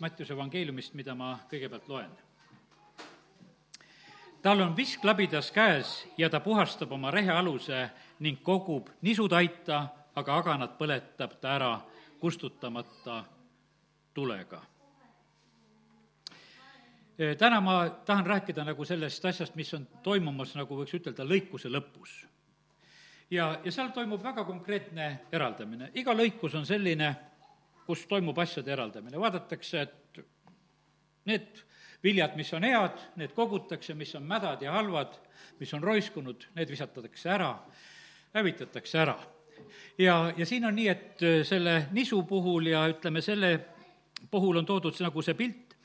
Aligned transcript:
Mattiuse 0.00 0.32
evangeeliumist, 0.32 0.94
mida 0.94 1.14
ma 1.14 1.34
kõigepealt 1.50 1.88
loen. 1.88 2.10
tal 4.42 4.60
on 4.60 4.76
visk 4.76 5.04
labidas 5.04 5.50
käes 5.50 6.06
ja 6.18 6.30
ta 6.30 6.40
puhastab 6.40 6.92
oma 6.92 7.10
rehealuse 7.10 7.90
ning 8.20 8.42
kogub 8.42 8.88
nisutaita, 9.02 9.88
aga 10.14 10.36
aganat 10.36 10.78
põletab 10.78 11.34
ta 11.40 11.54
ära 11.54 11.80
kustutamata 12.20 13.24
tulega. 14.14 14.62
täna 17.38 17.60
ma 17.60 17.88
tahan 17.90 18.26
rääkida 18.26 18.64
nagu 18.64 18.84
sellest 18.84 19.24
asjast, 19.24 19.54
mis 19.54 19.74
on 19.74 19.86
toimumas, 20.02 20.54
nagu 20.54 20.76
võiks 20.78 20.94
ütelda, 20.94 21.24
lõikuse 21.24 21.68
lõpus. 21.68 22.26
ja, 23.30 23.60
ja 23.64 23.72
seal 23.72 23.88
toimub 23.88 24.22
väga 24.22 24.44
konkreetne 24.44 25.20
eraldamine, 25.32 25.90
iga 25.94 26.14
lõikus 26.14 26.54
on 26.54 26.66
selline 26.66 27.16
kus 27.88 28.04
toimub 28.04 28.36
asjade 28.38 28.68
eraldamine, 28.74 29.16
vaadatakse, 29.16 29.80
et 29.80 30.18
need 31.28 31.62
viljad, 32.04 32.34
mis 32.36 32.50
on 32.52 32.66
head, 32.68 33.00
need 33.16 33.32
kogutakse, 33.36 33.96
mis 33.96 34.12
on 34.18 34.26
mädad 34.28 34.60
ja 34.62 34.74
halvad, 34.76 35.16
mis 35.60 35.72
on 35.74 35.82
roiskunud, 35.82 36.50
need 36.58 36.68
visatakse 36.68 37.32
ära, 37.32 37.54
hävitatakse 38.36 39.00
ära. 39.00 39.16
ja, 39.98 40.32
ja 40.36 40.46
siin 40.46 40.68
on 40.68 40.76
nii, 40.76 40.88
et 40.88 41.26
selle 41.48 41.88
nisu 41.96 42.22
puhul 42.28 42.68
ja 42.74 42.84
ütleme, 42.92 43.24
selle 43.24 43.56
puhul 44.30 44.60
on 44.60 44.66
toodud 44.66 45.00
nagu 45.00 45.24
see 45.24 45.34
pilt 45.34 45.76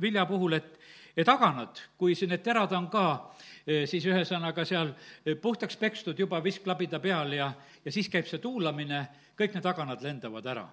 vilja 0.00 0.26
puhul, 0.28 0.52
et, 0.52 0.78
et 1.16 1.28
aganad, 1.28 1.80
kui 1.96 2.14
siin 2.14 2.30
need 2.30 2.44
terad 2.44 2.72
on 2.76 2.90
ka, 2.92 3.08
siis 3.88 4.04
ühesõnaga 4.04 4.68
seal 4.68 4.92
puhtaks 5.40 5.80
pekstud 5.80 6.18
juba 6.18 6.44
visklabida 6.44 7.00
peal 7.00 7.32
ja, 7.32 7.54
ja 7.84 7.92
siis 7.92 8.12
käib 8.12 8.28
see 8.28 8.38
tuulamine, 8.38 9.06
kõik 9.38 9.56
need 9.56 9.72
aganad 9.72 10.04
lendavad 10.04 10.52
ära 10.52 10.68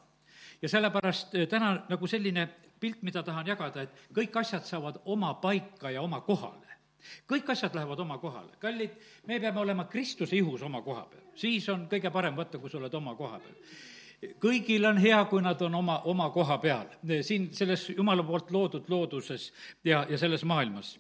ja 0.64 0.70
sellepärast 0.70 1.36
eh, 1.36 1.48
täna 1.48 1.76
nagu 1.90 2.08
selline 2.08 2.48
pilt, 2.80 3.04
mida 3.04 3.24
tahan 3.24 3.48
jagada, 3.48 3.84
et 3.84 4.14
kõik 4.16 4.40
asjad 4.40 4.66
saavad 4.68 5.02
oma 5.06 5.34
paika 5.44 5.92
ja 5.92 6.02
oma 6.02 6.22
kohale 6.24 6.74
kõik 7.28 7.50
asjad 7.52 7.76
lähevad 7.76 8.00
oma 8.00 8.18
kohale. 8.18 8.54
kallid, 8.60 8.92
me 9.28 9.40
peame 9.40 9.60
olema 9.60 9.86
Kristuse 9.86 10.36
ihus 10.36 10.62
oma 10.62 10.82
koha 10.82 11.04
peal. 11.12 11.24
siis 11.36 11.70
on 11.70 11.88
kõige 11.92 12.12
parem 12.12 12.36
võtta, 12.36 12.60
kui 12.60 12.70
sa 12.70 12.78
oled 12.78 12.94
oma 12.94 13.16
koha 13.16 13.40
peal. 13.40 13.56
kõigil 14.40 14.86
on 14.88 14.98
hea, 14.98 15.26
kui 15.26 15.42
nad 15.42 15.62
on 15.62 15.76
oma, 15.76 16.00
oma 16.06 16.30
koha 16.30 16.58
peal. 16.58 16.88
siin 17.22 17.50
selles 17.54 17.90
Jumala 17.90 18.24
poolt 18.24 18.52
loodud 18.52 18.90
looduses 18.90 19.52
ja, 19.84 20.06
ja 20.10 20.18
selles 20.18 20.44
maailmas. 20.44 21.00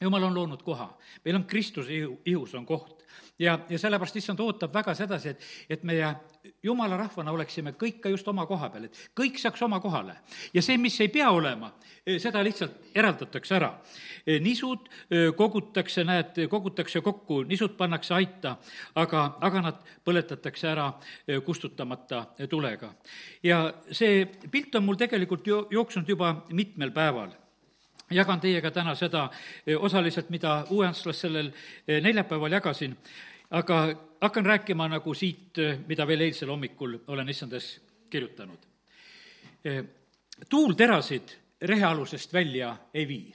Jumal 0.00 0.22
on 0.22 0.34
loonud 0.34 0.62
koha. 0.62 0.96
meil 1.24 1.36
on 1.36 1.44
Kristuse 1.44 1.94
ihu, 1.94 2.20
ihus 2.24 2.54
on 2.54 2.66
koht 2.66 2.97
ja, 3.38 3.58
ja 3.68 3.78
sellepärast 3.78 4.16
issand 4.16 4.40
ootab 4.40 4.74
väga 4.74 4.94
sedasi, 4.94 5.34
et, 5.34 5.46
et 5.70 5.84
meie 5.86 6.10
jumala 6.62 6.96
rahvana 6.98 7.32
oleksime 7.32 7.72
kõik 7.78 8.00
ka 8.02 8.12
just 8.12 8.28
oma 8.28 8.46
koha 8.46 8.70
peal, 8.72 8.88
et 8.88 9.00
kõik 9.16 9.38
saaks 9.40 9.62
oma 9.62 9.80
kohale. 9.80 10.16
ja 10.54 10.62
see, 10.62 10.78
mis 10.78 10.98
ei 11.00 11.08
pea 11.08 11.30
olema, 11.30 11.72
eh, 12.06 12.18
seda 12.20 12.42
lihtsalt 12.44 12.90
eraldatakse 12.94 13.54
ära. 13.54 13.72
Eh, 14.26 14.40
nisud 14.42 14.88
eh, 15.10 15.30
kogutakse, 15.36 16.04
näed, 16.04 16.40
kogutakse 16.50 17.00
kokku, 17.00 17.42
nisud 17.48 17.76
pannakse 17.76 18.14
aita, 18.14 18.56
aga, 18.94 19.24
aga 19.40 19.62
nad 19.62 19.82
põletatakse 20.04 20.68
ära 20.68 20.92
kustutamata 21.44 22.26
tulega. 22.50 22.92
ja 23.42 23.72
see 23.92 24.24
pilt 24.50 24.74
on 24.74 24.84
mul 24.84 24.96
tegelikult 24.96 25.46
jo-, 25.46 25.66
jooksnud 25.70 26.08
juba 26.08 26.34
mitmel 26.50 26.90
päeval 26.90 27.30
jagan 28.10 28.40
teiega 28.40 28.70
täna 28.70 28.94
seda 28.96 29.28
osaliselt, 29.78 30.30
mida 30.30 30.64
uueaastlas 30.70 31.20
sellel 31.20 31.50
neljapäeval 31.86 32.52
jagasin, 32.56 32.96
aga 33.50 33.78
hakkan 34.20 34.46
rääkima 34.46 34.88
nagu 34.88 35.14
siit, 35.14 35.58
mida 35.86 36.06
veel 36.06 36.26
eilsel 36.26 36.50
hommikul 36.50 36.98
olen 37.06 37.28
issandas 37.28 37.80
kirjutanud. 38.10 38.58
tuul 40.48 40.72
terasid 40.72 41.36
rehealusest 41.62 42.32
välja 42.32 42.76
ei 42.94 43.08
vii. 43.08 43.34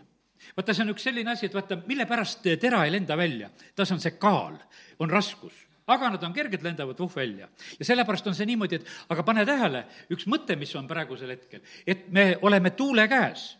vaata, 0.58 0.73
see 0.73 0.84
on 0.84 0.94
üks 0.94 1.03
selline 1.03 1.31
asi, 1.31 1.45
et 1.45 1.53
vaata, 1.53 1.78
mille 1.88 2.06
pärast 2.06 2.44
tera 2.59 2.86
ei 2.86 2.91
lenda 2.91 3.17
välja, 3.17 3.50
tas 3.75 3.91
on 3.91 4.00
see 4.00 4.17
kaal, 4.17 4.58
on 5.00 5.09
raskus 5.09 5.53
aga 5.88 6.09
nad 6.13 6.23
on 6.23 6.34
kerged, 6.34 6.63
lendavad 6.63 7.00
vuh 7.00 7.16
välja. 7.16 7.50
ja 7.79 7.85
sellepärast 7.85 8.28
on 8.28 8.35
see 8.35 8.47
niimoodi, 8.47 8.79
et 8.79 8.88
aga 9.09 9.23
pane 9.23 9.46
tähele, 9.46 9.85
üks 10.16 10.28
mõte, 10.31 10.56
mis 10.59 10.75
on 10.79 10.88
praegusel 10.88 11.34
hetkel, 11.35 11.63
et 11.88 12.07
me 12.12 12.38
oleme 12.41 12.72
tuule 12.72 13.07
käes. 13.07 13.57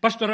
pastor 0.00 0.32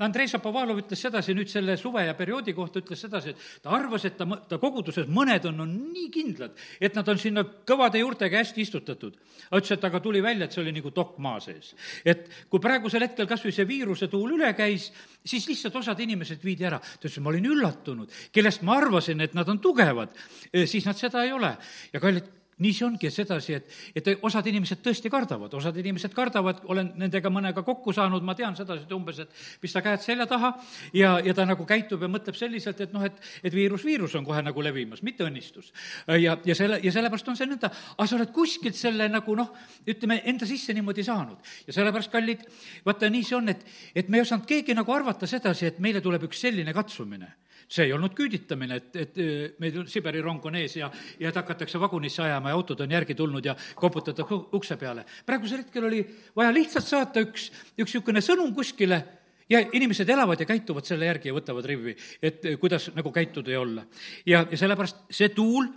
Andrei 0.00 0.24
Šapovalov 0.24 0.78
ütles 0.80 1.02
sedasi 1.04 1.34
nüüd 1.36 1.50
selle 1.52 1.74
suve 1.76 2.06
ja 2.06 2.14
perioodi 2.16 2.54
kohta, 2.56 2.80
ütles 2.80 3.02
sedasi, 3.04 3.34
et 3.34 3.62
ta 3.62 3.74
arvas, 3.76 4.06
et 4.08 4.16
ta, 4.16 4.24
ta 4.48 4.56
koguduses 4.62 5.04
mõned 5.12 5.44
on, 5.50 5.60
on 5.66 5.74
nii 5.92 6.08
kindlad, 6.14 6.56
et 6.80 6.96
nad 6.96 7.10
on 7.12 7.20
sinna 7.20 7.44
kõvade 7.68 8.00
juurtega 8.00 8.40
hästi 8.40 8.64
istutatud. 8.64 9.20
ta 9.50 9.60
ütles, 9.60 9.74
et 9.76 9.84
aga 9.84 10.00
tuli 10.00 10.22
välja, 10.24 10.48
et 10.48 10.56
see 10.56 10.62
oli 10.64 10.72
nagu 10.72 10.94
dokk 10.96 11.20
maa 11.20 11.40
sees. 11.44 11.74
et 12.04 12.24
kui 12.48 12.60
praegusel 12.60 13.04
hetkel 13.04 13.28
kas 13.28 13.44
või 13.44 13.52
see 13.52 13.68
viiruse 13.68 14.08
tuul 14.08 14.38
üle 14.38 14.54
käis, 14.56 14.88
siis 15.24 15.46
lihtsalt 15.52 15.76
osad 15.76 16.00
inimesed 16.00 16.40
viidi 16.42 16.64
ära. 16.64 16.80
ta 16.80 17.04
ütles, 17.04 17.20
ma 17.20 17.34
olin 17.34 17.50
üllatunud, 17.52 18.20
kellest 18.32 18.64
ma 18.64 18.80
arvasin, 18.80 19.20
et 19.20 19.34
nad 19.36 19.48
on 19.48 19.60
tugevad, 19.60 20.16
siis 20.64 20.88
nad 20.88 20.96
seda 20.96 21.26
ei 21.26 21.36
ole. 21.36 21.52
ja 21.92 22.00
kallid 22.00 22.41
nii 22.62 22.74
see 22.76 22.86
ongi 22.86 23.10
sedasi, 23.12 23.56
et, 23.58 23.74
et 23.98 24.10
osad 24.24 24.46
inimesed 24.50 24.82
tõesti 24.84 25.10
kardavad, 25.12 25.52
osad 25.58 25.76
inimesed 25.82 26.14
kardavad, 26.14 26.62
olen 26.72 26.92
nendega 27.00 27.30
mõnega 27.32 27.64
kokku 27.66 27.94
saanud, 27.96 28.24
ma 28.26 28.36
tean 28.38 28.56
sedasi, 28.58 28.86
et 28.86 28.94
umbes, 28.94 29.18
et 29.24 29.42
pista 29.62 29.82
käed 29.84 30.02
selja 30.04 30.26
taha 30.30 30.52
ja, 30.96 31.16
ja 31.24 31.34
ta 31.36 31.46
nagu 31.48 31.66
käitub 31.68 32.02
ja 32.02 32.10
mõtleb 32.12 32.38
selliselt, 32.38 32.80
et 32.84 32.94
noh, 32.94 33.04
et, 33.06 33.18
et 33.42 33.54
viirus, 33.54 33.84
viirus 33.86 34.16
on 34.18 34.26
kohe 34.28 34.42
nagu 34.44 34.64
levimas, 34.64 35.02
mitte 35.06 35.26
õnnistus. 35.26 35.72
ja, 36.20 36.36
ja 36.44 36.58
selle, 36.58 36.80
ja 36.82 36.94
sellepärast 36.94 37.32
on 37.32 37.38
see 37.38 37.50
nõnda, 37.50 37.72
aga 37.96 38.08
sa 38.08 38.18
oled 38.18 38.34
kuskilt 38.34 38.78
selle 38.78 39.08
nagu 39.10 39.36
noh, 39.38 39.52
ütleme, 39.88 40.22
enda 40.30 40.48
sisse 40.48 40.74
niimoodi 40.76 41.04
saanud. 41.06 41.54
ja 41.66 41.76
sellepärast, 41.76 42.12
kallid, 42.12 42.46
vaata, 42.86 43.10
nii 43.10 43.26
see 43.26 43.38
on, 43.38 43.52
et, 43.52 43.66
et 43.94 44.08
me 44.08 44.20
ei 44.20 44.26
osanud 44.26 44.46
keegi 44.48 44.76
nagu 44.78 44.94
arvata 44.94 45.28
sedasi, 45.30 45.68
et 45.72 45.80
meile 45.82 46.04
tuleb 46.04 46.28
üks 46.30 46.46
selline 46.46 46.74
katsumine 46.76 47.41
see 47.72 47.86
ei 47.88 47.94
olnud 47.96 48.12
küüditamine, 48.16 48.78
et, 48.80 48.96
et 49.00 49.56
meil 49.62 49.80
Siberi 49.88 50.20
rong 50.24 50.44
on 50.48 50.58
ees 50.60 50.76
ja, 50.76 50.90
ja 51.20 51.30
et 51.30 51.40
hakatakse 51.40 51.80
vagunisse 51.80 52.22
ajama 52.24 52.52
ja 52.52 52.58
autod 52.58 52.84
on 52.84 52.92
järgi 52.98 53.16
tulnud 53.18 53.48
ja 53.48 53.56
koputatakse 53.78 54.40
ukse 54.58 54.76
peale. 54.80 55.06
praegusel 55.26 55.64
hetkel 55.64 55.88
oli 55.88 56.02
vaja 56.36 56.52
lihtsalt 56.54 56.88
saata 56.88 57.24
üks, 57.24 57.48
üks 57.72 57.92
niisugune 57.92 58.22
sõnum 58.24 58.52
kuskile 58.56 59.02
ja 59.50 59.60
inimesed 59.72 60.08
elavad 60.08 60.40
ja 60.40 60.48
käituvad 60.48 60.88
selle 60.88 61.08
järgi 61.08 61.30
ja 61.30 61.36
võtavad 61.36 61.66
rivvi, 61.68 61.96
et 62.22 62.44
kuidas 62.60 62.90
nagu 62.96 63.12
käituda 63.12 63.54
ja 63.54 63.60
olla. 63.60 63.86
ja, 64.26 64.44
ja 64.50 64.58
sellepärast 64.58 65.06
see 65.10 65.32
tuul 65.34 65.68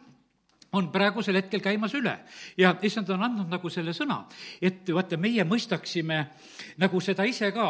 on 0.76 0.92
praegusel 0.94 1.40
hetkel 1.40 1.64
käimas 1.64 1.96
üle 1.98 2.18
ja 2.58 2.76
issand 2.86 3.10
on 3.16 3.24
andnud 3.30 3.52
nagu 3.52 3.72
selle 3.74 3.96
sõna, 3.96 4.24
et 4.62 4.88
vaata, 4.94 5.18
meie 5.18 5.44
mõistaksime 5.48 6.22
nagu 6.82 7.02
seda 7.04 7.28
ise 7.28 7.52
ka 7.56 7.70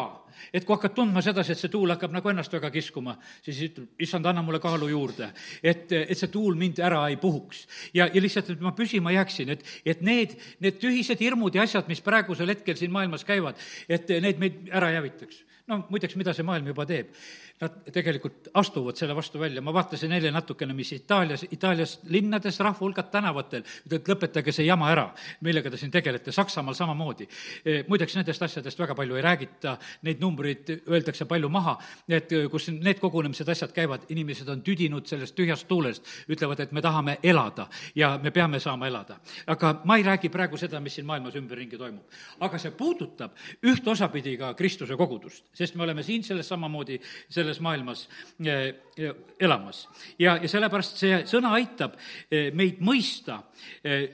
et 0.53 0.65
kui 0.65 0.75
hakkad 0.75 0.95
tundma 0.95 1.21
sedasi, 1.23 1.53
et 1.53 1.61
see 1.61 1.71
tuul 1.71 1.91
hakkab 1.93 2.13
nagu 2.15 2.29
ennast 2.31 2.53
väga 2.53 2.69
kiskuma, 2.73 3.15
siis 3.45 3.61
ütleb, 3.69 3.87
issand, 4.01 4.27
anna 4.29 4.43
mulle 4.45 4.59
kaalu 4.63 4.89
juurde. 4.91 5.29
et, 5.63 5.91
et 5.91 6.17
see 6.17 6.31
tuul 6.31 6.57
mind 6.59 6.79
ära 6.83 7.05
ei 7.09 7.17
puhuks. 7.21 7.65
ja, 7.93 8.07
ja 8.13 8.21
lihtsalt, 8.21 8.51
et 8.55 8.61
ma 8.61 8.75
püsima 8.75 9.13
jääksin, 9.15 9.55
et, 9.55 9.65
et 9.85 10.01
need, 10.01 10.37
need 10.59 10.79
tühised 10.81 11.21
hirmud 11.21 11.55
ja 11.55 11.65
asjad, 11.65 11.87
mis 11.91 12.03
praegusel 12.05 12.51
hetkel 12.51 12.77
siin 12.79 12.93
maailmas 12.93 13.25
käivad, 13.27 13.59
et 13.89 14.09
need 14.21 14.41
meid 14.41 14.61
ära 14.71 14.91
ei 14.91 14.99
hävitaks. 14.99 15.43
no 15.67 15.83
muideks, 15.89 16.15
mida 16.19 16.33
see 16.33 16.45
maailm 16.47 16.73
juba 16.73 16.85
teeb? 16.89 17.13
Nad 17.61 17.75
tegelikult 17.93 18.49
astuvad 18.53 18.97
selle 18.99 19.15
vastu 19.15 19.39
välja, 19.39 19.61
ma 19.63 19.71
vaatasin 19.73 20.11
eile 20.11 20.31
natukene, 20.31 20.73
mis 20.75 20.91
Itaalias, 20.91 21.45
Itaalias 21.55 21.99
linnades, 22.11 22.59
rahva 22.59 22.83
hulgad 22.83 23.07
tänavatel, 23.13 23.63
et 23.91 24.09
lõpetage 24.11 24.51
see 24.51 24.65
jama 24.67 24.89
ära, 24.91 25.05
millega 25.45 25.71
te 25.71 25.79
siin 25.79 25.93
tegelete, 25.93 26.33
Saksamaal 26.35 26.75
samamoodi. 26.75 27.27
E, 27.63 27.77
muideks 27.87 28.17
nendest 28.17 28.43
asjadest 28.43 28.79
väga 28.79 28.95
palju 28.97 29.15
ei 29.15 29.23
räägita, 29.23 29.77
neid 30.03 30.19
numbreid 30.23 30.73
öeldakse 30.83 31.27
palju 31.29 31.49
maha, 31.49 31.77
et 32.11 32.33
kus 32.51 32.67
need 32.73 32.99
kogunemised, 32.99 33.47
asjad 33.55 33.71
käivad, 33.75 34.03
inimesed 34.11 34.51
on 34.51 34.63
tüdinud 34.65 35.07
sellest 35.07 35.37
tühjast 35.39 35.67
tuulest, 35.69 36.03
ütlevad, 36.27 36.59
et 36.59 36.75
me 36.75 36.83
tahame 36.83 37.17
elada 37.23 37.69
ja 37.95 38.17
me 38.21 38.35
peame 38.35 38.59
saama 38.59 38.91
elada. 38.91 39.19
aga 39.47 39.81
ma 39.85 39.97
ei 39.97 40.03
räägi 40.03 40.29
praegu 40.29 40.57
seda, 40.57 40.79
mis 40.79 40.95
siin 40.95 41.07
maailmas 41.07 41.35
ümberringi 41.35 41.77
toimub. 41.77 42.03
aga 42.39 42.59
see 42.59 42.71
puudutab 42.71 43.31
üht 43.63 43.87
osapidi 43.87 44.37
ka 44.37 44.53
Kristuse 44.53 44.95
kogudust, 44.95 45.45
sest 45.53 45.75
me 45.75 45.83
oleme 45.83 46.03
siin 46.03 46.23
selles 46.23 46.47
samamoodi, 46.47 46.99
selles 47.29 47.44
selles 47.45 47.61
maailmas 47.61 48.09
eh, 48.45 48.75
eh, 48.97 49.13
elamas. 49.39 49.87
ja, 50.19 50.37
ja 50.41 50.49
sellepärast 50.49 50.97
see 50.97 51.19
sõna 51.29 51.53
aitab 51.59 51.93
eh, 52.31 52.49
meid 52.53 52.81
mõista 52.81 53.43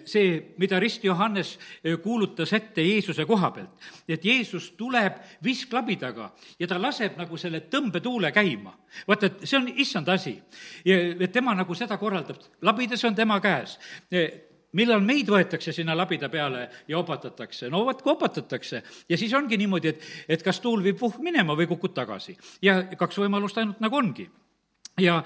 see, 0.06 0.54
mida 0.62 0.80
Rist 0.80 1.04
Johannes 1.04 1.56
kuulutas 2.04 2.52
ette 2.54 2.84
Jeesuse 2.84 3.26
koha 3.26 3.50
pealt. 3.52 3.88
et 4.08 4.26
Jeesus 4.26 4.72
tuleb 4.78 5.18
visklabidaga 5.44 6.30
ja 6.60 6.68
ta 6.68 6.80
laseb 6.80 7.18
nagu 7.20 7.38
selle 7.38 7.64
tõmbetuule 7.72 8.32
käima. 8.32 8.76
vaata, 9.08 9.26
et 9.32 9.48
see 9.48 9.58
on 9.58 9.68
issand 9.76 10.08
asi. 10.10 10.38
et 10.86 11.32
tema 11.32 11.56
nagu 11.56 11.76
seda 11.76 11.98
korraldab, 11.98 12.40
labidas 12.62 13.04
on 13.06 13.16
tema 13.16 13.40
käes 13.42 13.80
millal 14.78 15.02
meid 15.06 15.30
võetakse 15.30 15.74
sinna 15.76 15.96
labida 15.98 16.30
peale 16.30 16.68
ja 16.88 17.00
opatatakse? 17.00 17.70
no 17.70 17.84
vot, 17.86 18.02
kui 18.02 18.14
opatatakse 18.14 18.84
ja 19.10 19.18
siis 19.18 19.34
ongi 19.38 19.58
niimoodi, 19.58 19.96
et, 19.96 20.06
et 20.38 20.44
kas 20.44 20.60
tuul 20.60 20.84
viib 20.84 21.00
vuh 21.02 21.18
minema 21.24 21.56
või 21.58 21.68
kukud 21.72 21.96
tagasi. 21.96 22.38
ja 22.62 22.82
kaks 22.98 23.20
võimalust 23.24 23.58
ainult 23.58 23.82
nagu 23.84 23.98
ongi 23.98 24.30
ja, 25.00 25.22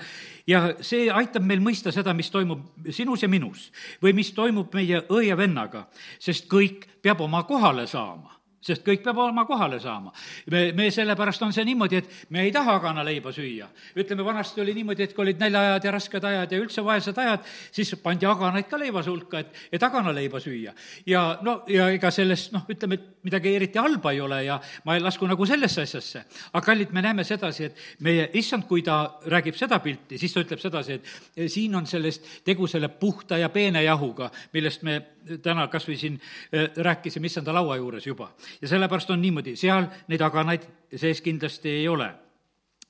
ja 0.48 0.62
see 0.82 1.10
aitab 1.12 1.46
meil 1.46 1.64
mõista 1.64 1.94
seda, 1.94 2.14
mis 2.14 2.32
toimub 2.34 2.90
sinus 2.94 3.26
ja 3.26 3.30
minus 3.32 3.70
või 4.04 4.16
mis 4.18 4.32
toimub 4.36 4.74
meie 4.76 5.04
õe 5.10 5.28
ja 5.30 5.38
vennaga, 5.38 5.88
sest 6.20 6.50
kõik 6.52 6.88
peab 7.02 7.22
oma 7.26 7.44
kohale 7.48 7.88
saama 7.88 8.36
sest 8.66 8.86
kõik 8.86 9.04
peab 9.06 9.20
oma 9.22 9.46
kohale 9.46 9.80
saama. 9.80 10.12
me, 10.52 10.72
me 10.74 10.90
sellepärast 10.92 11.44
on 11.46 11.54
see 11.54 11.66
niimoodi, 11.68 12.02
et 12.02 12.30
me 12.34 12.42
ei 12.46 12.52
taha 12.52 12.78
aganaleiba 12.80 13.32
süüa. 13.36 13.68
ütleme, 13.96 14.26
vanasti 14.26 14.62
oli 14.62 14.74
niimoodi, 14.74 15.04
et 15.04 15.14
kui 15.14 15.24
olid 15.26 15.42
näljaajad 15.42 15.86
ja 15.86 15.92
rasked 15.92 16.24
ajad 16.32 16.52
ja 16.52 16.62
üldse 16.62 16.84
vaesed 16.86 17.18
ajad, 17.22 17.46
siis 17.72 17.96
pandi 18.02 18.26
aganaid 18.30 18.70
ka 18.70 18.80
leivase 18.82 19.14
hulka, 19.14 19.40
et, 19.40 19.54
et 19.72 19.84
aganaleiba 19.84 20.42
süüa. 20.42 20.74
ja 21.06 21.26
no, 21.46 21.62
ja 21.68 21.90
ega 21.94 22.12
sellest 22.12 22.54
noh, 22.56 22.66
ütleme, 22.70 23.00
et 23.00 23.26
midagi 23.26 23.56
eriti 23.56 23.82
halba 23.82 24.14
ei 24.14 24.22
ole 24.22 24.44
ja 24.46 24.60
ma 24.86 24.96
ei 24.96 25.04
lasku 25.04 25.28
nagu 25.30 25.46
sellesse 25.46 25.86
asjasse. 25.86 26.26
aga 26.54 26.66
kallid, 26.66 26.94
me 26.94 27.02
näeme 27.06 27.24
sedasi, 27.24 27.70
et 27.70 27.84
meie 28.00 28.30
issand, 28.34 28.66
kui 28.70 28.82
ta 28.86 29.20
räägib 29.30 29.58
seda 29.58 29.80
pilti, 29.80 30.18
siis 30.18 30.34
ta 30.34 30.46
ütleb 30.46 30.62
sedasi, 30.62 31.00
et 31.00 31.52
siin 31.52 31.76
on 31.76 31.86
sellest 31.90 32.42
tegu 32.46 32.68
selle 32.68 32.90
puhta 32.90 33.38
ja 33.38 33.50
peene 33.50 33.84
jahuga, 33.86 34.32
millest 34.54 34.84
me 34.84 35.02
täna 35.42 35.68
kas 35.72 35.88
või 35.88 35.98
siin 36.00 36.18
äh, 36.20 36.70
rääkisime 36.78 37.30
issanda 37.30 37.54
laua 37.54 37.78
juures 37.80 38.06
juba. 38.08 38.30
Ja 38.62 38.68
sellepärast 38.68 39.10
on 39.10 39.22
niimoodi, 39.22 39.56
seal 39.56 39.90
neid 40.08 40.22
aganaid 40.22 40.68
sees 40.96 41.22
kindlasti 41.22 41.70
ei 41.70 41.88
ole 41.88 42.14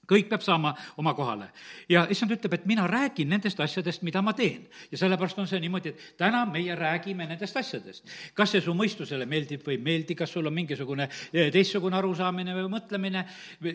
kõik 0.09 0.29
peab 0.29 0.43
saama 0.45 0.73
oma 0.97 1.13
kohale. 1.13 1.49
ja 1.89 2.05
issand 2.09 2.31
ütleb, 2.31 2.53
et 2.53 2.65
mina 2.65 2.87
räägin 2.87 3.29
nendest 3.29 3.59
asjadest, 3.59 4.03
mida 4.03 4.21
ma 4.21 4.33
teen. 4.33 4.67
ja 4.91 4.97
sellepärast 4.97 5.39
on 5.39 5.47
see 5.47 5.59
niimoodi, 5.59 5.89
et 5.89 6.17
täna 6.17 6.45
meie 6.45 6.75
räägime 6.75 7.27
nendest 7.27 7.57
asjadest. 7.57 8.05
kas 8.33 8.51
see 8.51 8.61
su 8.61 8.73
mõistusele 8.73 9.25
meeldib 9.25 9.65
või 9.65 9.77
ei 9.77 9.81
meeldi, 9.81 10.15
kas 10.15 10.31
sul 10.31 10.45
on 10.45 10.53
mingisugune 10.53 11.09
eh, 11.33 11.51
teistsugune 11.51 11.97
arusaamine 11.97 12.55
või 12.55 12.69
mõtlemine, 12.75 13.25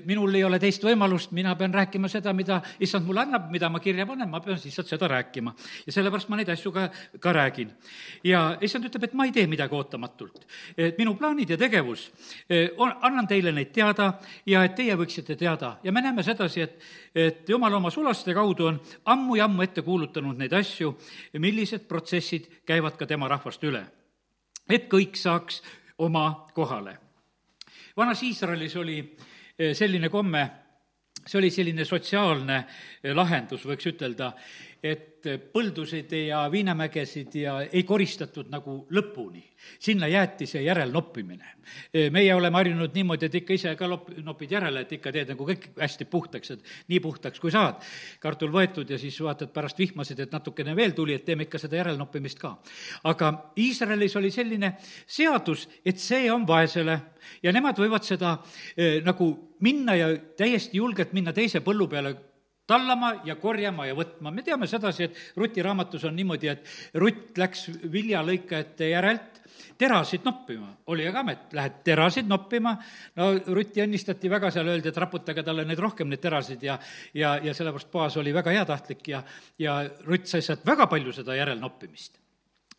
minul 0.06 0.34
ei 0.34 0.44
ole 0.44 0.58
teist 0.58 0.84
võimalust, 0.84 1.32
mina 1.36 1.54
pean 1.56 1.74
rääkima 1.74 2.08
seda, 2.08 2.32
mida 2.32 2.60
issand 2.80 3.06
mulle 3.06 3.24
annab, 3.26 3.50
mida 3.50 3.68
ma 3.68 3.80
kirja 3.80 4.06
panen, 4.06 4.30
ma 4.30 4.40
pean 4.40 4.58
lihtsalt 4.62 4.88
seda 4.88 5.08
rääkima. 5.08 5.54
ja 5.86 5.92
sellepärast 5.92 6.28
ma 6.28 6.40
neid 6.40 6.48
asju 6.48 6.72
ka, 6.72 6.88
ka 7.20 7.32
räägin. 7.32 7.70
ja 8.24 8.56
issand 8.60 8.86
ütleb, 8.86 9.04
et 9.04 9.14
ma 9.14 9.24
ei 9.24 9.32
tee 9.32 9.46
midagi 9.46 9.74
ootamatult. 9.74 10.46
et 10.76 10.98
minu 10.98 11.14
plaanid 11.14 11.50
ja 11.50 11.56
tegevus, 11.56 12.10
eh, 12.48 12.70
annan 13.00 13.26
teile 13.26 13.52
neid 13.52 13.72
teada 13.72 14.12
ja 14.46 14.64
et 14.64 14.74
teie 14.74 14.96
võiksite 14.96 15.36
teada 15.36 15.76
ja 15.84 15.92
me 15.92 16.00
näeme 16.00 16.19
näeme 16.20 16.36
sedasi, 16.36 16.60
et, 16.60 16.80
et 17.14 17.48
jumal 17.48 17.72
oma 17.74 17.90
sulaste 17.90 18.34
kaudu 18.34 18.66
on 18.66 18.80
ammu 19.04 19.36
ja 19.36 19.44
ammu 19.44 19.62
ette 19.62 19.82
kuulutanud 19.82 20.36
neid 20.38 20.52
asju, 20.52 20.92
millised 21.38 21.86
protsessid 21.88 22.50
käivad 22.66 22.96
ka 22.96 23.06
tema 23.06 23.28
rahvast 23.28 23.64
üle. 23.64 23.84
et 24.68 24.86
kõik 24.88 25.16
saaks 25.16 25.62
oma 25.98 26.46
kohale. 26.54 26.98
vanas 27.96 28.22
Iisraelis 28.22 28.76
oli 28.76 28.98
eh, 29.58 29.74
selline 29.74 30.08
komme, 30.08 30.50
see 31.26 31.38
oli 31.38 31.50
selline 31.50 31.84
sotsiaalne 31.84 32.56
eh, 33.02 33.14
lahendus, 33.14 33.64
võiks 33.64 33.86
ütelda, 33.86 34.32
et 34.82 35.26
põldusid 35.52 36.12
ja 36.16 36.40
viinamägesid 36.52 37.34
ja 37.42 37.58
ei 37.68 37.82
koristatud 37.84 38.48
nagu 38.52 38.86
lõpuni. 38.90 39.42
sinna 39.78 40.08
jäeti 40.08 40.46
see 40.46 40.62
järelnoppimine. 40.62 41.44
meie 42.10 42.34
oleme 42.34 42.56
harjunud 42.56 42.94
niimoodi, 42.94 43.26
et 43.26 43.34
ikka 43.34 43.52
ise 43.52 43.74
ka 43.76 43.86
lop-, 43.88 44.08
nopid 44.24 44.50
järele, 44.50 44.80
et 44.80 44.92
ikka 44.92 45.12
teed 45.12 45.28
nagu 45.28 45.46
kõik 45.46 45.68
hästi 45.76 46.04
puhtaks, 46.04 46.50
et 46.50 46.64
nii 46.88 47.00
puhtaks 47.00 47.40
kui 47.40 47.50
saad. 47.50 47.74
kartul 48.20 48.50
võetud 48.50 48.90
ja 48.90 48.98
siis 48.98 49.20
vaatad 49.20 49.52
pärast 49.52 49.78
vihmasid, 49.78 50.20
et 50.20 50.32
natukene 50.32 50.76
veel 50.76 50.92
tuli, 50.92 51.14
et 51.14 51.24
teeme 51.24 51.42
ikka 51.42 51.58
seda 51.58 51.76
järelnoppimist 51.76 52.38
ka. 52.38 52.56
aga 53.04 53.52
Iisraelis 53.56 54.16
oli 54.16 54.30
selline 54.30 54.76
seadus, 55.06 55.68
et 55.84 55.98
see 55.98 56.32
on 56.32 56.46
vaesele 56.46 57.00
ja 57.42 57.52
nemad 57.52 57.76
võivad 57.76 58.02
seda 58.02 58.38
eh, 58.76 59.02
nagu 59.04 59.50
minna 59.60 59.94
ja 59.94 60.16
täiesti 60.16 60.78
julgelt 60.78 61.12
minna 61.12 61.32
teise 61.32 61.60
põllu 61.60 61.88
peale 61.88 62.29
tallama 62.70 63.12
ja 63.26 63.36
korjama 63.40 63.88
ja 63.88 63.96
võtma. 63.98 64.32
me 64.34 64.46
teame 64.46 64.68
sedasi, 64.70 65.08
et 65.08 65.36
Ruti 65.36 65.62
raamatus 65.62 66.06
on 66.08 66.16
niimoodi, 66.16 66.52
et 66.52 66.98
Rutt 67.02 67.38
läks 67.38 67.68
viljalõikajate 67.92 68.90
järelt 68.92 69.40
terasid 69.80 70.24
noppima. 70.24 70.68
oli 70.86 71.06
aga 71.08 71.20
amet, 71.24 71.52
lähed 71.56 71.82
terasid 71.84 72.28
noppima, 72.28 72.76
no 73.16 73.30
Rutti 73.46 73.82
õnnistati 73.84 74.30
väga 74.30 74.50
seal, 74.54 74.68
öeldi, 74.68 74.92
et 74.92 75.02
raputage 75.02 75.44
talle 75.46 75.64
neid 75.64 75.80
rohkem, 75.80 76.08
neid 76.10 76.22
terasid, 76.22 76.62
ja 76.62 76.78
ja, 77.14 77.36
ja 77.42 77.54
sellepärast 77.56 77.92
baas 77.92 78.16
oli 78.20 78.34
väga 78.34 78.54
heatahtlik 78.58 79.08
ja, 79.08 79.22
ja 79.58 79.82
Rutt 80.06 80.30
sai 80.30 80.44
sealt 80.44 80.66
väga 80.66 80.86
palju 80.90 81.16
seda 81.16 81.38
järelnoppimist 81.38 82.19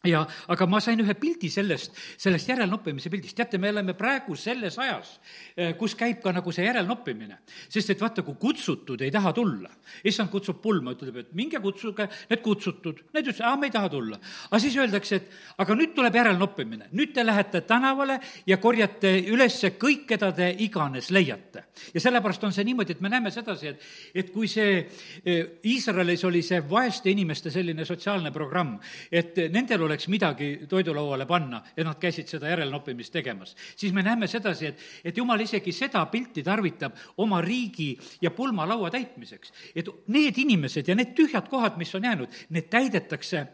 ja, 0.07 0.21
aga 0.49 0.65
ma 0.69 0.79
sain 0.81 0.99
ühe 1.03 1.13
pildi 1.19 1.49
sellest, 1.53 1.93
sellest 2.19 2.49
järelnoppimise 2.49 3.09
pildist. 3.13 3.35
teate, 3.37 3.59
me 3.61 3.69
oleme 3.69 3.93
praegu 3.97 4.35
selles 4.35 4.77
ajas, 4.81 5.19
eh, 5.55 5.75
kus 5.77 5.93
käib 5.95 6.21
ka 6.23 6.31
nagu 6.33 6.51
see 6.51 6.65
järelnoppimine. 6.65 7.37
sest 7.69 7.89
et 7.89 8.01
vaata, 8.01 8.23
kui 8.23 8.35
kutsutud 8.39 9.01
ei 9.01 9.11
taha 9.11 9.33
tulla, 9.33 9.69
issand 10.03 10.29
kutsub 10.29 10.61
pulma, 10.61 10.95
ütleb, 10.95 11.17
et 11.17 11.33
minge 11.33 11.59
kutsuge 11.61 12.07
need 12.29 12.41
kutsutud. 12.41 13.03
Need 13.13 13.27
ütlesid, 13.27 13.45
aa, 13.45 13.57
me 13.57 13.67
ei 13.67 13.71
taha 13.71 13.89
tulla. 13.89 14.19
aga 14.49 14.59
siis 14.59 14.77
öeldakse, 14.77 15.15
et 15.15 15.29
aga 15.57 15.75
nüüd 15.75 15.93
tuleb 15.93 16.15
järelnoppimine. 16.15 16.89
nüüd 16.93 17.13
te 17.13 17.25
lähete 17.25 17.61
tänavale 17.61 18.19
ja 18.47 18.57
korjate 18.57 19.19
üles 19.29 19.61
kõik, 19.77 20.07
keda 20.07 20.31
te 20.31 20.55
iganes 20.57 21.11
leiate. 21.11 21.65
ja 21.93 22.01
sellepärast 22.01 22.43
on 22.43 22.53
see 22.53 22.63
niimoodi, 22.63 22.93
et 22.93 23.01
me 23.01 23.09
näeme 23.09 23.31
sedasi, 23.31 23.67
et, 23.67 23.81
et 24.15 24.33
kui 24.33 24.47
see 24.47 24.89
eh, 25.25 25.45
Iisraelis 25.63 26.23
oli 26.23 26.41
see 26.41 26.61
vaeste 26.69 27.09
inimeste 27.09 27.51
selline 27.51 27.85
sotsiaalne 27.85 28.31
programm, 28.31 28.79
et 29.11 29.37
nendel 29.51 29.90
oleks 29.91 30.07
midagi 30.11 30.49
toidulauale 30.69 31.27
panna 31.29 31.61
ja 31.77 31.85
nad 31.85 31.99
käisid 32.01 32.31
seda 32.31 32.49
järelnoppimist 32.51 33.13
tegemas. 33.13 33.55
siis 33.75 33.93
me 33.93 34.03
näeme 34.03 34.27
sedasi, 34.27 34.71
et, 34.71 34.83
et 35.03 35.17
jumal 35.17 35.39
isegi 35.39 35.71
seda 35.75 36.05
pilti 36.05 36.43
tarvitab 36.43 36.97
oma 37.17 37.41
riigi 37.41 37.97
ja 38.21 38.31
pulmalaua 38.31 38.91
täitmiseks. 38.91 39.53
et 39.75 39.89
need 40.07 40.37
inimesed 40.37 40.87
ja 40.87 40.95
need 40.95 41.15
tühjad 41.17 41.49
kohad, 41.49 41.77
mis 41.77 41.95
on 41.95 42.03
jäänud, 42.03 42.29
need 42.49 42.69
täidetakse 42.69 43.47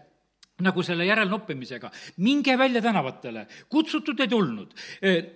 nagu 0.66 0.84
selle 0.84 1.06
järelnoppimisega. 1.06 1.92
minge 2.18 2.58
välja 2.58 2.82
tänavatele, 2.82 3.46
kutsutud 3.70 4.20
ei 4.20 4.28
tulnud. 4.28 4.74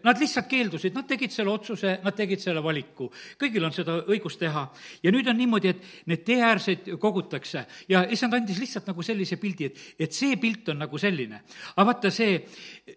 Nad 0.04 0.20
lihtsalt 0.20 0.48
keeldusid, 0.50 0.96
nad 0.98 1.06
tegid 1.08 1.32
selle 1.32 1.52
otsuse, 1.52 2.00
nad 2.04 2.16
tegid 2.18 2.42
selle 2.42 2.64
valiku. 2.64 3.12
kõigil 3.42 3.66
on 3.66 3.74
seda 3.74 4.00
õigus 4.02 4.38
teha. 4.40 4.68
ja 5.04 5.12
nüüd 5.12 5.28
on 5.30 5.38
niimoodi, 5.38 5.68
et 5.68 5.84
need 6.10 6.26
teeäärseid 6.26 6.90
kogutakse 7.00 7.66
ja 7.90 8.06
issand 8.10 8.34
andis 8.34 8.60
lihtsalt 8.60 8.88
nagu 8.88 9.04
sellise 9.04 9.38
pildi, 9.38 9.66
et, 9.66 9.80
et 10.00 10.14
see 10.14 10.38
pilt 10.42 10.70
on 10.70 10.82
nagu 10.82 10.98
selline. 10.98 11.44
aga 11.76 11.86
vaata, 11.86 12.12
see, 12.12 12.42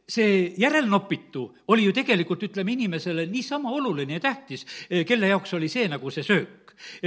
see 0.08 0.54
järelnopitu 0.58 1.44
oli 1.68 1.84
ju 1.84 1.92
tegelikult, 1.92 2.42
ütleme, 2.42 2.72
inimesele 2.72 3.26
niisama 3.26 3.70
oluline 3.70 4.16
ja 4.16 4.20
tähtis, 4.20 4.64
kelle 5.06 5.28
jaoks 5.28 5.54
oli 5.54 5.68
see 5.68 5.88
nagu 5.88 6.10
see 6.10 6.24
söök 6.24 6.64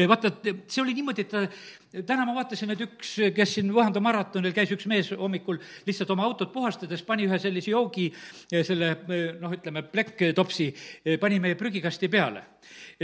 vaata, 0.08 0.32
see 0.68 0.82
oli 0.82 0.94
niimoodi, 0.98 1.26
et 1.26 1.32
ta 1.32 1.44
täna 1.92 2.26
ma 2.28 2.36
vaatasin, 2.36 2.74
et 2.74 2.84
üks, 2.84 3.14
kes 3.36 3.56
siin 3.58 3.72
Võhanda 3.74 4.02
maratonil 4.04 4.56
käis, 4.56 4.72
üks 4.76 4.88
mees 4.90 5.12
hommikul 5.16 5.60
lihtsalt 5.88 6.12
oma 6.16 6.26
autot 6.28 6.52
puhastades 6.54 7.04
pani 7.08 7.28
ühe 7.28 7.40
sellise 7.40 7.72
joogi, 7.72 8.10
selle 8.52 8.94
noh, 9.40 9.56
ütleme, 9.56 9.86
plekktopsi, 9.92 10.72
pani 11.22 11.42
meie 11.44 11.60
prügikasti 11.60 12.12
peale 12.12 12.44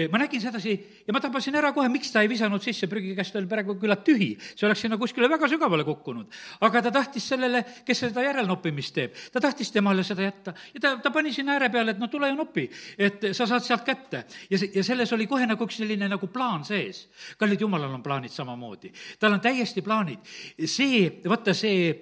ma 0.09 0.17
nägin 0.17 0.41
sedasi 0.41 0.73
ja 1.07 1.13
ma 1.13 1.21
tabasin 1.21 1.55
ära 1.55 1.69
kohe, 1.73 1.89
miks 1.91 2.09
ta 2.11 2.23
ei 2.23 2.29
visanud 2.31 2.61
sisse, 2.63 2.87
prügikast 2.89 3.35
oli 3.37 3.47
praegu 3.49 3.75
küllalt 3.79 4.01
tühi, 4.05 4.31
see 4.41 4.65
oleks 4.65 4.81
sinna 4.85 4.97
kuskile 4.97 5.29
väga 5.29 5.47
sügavale 5.51 5.85
kukkunud. 5.85 6.33
aga 6.65 6.81
ta 6.81 6.91
tahtis 6.91 7.27
sellele, 7.29 7.61
kes 7.85 8.01
seda 8.07 8.23
järelnoppimist 8.25 8.95
teeb, 8.95 9.19
ta 9.31 9.41
tahtis 9.43 9.71
temale 9.71 10.03
seda 10.03 10.25
jätta 10.25 10.53
ja 10.73 10.79
ta, 10.79 10.95
ta 11.03 11.11
pani 11.13 11.33
sinna 11.33 11.53
ääre 11.57 11.69
peale, 11.69 11.93
et 11.93 12.01
no 12.01 12.09
tule 12.09 12.31
ja 12.31 12.35
nopi, 12.35 12.65
et 12.97 13.29
sa 13.33 13.45
saad 13.47 13.63
sealt 13.63 13.85
kätte. 13.85 14.23
ja 14.49 14.57
see, 14.57 14.71
ja 14.73 14.83
selles 14.83 15.13
oli 15.13 15.27
kohe 15.29 15.45
nagu 15.45 15.69
üks 15.69 15.77
selline 15.83 16.09
nagu 16.09 16.27
plaan 16.27 16.65
sees. 16.65 17.07
kallid 17.37 17.61
jumalal 17.61 17.93
on 17.93 18.03
plaanid 18.03 18.33
samamoodi, 18.33 18.72
tal 19.19 19.35
on 19.35 19.41
täiesti 19.43 19.81
plaanid. 19.81 20.19
see, 20.65 21.21
vaata 21.27 21.53
see, 21.53 22.01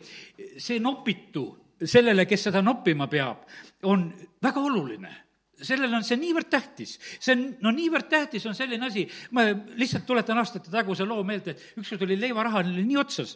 see 0.58 0.80
nopitu 0.80 1.46
sellele, 1.86 2.26
kes 2.30 2.48
seda 2.50 2.62
noppima 2.62 3.08
peab, 3.10 3.46
on 3.90 4.08
väga 4.44 4.62
oluline. 4.62 5.14
Sellele 5.62 5.94
on 5.94 6.06
see 6.06 6.18
niivõrd 6.18 6.50
tähtis, 6.50 6.96
see 7.22 7.36
on, 7.36 7.44
no 7.62 7.72
niivõrd 7.76 8.08
tähtis 8.10 8.48
on 8.50 8.56
selline 8.58 8.88
asi, 8.88 9.04
ma 9.38 9.46
lihtsalt 9.78 10.08
tuletan 10.10 10.40
aastate 10.42 10.74
taguse 10.74 11.06
loo 11.06 11.22
meelde, 11.28 11.54
et 11.54 11.78
ükskord 11.78 12.08
oli 12.08 12.18
leivaraha 12.18 12.64
neil 12.66 12.82
nii 12.88 12.98
otsas, 12.98 13.36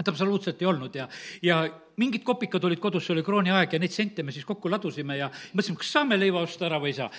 et 0.00 0.08
absoluutselt 0.08 0.62
ei 0.64 0.70
olnud 0.70 0.96
ja, 0.96 1.04
ja 1.44 1.60
mingid 2.00 2.24
kopikad 2.24 2.64
olid 2.64 2.80
kodus, 2.80 3.04
see 3.04 3.12
oli 3.12 3.24
krooniaeg 3.26 3.76
ja 3.76 3.82
neid 3.82 3.92
sente 3.92 4.24
me 4.24 4.32
siis 4.32 4.48
kokku 4.48 4.72
ladusime 4.72 5.18
ja 5.18 5.28
mõtlesime, 5.52 5.82
kas 5.82 5.92
saame 5.98 6.16
leiva 6.16 6.40
osta 6.40 6.70
ära 6.70 6.80
või 6.80 6.94
ei 6.94 7.00
saa 7.02 7.10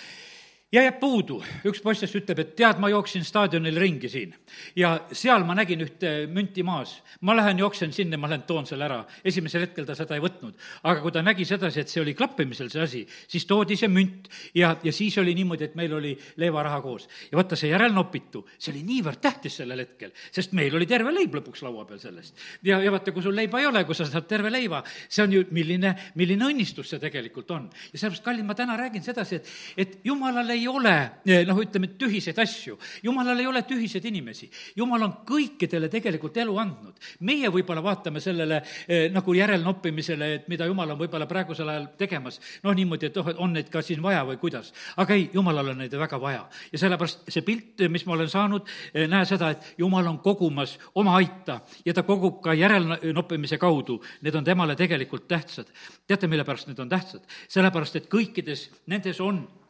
ja 0.74 0.82
jääb 0.82 0.98
puudu. 1.00 1.38
üks 1.70 1.82
poistest 1.84 2.15
ütleb, 2.18 2.39
et 2.42 2.56
tead, 2.58 2.80
ma 2.82 2.89
jooksin 2.89 3.24
staadionil 3.25 3.75
ringi 3.80 4.10
siin 4.10 4.34
ja 4.75 4.96
seal 5.13 5.46
ma 5.46 5.53
nägin 5.58 5.84
ühte 5.86 6.13
münti 6.32 6.63
maas. 6.65 6.96
ma 7.22 7.36
lähen 7.38 7.60
jooksen 7.60 7.94
sinna, 7.94 8.18
ma 8.18 8.30
lähen 8.30 8.44
toon 8.48 8.65
selle 8.65 8.86
ära. 8.86 9.03
esimesel 9.24 9.68
hetkel 9.68 9.86
ta 9.86 9.96
seda 9.96 10.15
ei 10.18 10.24
võtnud. 10.24 10.58
aga 10.84 11.01
kui 11.01 11.12
ta 11.12 11.22
nägi 11.22 11.46
sedasi, 11.46 11.80
et 11.80 11.94
see 11.94 12.01
oli 12.01 12.15
klappimisel, 12.18 12.72
see 12.74 12.82
asi, 12.82 13.03
siis 13.27 13.46
toodi 13.46 13.77
see 13.77 13.88
münt 13.88 14.30
ja, 14.56 14.75
ja 14.84 14.92
siis 14.92 15.18
oli 15.22 15.36
niimoodi, 15.38 15.70
et 15.70 15.75
meil 15.75 15.94
oli 15.94 16.15
leivaraha 16.38 16.82
koos. 16.82 17.08
ja 17.32 17.38
vaata, 17.38 17.56
see 17.60 17.70
järelnopitu, 17.70 18.46
see 18.58 18.74
oli 18.74 18.84
niivõrd 18.88 19.22
tähtis 19.22 19.60
sellel 19.62 19.86
hetkel, 19.86 20.12
sest 20.32 20.58
meil 20.58 20.74
oli 20.75 20.89
terve 20.89 21.13
leib 21.13 21.38
lõpuks 21.38 21.62
laua 21.68 21.86
peal 21.86 22.01
sellest. 22.01 22.34
ja, 22.63 22.82
ja 22.82 22.92
vaata, 22.92 23.13
kui 23.13 23.22
sul 23.22 23.36
leiba 23.38 23.62
ei 23.62 23.70
ole, 23.70 23.86
kui 23.86 23.96
sa 23.96 24.10
saad 24.10 24.25
terve 24.27 24.50
leiva, 24.50 24.82
see 25.08 25.22
on 25.27 25.38
ju, 25.38 25.46
milline, 25.53 25.94
milline 26.18 26.50
õnnistus 26.50 26.89
see 26.89 27.03
tegelikult 27.03 27.53
on. 27.53 27.70
ja 27.92 28.00
sellepärast, 28.00 28.25
kallid, 28.25 28.50
ma 28.50 28.58
täna 28.58 28.80
räägin 28.80 29.06
sedasi, 29.06 29.38
et, 29.38 29.56
et 29.77 29.98
jumalale 30.03 30.58
ei 30.58 30.62
ei 30.63 30.67
ole 30.72 30.96
noh, 31.48 31.60
ütleme, 31.60 31.89
tühiseid 32.00 32.39
asju. 32.39 32.77
jumalal 33.03 33.39
ei 33.39 33.48
ole 33.48 33.63
tühiseid 33.67 34.05
inimesi. 34.08 34.50
jumal 34.75 35.03
on 35.03 35.13
kõikidele 35.27 35.89
tegelikult 35.91 36.38
elu 36.38 36.58
andnud. 36.58 37.00
meie 37.20 37.50
võib-olla 37.51 37.84
vaatame 37.84 38.22
sellele 38.24 38.62
eh, 38.88 39.10
nagu 39.12 39.34
järelnoppimisele, 39.34 40.34
et 40.34 40.48
mida 40.51 40.67
jumal 40.70 40.93
on 40.93 41.00
võib-olla 41.00 41.27
praegusel 41.29 41.70
ajal 41.70 41.88
tegemas, 42.00 42.39
noh, 42.63 42.75
niimoodi, 42.75 43.10
et 43.10 43.17
oh, 43.17 43.32
on 43.43 43.55
neid 43.58 43.72
ka 43.74 43.82
siin 43.82 44.01
vaja 44.03 44.24
või 44.27 44.39
kuidas. 44.41 44.74
aga 44.98 45.17
ei, 45.17 45.29
jumalal 45.34 45.74
on 45.74 45.84
neid 45.84 45.96
väga 46.00 46.20
vaja. 46.22 46.46
ja 46.72 46.84
sellepärast 46.86 47.27
see 47.27 47.46
pilt, 47.46 47.86
mis 47.89 48.05
ma 48.08 48.17
olen 48.17 48.29
saanud, 48.32 48.70
eh, 48.93 49.08
näe 49.08 49.25
seda, 49.29 49.53
et 49.53 49.74
jumal 49.77 50.08
on 50.08 50.20
kogumas 50.24 50.77
oma 50.96 51.17
aita 51.20 51.62
ja 51.86 51.93
ta 51.93 52.03
kogub 52.08 52.41
ka 52.43 52.53
järelnoppimise 52.53 53.58
kaudu. 53.58 54.01
Need 54.22 54.36
on 54.36 54.43
temale 54.43 54.75
tegelikult 54.75 55.27
tähtsad. 55.27 55.67
teate, 56.08 56.27
mille 56.27 56.43
pärast 56.43 56.67
need 56.67 56.79
on 56.79 56.89
tähtsad? 56.89 57.27
sellepärast, 57.48 57.96
et 57.96 58.10
kõikides 58.12 58.70
nendes 58.88 59.20
on 59.22 59.43
Eh, 59.43 59.62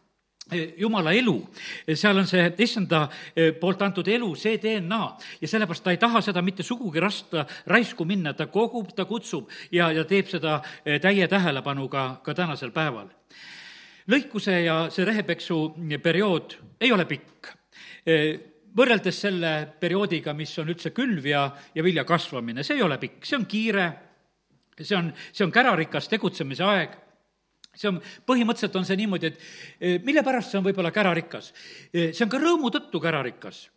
jumala 0.51 1.13
elu, 1.15 1.35
eh, 1.87 1.95
seal 1.95 2.17
on 2.17 2.27
see 2.27 2.43
issanda 2.65 3.07
eh, 3.35 3.53
poolt 3.59 3.81
antud 3.81 4.07
elu, 4.07 4.33
see 4.35 4.59
DNA 4.61 5.01
ja 5.41 5.47
sellepärast 5.47 5.83
ta 5.83 5.93
ei 5.93 6.01
taha 6.01 6.21
seda 6.21 6.41
mitte 6.41 6.63
sugugi 6.63 6.99
rasta 6.99 7.45
raisku 7.67 8.05
minna, 8.05 8.33
ta 8.33 8.47
kogub, 8.47 8.91
ta 8.95 9.05
kutsub 9.05 9.49
ja, 9.71 9.91
ja 9.91 10.03
teeb 10.05 10.27
seda 10.31 10.59
täie 10.83 11.27
tähelepanuga 11.27 12.21
ka 12.23 12.33
tänasel 12.33 12.71
päeval. 12.71 13.07
lõikuse 14.11 14.63
ja 14.65 14.89
see 14.91 15.05
rehepeksu 15.05 15.75
periood 16.03 16.57
ei 16.81 16.91
ole 16.91 17.05
pikk. 17.07 17.53
Võrreldes 18.75 19.19
selle 19.21 19.51
perioodiga, 19.79 20.33
mis 20.33 20.51
on 20.59 20.67
üldse 20.73 20.91
külv 20.91 21.25
ja, 21.25 21.45
ja 21.75 21.83
vilja 21.83 22.03
kasvamine, 22.03 22.63
see 22.63 22.75
ei 22.75 22.83
ole 22.83 22.97
pikk, 22.99 23.23
see 23.23 23.37
on 23.37 23.45
kiire, 23.45 23.85
see 24.81 24.97
on, 24.97 25.13
see 25.31 25.45
on 25.45 25.53
kärarikas 25.53 26.09
tegutsemise 26.11 26.65
aeg 26.67 26.99
see 27.75 27.89
on, 27.89 27.99
põhimõtteliselt 28.27 28.75
on 28.79 28.85
see 28.87 28.97
niimoodi, 28.99 29.31
et 29.31 29.39
e, 29.79 29.93
mille 30.05 30.23
pärast 30.25 30.53
see 30.53 30.59
on 30.59 30.67
võib-olla 30.67 30.91
kärarikas? 30.93 31.53
E, 31.91 32.11
see 32.11 32.25
on 32.25 32.31
ka 32.31 32.41
rõõmu 32.41 32.71
tõttu 32.73 33.01
kärarikas. 33.01 33.69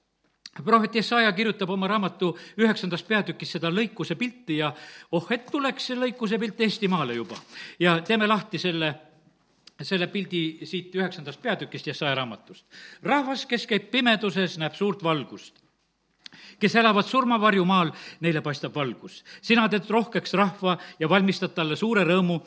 prohvet 0.64 0.94
Jesaja 0.94 1.32
kirjutab 1.32 1.70
oma 1.70 1.88
raamatu 1.88 2.36
üheksandas 2.58 3.02
peatükis 3.02 3.52
seda 3.56 3.70
lõikuse 3.70 4.16
pilti 4.16 4.58
ja 4.58 4.72
oh, 5.12 5.26
et 5.30 5.46
tuleks 5.50 5.86
see 5.86 5.96
lõikuse 5.96 6.38
pilt 6.38 6.60
Eestimaale 6.60 7.14
juba. 7.14 7.36
ja 7.78 8.00
teeme 8.00 8.26
lahti 8.26 8.58
selle 8.58 8.94
selle 9.82 10.06
pildi 10.08 10.64
siit 10.64 10.94
üheksandast 10.94 11.42
peatükist 11.42 11.86
Jesaja 11.86 12.14
raamatust. 12.14 12.64
rahvas, 13.02 13.46
kes 13.46 13.66
käib 13.66 13.90
pimeduses, 13.90 14.58
näeb 14.58 14.74
suurt 14.74 15.02
valgust 15.02 15.66
kes 16.60 16.74
elavad 16.76 17.04
surmavarjumaal, 17.04 17.90
neile 18.20 18.40
paistab 18.40 18.74
valgus. 18.74 19.24
sina 19.42 19.68
teed 19.68 19.88
rohkeks 19.90 20.34
rahva 20.34 20.78
ja 20.98 21.08
valmistad 21.08 21.54
talle 21.54 21.76
suure 21.76 22.04
rõõmu 22.04 22.40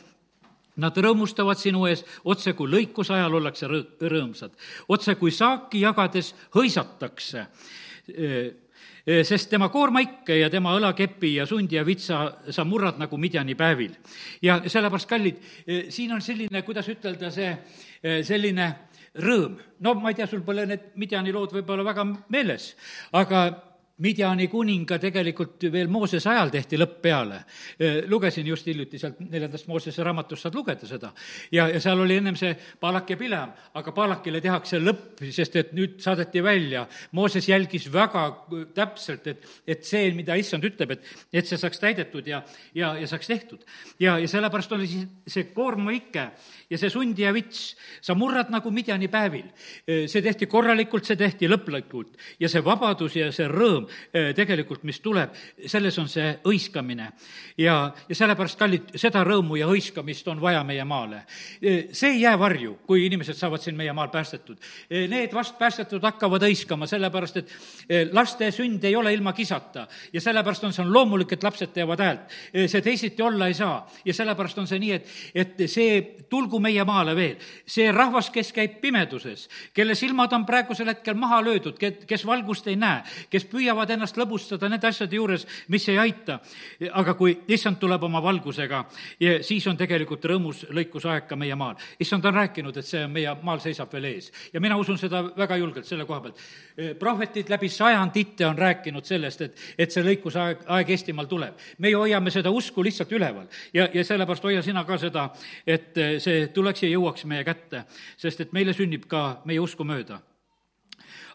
Nad 0.80 0.98
rõõmustavad 0.98 1.60
sinu 1.60 1.86
ees, 1.90 2.06
otse 2.24 2.54
kui 2.58 2.72
lõikuse 2.72 3.14
ajal 3.18 3.36
ollakse 3.40 3.68
rõõmsad, 3.68 4.56
otse 4.88 5.16
kui 5.20 5.32
saaki 5.36 5.84
jagades 5.84 6.34
hõisatakse 6.56 7.46
sest 9.24 9.50
tema 9.50 9.70
koormaikke 9.74 10.36
ja 10.40 10.50
tema 10.52 10.74
õlakepi 10.78 11.34
ja 11.38 11.46
sundi 11.50 11.78
ja 11.78 11.86
vitsa 11.86 12.20
sa 12.54 12.66
murrad 12.68 13.00
nagu 13.02 13.18
Midjani 13.18 13.56
päevil. 13.56 13.96
ja 14.42 14.60
sellepärast, 14.66 15.10
kallid, 15.10 15.40
siin 15.90 16.14
on 16.14 16.22
selline, 16.22 16.62
kuidas 16.62 16.90
ütelda, 16.90 17.32
see 17.32 18.24
selline 18.24 18.70
rõõm. 19.16 19.58
no 19.80 19.94
ma 19.96 20.10
ei 20.10 20.20
tea, 20.20 20.28
sul 20.28 20.44
pole 20.46 20.66
need 20.66 20.92
Midjani 20.96 21.34
lood 21.34 21.54
võib-olla 21.54 21.86
väga 21.86 22.06
meeles, 22.30 22.76
aga 23.12 23.69
Midjani 24.00 24.48
kuninga 24.48 24.96
tegelikult 25.02 25.66
veel 25.72 25.90
Moosese 25.92 26.30
ajal 26.32 26.52
tehti 26.54 26.78
lõpp 26.80 27.02
peale. 27.04 27.42
lugesin 28.08 28.48
just 28.48 28.68
hiljuti 28.68 29.00
sealt 29.00 29.20
neljandast 29.20 29.68
Moosese 29.68 30.04
raamatust, 30.04 30.46
saad 30.46 30.56
lugeda 30.56 30.88
seda. 30.88 31.12
ja, 31.52 31.68
ja 31.68 31.80
seal 31.84 32.00
oli 32.00 32.16
ennem 32.16 32.38
see 32.40 32.54
Palak 32.80 33.10
ja 33.10 33.18
Pileam, 33.18 33.52
aga 33.74 33.92
Palakile 33.92 34.42
tehakse 34.42 34.80
lõpp, 34.80 35.24
sest 35.36 35.56
et 35.60 35.74
nüüd 35.76 35.98
saadeti 36.00 36.44
välja. 36.44 36.86
Mooses 37.12 37.50
jälgis 37.50 37.90
väga 37.92 38.24
täpselt, 38.74 39.28
et, 39.28 39.44
et 39.68 39.84
see, 39.84 40.14
mida 40.16 40.38
issand 40.40 40.64
ütleb, 40.64 40.96
et, 40.96 41.12
et 41.34 41.48
see 41.48 41.60
saaks 41.60 41.84
täidetud 41.84 42.28
ja, 42.28 42.42
ja, 42.74 42.94
ja 43.00 43.08
saaks 43.08 43.28
tehtud. 43.28 43.68
ja, 44.00 44.16
ja 44.20 44.28
sellepärast 44.32 44.72
oli 44.78 44.88
siis 44.88 45.08
see 45.28 45.52
koormaike 45.54 46.30
ja 46.70 46.80
see 46.80 46.90
sund 46.94 47.20
ja 47.20 47.34
vits, 47.36 47.76
sa 48.02 48.16
murrad 48.16 48.48
nagu 48.54 48.72
Midjani 48.72 49.12
päevil. 49.12 49.52
see 50.08 50.24
tehti 50.24 50.48
korralikult, 50.48 51.04
see 51.04 51.20
tehti 51.20 51.52
lõplikult 51.52 52.16
ja 52.40 52.48
see 52.50 52.64
vabadus 52.64 53.20
ja 53.20 53.32
see 53.36 53.48
rõõm 53.52 53.89
tegelikult, 54.36 54.84
mis 54.84 55.00
tuleb, 55.04 55.34
selles 55.68 55.98
on 56.00 56.08
see 56.10 56.32
hõiskamine. 56.46 57.12
ja, 57.58 57.92
ja 58.10 58.16
sellepärast, 58.16 58.58
kallid, 58.60 58.92
seda 59.00 59.24
rõõmu 59.24 59.58
ja 59.60 59.68
hõiskamist 59.70 60.28
on 60.32 60.42
vaja 60.42 60.64
meie 60.64 60.84
maale. 60.88 61.24
Eh, 61.62 61.90
see 61.96 62.14
ei 62.16 62.22
jää 62.22 62.40
varju, 62.40 62.78
kui 62.88 63.06
inimesed 63.06 63.38
saavad 63.38 63.62
siin 63.64 63.78
meie 63.78 63.94
maal 63.94 64.12
päästetud. 64.14 64.58
Eh, 64.90 65.08
need 65.10 65.34
vast 65.34 65.58
päästetud 65.60 66.04
hakkavad 66.04 66.44
hõiskama, 66.48 66.88
sellepärast 66.90 67.38
et 67.38 67.54
laste 68.12 68.52
sünd 68.52 68.84
ei 68.84 68.96
ole 68.96 69.14
ilma 69.14 69.34
kisata 69.34 69.88
ja 70.14 70.22
sellepärast 70.22 70.64
on 70.64 70.74
see 70.74 70.84
on 70.84 70.94
loomulik, 70.94 71.34
et 71.34 71.44
lapsed 71.44 71.74
teevad 71.74 72.04
häält. 72.04 72.36
see 72.68 72.82
teisiti 72.82 73.22
olla 73.22 73.48
ei 73.48 73.54
saa 73.54 73.88
ja 74.06 74.14
sellepärast 74.14 74.58
on 74.58 74.68
see 74.68 74.80
nii, 74.80 74.92
et, 74.92 75.08
et 75.36 75.64
see 75.70 76.00
tulgu 76.30 76.60
meie 76.60 76.84
maale 76.86 77.16
veel. 77.16 77.36
see 77.66 77.92
rahvas, 77.92 78.30
kes 78.30 78.52
käib 78.54 78.80
pimeduses, 78.82 79.48
kelle 79.74 79.96
silmad 79.96 80.34
on 80.34 80.46
praegusel 80.46 80.88
hetkel 80.88 81.18
maha 81.20 81.42
löödud, 81.44 81.78
kes 82.08 82.26
valgust 82.26 82.68
ei 82.68 82.76
näe, 82.76 83.04
kes 83.30 83.46
püüavad 83.50 83.79
püüavad 83.80 83.94
ennast 83.96 84.18
lõbustada 84.20 84.68
nende 84.70 84.88
asjade 84.90 85.16
juures, 85.16 85.46
mis 85.70 85.88
ei 85.90 85.98
aita. 85.98 86.40
aga 86.92 87.14
kui 87.14 87.38
issand 87.48 87.80
tuleb 87.80 88.04
oma 88.04 88.22
valgusega, 88.22 88.84
siis 89.42 89.68
on 89.68 89.78
tegelikult 89.78 90.26
rõõmus 90.26 90.66
lõikusaeg 90.70 91.28
ka 91.28 91.36
meie 91.36 91.56
maal. 91.56 91.76
issand 92.00 92.26
on 92.26 92.34
rääkinud, 92.34 92.76
et 92.78 92.86
see 92.86 93.08
meie 93.08 93.36
maal 93.42 93.60
seisab 93.60 93.92
veel 93.94 94.06
ees 94.06 94.32
ja 94.54 94.60
mina 94.60 94.78
usun 94.78 94.98
seda 94.98 95.24
väga 95.38 95.58
julgelt 95.58 95.86
selle 95.86 96.06
koha 96.06 96.22
pealt. 96.22 96.40
prohvetid 97.00 97.50
läbi 97.50 97.70
sajandite 97.70 98.46
on 98.46 98.58
rääkinud 98.58 99.06
sellest, 99.06 99.42
et, 99.42 99.58
et 99.78 99.92
see 99.92 100.04
lõikusaeg, 100.04 100.66
aeg 100.68 100.90
Eestimaal 100.90 101.28
tuleb. 101.28 101.56
meie 101.78 101.96
hoiame 101.96 102.32
seda 102.32 102.52
usku 102.52 102.84
lihtsalt 102.84 103.12
üleval 103.12 103.48
ja, 103.74 103.88
ja 103.94 104.04
sellepärast 104.04 104.44
hoia 104.44 104.62
sina 104.62 104.84
ka 104.84 104.98
seda, 104.98 105.30
et 105.66 105.96
see 106.20 106.48
tuleks 106.48 106.84
ja 106.84 106.90
jõuaks 106.90 107.26
meie 107.26 107.44
kätte, 107.44 107.86
sest 108.18 108.42
et 108.42 108.52
meile 108.54 108.74
sünnib 108.74 109.08
ka 109.08 109.42
meie 109.46 109.60
usku 109.60 109.84
mööda 109.84 110.20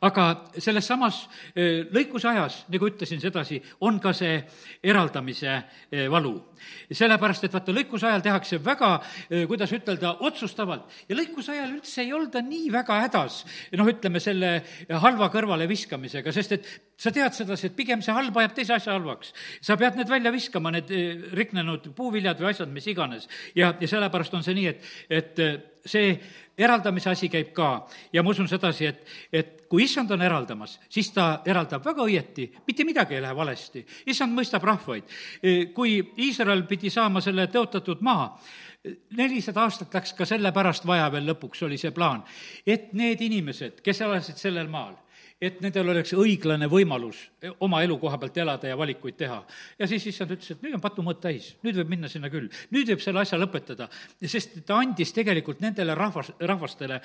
aga 0.01 0.27
selles 0.59 0.87
samas 0.87 1.25
eh, 1.55 1.85
lõikusajas, 1.93 2.65
nagu 2.73 2.89
ütlesin 2.91 3.21
sedasi, 3.23 3.61
on 3.87 4.01
ka 4.03 4.13
see 4.17 4.41
eraldamise 4.83 5.55
eh, 5.91 6.09
valu. 6.11 6.35
Sellepärast, 6.91 7.47
et 7.47 7.55
vaata, 7.55 7.75
lõikuse 7.75 8.09
ajal 8.09 8.25
tehakse 8.25 8.61
väga, 8.65 8.91
eh, 9.31 9.45
kuidas 9.51 9.73
ütelda, 9.77 10.17
otsustavalt 10.27 10.91
ja 11.09 11.19
lõikuse 11.19 11.55
ajal 11.57 11.77
üldse 11.77 12.03
ei 12.05 12.13
olda 12.17 12.43
nii 12.45 12.71
väga 12.73 13.01
hädas, 13.05 13.43
noh, 13.73 13.91
ütleme 13.91 14.21
selle 14.21 14.55
halva 14.89 15.31
kõrvale 15.33 15.69
viskamisega, 15.71 16.33
sest 16.33 16.57
et 16.59 16.73
sa 16.97 17.11
tead 17.15 17.35
sedasi, 17.35 17.69
et 17.69 17.77
pigem 17.77 18.03
see 18.05 18.15
halb 18.15 18.37
ajab 18.39 18.55
teise 18.55 18.75
asja 18.77 18.95
halvaks. 18.95 19.33
sa 19.61 19.77
pead 19.77 19.97
need 19.97 20.09
välja 20.09 20.33
viskama, 20.33 20.71
need 20.71 20.91
riknenud 21.35 21.91
puuviljad 21.97 22.41
või 22.41 22.53
asjad, 22.53 22.71
mis 22.71 22.87
iganes. 22.87 23.29
ja, 23.55 23.75
ja 23.81 23.89
sellepärast 23.89 24.35
on 24.35 24.43
see 24.43 24.55
nii, 24.55 24.67
et, 24.67 24.83
et 25.11 25.71
see 25.85 26.15
eraldamise 26.59 27.11
asi 27.11 27.29
käib 27.29 27.51
ka 27.55 27.87
ja 28.15 28.23
ma 28.23 28.31
usun 28.31 28.49
sedasi, 28.49 28.87
et, 28.87 29.03
et 29.33 29.65
kui 29.69 29.85
issand 29.85 30.11
on 30.15 30.23
eraldamas, 30.23 30.77
siis 30.93 31.09
ta 31.15 31.43
eraldab 31.51 31.83
väga 31.85 32.05
õieti, 32.07 32.47
mitte 32.67 32.87
midagi 32.87 33.17
ei 33.17 33.25
lähe 33.25 33.35
valesti. 33.37 33.83
issand 34.07 34.37
mõistab 34.37 34.63
rahvaid. 34.63 35.09
kui 35.75 35.97
Iisrael 36.23 36.54
pidi 36.63 36.91
saama 36.91 37.21
selle 37.21 37.49
tõotatud 37.53 38.01
maa, 38.07 38.29
nelisada 39.17 39.65
aastat 39.65 39.95
läks 39.95 40.13
ka 40.17 40.27
sellepärast 40.29 40.87
vaja 40.87 41.09
veel 41.13 41.27
lõpuks, 41.33 41.63
oli 41.67 41.79
see 41.81 41.95
plaan, 41.95 42.23
et 42.67 42.93
need 42.97 43.23
inimesed, 43.25 43.81
kes 43.85 44.03
elasid 44.05 44.41
sellel 44.41 44.69
maal, 44.71 44.95
et 45.43 45.59
nendel 45.65 45.91
oleks 45.93 46.15
õiglane 46.17 46.69
võimalus 46.71 47.19
oma 47.65 47.83
elukoha 47.85 48.19
pealt 48.21 48.37
elada 48.39 48.69
ja 48.71 48.77
valikuid 48.79 49.17
teha. 49.19 49.41
ja 49.79 49.89
siis 49.91 50.07
issand 50.07 50.31
ütles, 50.37 50.51
et 50.55 50.63
nüüd 50.63 50.77
on 50.77 50.83
patumõõt 50.85 51.21
täis, 51.21 51.55
nüüd 51.65 51.81
võib 51.81 51.91
minna 51.91 52.09
sinna 52.09 52.31
küll, 52.33 52.49
nüüd 52.73 52.93
võib 52.93 53.03
selle 53.03 53.25
asja 53.25 53.39
lõpetada, 53.41 53.89
sest 54.23 54.61
ta 54.67 54.79
andis 54.81 55.13
tegelikult 55.13 55.61
nendele 55.65 55.97
rahvas, 55.99 56.31
rahvastele, 56.41 57.01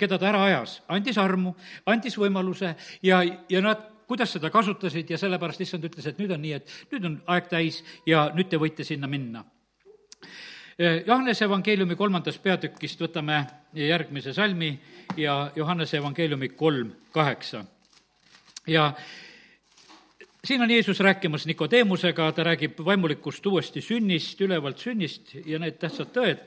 keda 0.00 0.18
ta 0.18 0.32
ära 0.32 0.42
ajas, 0.48 0.80
andis 0.88 1.20
armu, 1.22 1.54
andis 1.86 2.18
võimaluse 2.18 2.74
ja, 3.02 3.22
ja 3.48 3.62
nad 3.64 3.86
kuidas 4.08 4.32
seda 4.32 4.50
kasutasid 4.50 5.10
ja 5.10 5.20
sellepärast 5.20 5.60
issand 5.60 5.84
ütles, 5.84 6.08
et 6.08 6.18
nüüd 6.18 6.32
on 6.34 6.42
nii, 6.42 6.56
et 6.58 6.74
nüüd 6.92 7.04
on 7.04 7.20
aeg 7.36 7.52
täis 7.52 7.84
ja 8.06 8.30
nüüd 8.34 8.50
te 8.50 8.60
võite 8.60 8.84
sinna 8.88 9.06
minna 9.06 9.44
Johannese 11.06 11.48
evangeeliumi 11.48 11.96
kolmandast 11.98 12.38
peatükist 12.38 13.00
võtame 13.02 13.40
järgmise 13.74 14.30
salmi 14.30 14.68
ja 15.18 15.50
Johannese 15.56 15.98
evangeeliumi 15.98 16.48
kolm 16.54 16.92
kaheksa. 17.12 17.64
ja 18.66 18.92
siin 20.44 20.62
on 20.62 20.70
Jeesus 20.70 21.00
rääkimas 21.00 21.46
Nikodeemusega, 21.46 22.32
ta 22.32 22.44
räägib 22.44 22.78
vaimulikust 22.84 23.46
uuesti 23.46 23.80
sünnist, 23.80 24.40
ülevalt 24.40 24.78
sünnist 24.78 25.34
ja 25.46 25.58
need 25.58 25.80
tähtsad 25.82 26.14
tõed, 26.14 26.46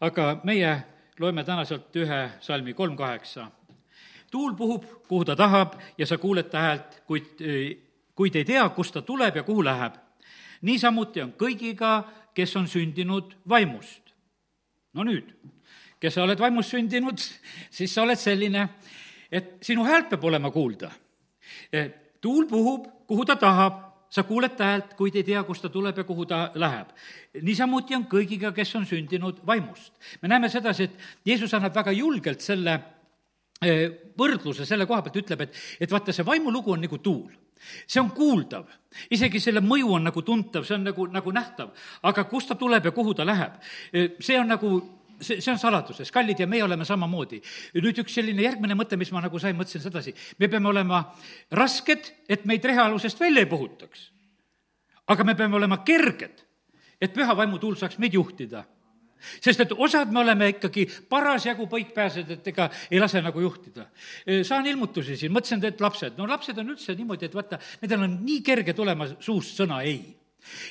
aga 0.00 0.40
meie 0.44 0.82
loeme 1.18 1.44
täna 1.44 1.64
sealt 1.64 1.96
ühe 1.96 2.20
salmi, 2.40 2.74
kolm 2.74 2.96
kaheksa. 2.96 3.50
Tuul 4.30 4.54
puhub, 4.54 4.84
kuhu 5.08 5.24
ta 5.24 5.36
tahab 5.36 5.74
ja 5.98 6.06
sa 6.06 6.18
kuuled 6.18 6.50
ta 6.50 6.58
häält, 6.58 7.02
kuid, 7.06 7.42
kuid 8.14 8.36
ei 8.36 8.44
tea, 8.44 8.68
kust 8.68 8.94
ta 8.94 9.02
tuleb 9.02 9.36
ja 9.36 9.42
kuhu 9.42 9.64
läheb. 9.64 9.94
niisamuti 10.62 11.22
on 11.22 11.32
kõigiga, 11.32 12.04
kes 12.34 12.56
on 12.56 12.68
sündinud 12.68 13.36
vaimust. 13.48 14.14
no 14.94 15.04
nüüd, 15.04 15.34
kes 16.00 16.14
sa 16.14 16.22
oled 16.22 16.38
vaimust 16.38 16.70
sündinud, 16.70 17.18
siis 17.76 17.94
sa 17.94 18.02
oled 18.02 18.18
selline, 18.18 18.68
et 19.32 19.58
sinu 19.62 19.84
häält 19.84 20.10
peab 20.10 20.24
olema 20.24 20.50
kuulda. 20.50 20.90
tuul 22.20 22.46
puhub, 22.46 22.86
kuhu 23.06 23.24
ta 23.24 23.36
tahab, 23.36 23.90
sa 24.10 24.22
kuuled 24.26 24.56
ta 24.58 24.72
häält, 24.72 24.94
kuid 24.98 25.16
ei 25.16 25.24
tea, 25.24 25.42
kust 25.46 25.62
ta 25.62 25.68
tuleb 25.68 25.98
ja 25.98 26.04
kuhu 26.04 26.26
ta 26.26 26.50
läheb. 26.54 26.88
niisamuti 27.42 27.94
on 27.94 28.06
kõigiga, 28.10 28.52
kes 28.52 28.74
on 28.76 28.86
sündinud 28.86 29.46
vaimust. 29.46 29.92
me 30.22 30.28
näeme 30.28 30.48
sedasi, 30.48 30.82
et 30.82 30.98
Jeesus 31.24 31.54
annab 31.54 31.74
väga 31.74 31.92
julgelt 31.92 32.40
selle 32.40 32.74
eh, 32.74 32.99
võrdluse 33.60 34.64
selle 34.64 34.86
koha 34.88 35.02
pealt, 35.04 35.18
ütleb, 35.20 35.44
et, 35.44 35.56
et 35.80 35.90
vaata, 35.92 36.14
see 36.16 36.24
vaimulugu 36.26 36.72
on 36.72 36.84
nagu 36.86 36.98
tuul. 37.04 37.30
See 37.60 38.00
on 38.00 38.08
kuuldav, 38.16 38.70
isegi 39.12 39.40
selle 39.40 39.60
mõju 39.60 39.90
on 39.98 40.06
nagu 40.08 40.22
tuntav, 40.24 40.64
see 40.64 40.78
on 40.78 40.86
nagu, 40.88 41.04
nagu 41.12 41.32
nähtav, 41.36 41.74
aga 42.08 42.24
kust 42.30 42.48
ta 42.48 42.56
tuleb 42.56 42.88
ja 42.88 42.92
kuhu 42.96 43.12
ta 43.14 43.26
läheb, 43.28 43.58
see 43.92 44.38
on 44.40 44.48
nagu 44.48 44.70
see, 45.20 45.42
see 45.44 45.52
on 45.52 45.60
saladuses, 45.60 46.08
kallid, 46.12 46.40
ja 46.40 46.46
meie 46.48 46.64
oleme 46.64 46.86
samamoodi. 46.88 47.42
nüüd 47.76 48.00
üks 48.00 48.16
selline 48.16 48.46
järgmine 48.46 48.76
mõte, 48.78 48.96
mis 48.96 49.12
ma 49.12 49.20
nagu 49.20 49.38
sain, 49.38 49.58
mõtlesin 49.58 49.84
sedasi, 49.84 50.14
me 50.38 50.48
peame 50.48 50.72
olema 50.72 51.02
rasked, 51.52 52.08
et 52.28 52.48
meid 52.48 52.64
rehealusest 52.64 53.20
välja 53.20 53.44
ei 53.44 53.50
puhutaks. 53.50 54.10
aga 55.06 55.24
me 55.24 55.34
peame 55.34 55.56
olema 55.56 55.82
kerged, 55.84 56.44
et 57.00 57.12
püha 57.12 57.36
vaimutuul 57.36 57.76
saaks 57.76 57.98
meid 57.98 58.14
juhtida 58.14 58.64
sest 59.40 59.64
et 59.64 59.74
osad 59.76 60.12
me 60.12 60.22
oleme 60.22 60.50
ikkagi 60.54 60.86
parasjagu 61.10 61.66
põikpääsed, 61.70 62.30
et 62.36 62.48
ega 62.52 62.68
ei 62.90 63.00
lase 63.00 63.22
nagu 63.22 63.40
juhtida. 63.40 63.86
saan 64.46 64.66
ilmutusi 64.66 65.16
siin, 65.16 65.32
mõtlesin, 65.32 65.64
et 65.64 65.80
lapsed, 65.80 66.16
no 66.18 66.28
lapsed 66.28 66.58
on 66.58 66.72
üldse 66.74 66.96
niimoodi, 66.96 67.28
et 67.28 67.36
vaata, 67.36 67.60
nendel 67.82 68.06
on 68.06 68.16
nii 68.24 68.40
kerge 68.46 68.74
tulema 68.76 69.08
suust 69.20 69.60
sõna 69.60 69.82
ei. 69.86 70.16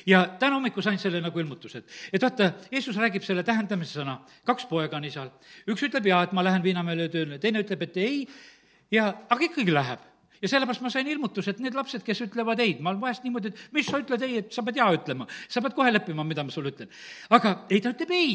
Ja 0.06 0.24
täna 0.38 0.58
hommikul 0.58 0.82
sain 0.82 0.98
selle 0.98 1.20
nagu 1.22 1.38
ilmutuse, 1.38 1.78
et, 1.78 1.98
et 2.12 2.22
vaata, 2.22 2.52
Jeesus 2.72 2.96
räägib 2.98 3.22
selle 3.22 3.44
tähendamise 3.46 4.00
sõna, 4.00 4.18
kaks 4.46 4.66
poega 4.70 4.98
on 4.98 5.06
isal, 5.06 5.30
üks 5.70 5.86
ütleb 5.86 6.10
jaa, 6.10 6.24
et 6.26 6.34
ma 6.36 6.44
lähen 6.44 6.64
Viinamäele 6.64 7.08
tööle, 7.12 7.38
teine 7.38 7.62
ütleb, 7.62 7.86
et 7.86 8.00
ei, 8.02 8.24
ja 8.90 9.12
aga 9.30 9.46
ikkagi 9.46 9.74
läheb 9.74 10.09
ja 10.40 10.48
sellepärast 10.48 10.84
ma 10.84 10.92
sain 10.92 11.08
ilmutuse, 11.10 11.54
et 11.54 11.60
need 11.64 11.76
lapsed, 11.76 12.04
kes 12.06 12.24
ütlevad 12.26 12.62
ei, 12.64 12.76
ma 12.80 12.92
olen 12.92 13.02
vahest 13.02 13.26
niimoodi, 13.26 13.52
et 13.52 13.76
mis 13.76 13.88
sa 13.88 14.00
ütled 14.00 14.24
ei, 14.26 14.40
et 14.44 14.54
sa 14.54 14.64
pead 14.66 14.80
jaa 14.80 14.88
ütlema, 14.96 15.28
sa 15.48 15.62
pead 15.64 15.76
kohe 15.76 15.92
leppima, 15.92 16.24
mida 16.26 16.44
ma 16.46 16.54
sulle 16.54 16.72
ütlen. 16.74 16.90
aga 17.30 17.60
ei, 17.68 17.80
ta 17.80 17.92
ütleb 17.94 18.16
ei 18.16 18.32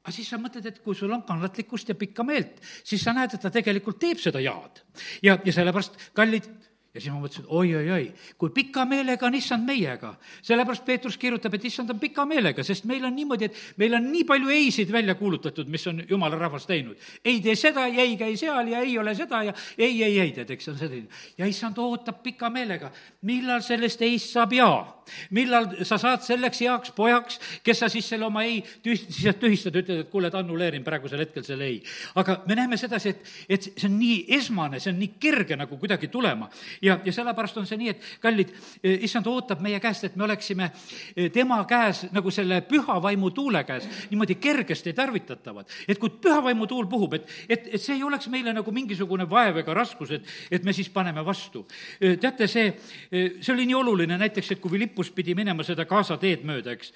aga 0.00 0.14
siis 0.16 0.30
sa 0.32 0.38
mõtled, 0.40 0.64
et 0.66 0.80
kui 0.84 0.96
sul 0.96 1.12
on 1.12 1.22
kannatlikkust 1.28 1.92
ja 1.92 1.94
pikka 1.98 2.24
meelt, 2.24 2.62
siis 2.84 3.02
sa 3.04 3.12
näed, 3.16 3.34
et 3.36 3.42
ta 3.42 3.52
tegelikult 3.52 4.00
teeb 4.00 4.20
seda 4.20 4.40
jaad. 4.40 4.82
ja, 5.22 5.36
ja 5.44 5.52
sellepärast, 5.52 5.98
kallid, 6.16 6.48
ja 6.94 7.00
siis 7.00 7.12
ma 7.14 7.20
mõtlesin, 7.22 7.46
oi-oi-oi, 7.46 8.08
kui 8.38 8.50
pika 8.54 8.82
meelega 8.88 9.26
on 9.28 9.36
issand 9.38 9.66
meiega. 9.66 10.14
sellepärast 10.42 10.84
Peetrus 10.84 11.16
kirjutab, 11.18 11.54
et 11.54 11.64
issand 11.64 11.90
on 11.90 12.00
pika 12.02 12.24
meelega, 12.26 12.64
sest 12.66 12.84
meil 12.84 13.04
on 13.06 13.14
niimoodi, 13.14 13.46
et 13.46 13.78
meil 13.78 13.94
on 13.94 14.08
nii 14.10 14.24
palju 14.26 14.50
ei-sid 14.50 14.90
välja 14.92 15.14
kuulutatud, 15.14 15.68
mis 15.70 15.86
on 15.86 16.02
jumala 16.08 16.38
rahvas 16.38 16.66
teinud. 16.66 16.96
ei 17.24 17.40
tee 17.40 17.54
seda 17.54 17.86
ja 17.86 18.02
ei 18.02 18.16
käi 18.16 18.36
seal 18.36 18.68
ja 18.68 18.80
ei 18.80 18.98
ole 18.98 19.14
seda 19.14 19.42
ja 19.42 19.54
ei, 19.78 20.02
ei, 20.02 20.18
ei, 20.18 20.32
tead, 20.32 20.50
eks 20.50 20.64
see 20.64 20.72
on 20.72 20.78
selline. 20.78 21.08
ja 21.38 21.46
issand 21.46 21.78
ootab 21.78 22.22
pika 22.22 22.50
meelega, 22.50 22.90
millal 23.22 23.62
sellest 23.62 24.02
ei-st 24.02 24.34
saab 24.34 24.52
jaa. 24.52 24.99
Millal 25.36 25.70
sa 25.84 25.98
saad 26.00 26.24
selleks 26.26 26.60
heaks 26.64 26.94
pojaks, 26.96 27.40
kes 27.64 27.82
sa 27.84 27.88
siis 27.92 28.08
selle 28.08 28.26
oma 28.26 28.44
ei 28.46 28.60
tüh-, 28.84 28.98
siis 28.98 29.36
tühistad, 29.40 29.76
ütled, 29.76 30.04
et 30.04 30.10
kuule, 30.12 30.30
et 30.30 30.38
annuleerin 30.38 30.84
praegusel 30.86 31.24
hetkel 31.24 31.44
selle 31.46 31.68
ei. 31.70 31.80
aga 32.20 32.40
me 32.48 32.56
näeme 32.58 32.76
sedasi, 32.80 33.14
et, 33.14 33.30
et 33.48 33.68
see 33.70 33.88
on 33.88 33.96
nii 33.98 34.18
esmane, 34.36 34.80
see 34.80 34.92
on 34.92 35.00
nii 35.00 35.14
kerge 35.22 35.56
nagu 35.58 35.78
kuidagi 35.80 36.10
tulema 36.12 36.48
ja, 36.82 36.98
ja 37.04 37.12
sellepärast 37.12 37.60
on 37.60 37.68
see 37.68 37.78
nii, 37.80 37.94
et 37.94 38.08
kallid, 38.22 38.52
eh, 38.82 38.98
issand 39.06 39.28
ootab 39.30 39.62
meie 39.64 39.80
käest, 39.82 40.04
et 40.08 40.16
me 40.16 40.26
oleksime 40.26 40.70
eh, 40.70 41.30
tema 41.32 41.60
käes 41.68 42.06
nagu 42.14 42.32
selle 42.34 42.60
püha 42.68 42.98
vaimu 43.02 43.32
tuule 43.36 43.64
käes 43.68 43.88
niimoodi 44.10 44.36
kergesti 44.40 44.92
tarvitatavad. 44.96 45.68
et 45.88 45.98
kui 45.98 46.12
püha 46.22 46.42
vaimu 46.44 46.66
tuul 46.70 46.88
puhub, 46.90 47.14
et, 47.18 47.28
et, 47.48 47.68
et 47.74 47.80
see 47.80 47.96
ei 47.98 48.04
oleks 48.06 48.28
meile 48.32 48.54
nagu 48.56 48.72
mingisugune 48.74 49.28
vaev 49.30 49.62
ega 49.62 49.74
raskus, 49.74 50.14
et, 50.18 50.28
et 50.50 50.64
me 50.64 50.72
siis 50.76 50.88
paneme 50.92 51.24
vastu. 51.24 51.64
Eh, 52.00 52.16
teate, 52.20 52.48
see, 52.50 52.72
see 53.10 53.52
oli 53.54 53.66
nii 53.68 53.78
oluline 53.78 54.18
näiteks, 54.20 54.52
et 54.54 54.60
kui 54.60 54.72
Philippus 54.72 54.99
pidi 55.08 55.34
minema 55.34 55.64
seda 55.64 55.86
Gaza 55.88 56.18
teed 56.20 56.44
mööda, 56.44 56.76
eks, 56.76 56.92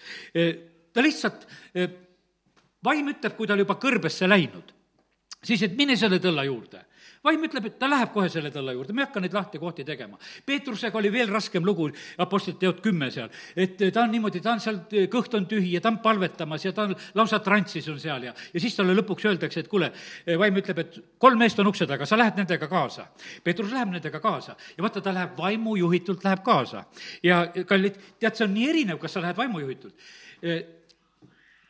ta 0.92 1.04
lihtsalt, 1.04 1.46
vaim 2.84 3.08
ütleb, 3.14 3.36
kui 3.36 3.48
ta 3.48 3.56
oli 3.56 3.64
juba 3.64 3.78
kõrbesse 3.80 4.28
läinud, 4.28 4.74
siis 5.40 5.64
et 5.64 5.72
mine 5.78 5.96
selle 5.96 6.20
tõlla 6.20 6.44
juurde 6.44 6.84
vaim 7.24 7.44
ütleb, 7.46 7.68
et 7.70 7.78
ta 7.80 7.88
läheb 7.88 8.12
kohe 8.14 8.28
selle 8.32 8.50
tõlla 8.54 8.74
juurde, 8.76 8.94
ma 8.94 9.02
ei 9.02 9.06
hakka 9.06 9.22
neid 9.24 9.34
lahti 9.36 9.60
kohti 9.62 9.84
tegema. 9.86 10.18
Peetrusega 10.46 10.98
oli 11.00 11.12
veel 11.12 11.32
raskem 11.32 11.64
lugu, 11.64 11.88
Apostlite 12.20 12.60
teod 12.64 12.82
kümme 12.84 13.10
seal, 13.14 13.30
et 13.56 13.78
ta 13.80 14.04
on 14.04 14.12
niimoodi, 14.12 14.42
ta 14.44 14.54
on 14.54 14.62
seal, 14.62 14.82
kõht 15.12 15.36
on 15.38 15.48
tühi 15.50 15.74
ja 15.74 15.82
ta 15.84 15.92
on 15.92 15.98
palvetamas 16.04 16.66
ja 16.66 16.74
ta 16.76 16.88
on 16.88 16.94
lausa 17.16 17.40
trantsis 17.44 17.88
on 17.92 17.98
seal 18.00 18.28
ja, 18.28 18.34
ja 18.52 18.62
siis 18.62 18.76
talle 18.76 18.96
lõpuks 18.98 19.28
öeldakse, 19.30 19.64
et 19.64 19.72
kuule, 19.72 19.90
vaim 20.40 20.60
ütleb, 20.60 20.84
et 20.84 21.00
kolm 21.18 21.40
meest 21.40 21.60
on 21.62 21.72
ukse 21.72 21.88
taga, 21.90 22.06
sa 22.08 22.18
lähed 22.20 22.38
nendega 22.40 22.68
kaasa. 22.70 23.08
Peetrus 23.44 23.72
läheb 23.72 23.92
nendega 23.96 24.20
kaasa 24.22 24.56
ja 24.76 24.84
vaata, 24.84 25.02
ta 25.04 25.14
läheb 25.14 25.36
vaimujuhitult, 25.38 26.24
läheb 26.24 26.44
kaasa. 26.44 26.84
ja 27.22 27.46
kallid, 27.66 27.98
tead, 28.20 28.36
see 28.36 28.46
on 28.46 28.54
nii 28.54 28.70
erinev, 28.70 29.00
kas 29.02 29.16
sa 29.16 29.24
lähed 29.24 29.36
vaimujuhitult 29.38 30.10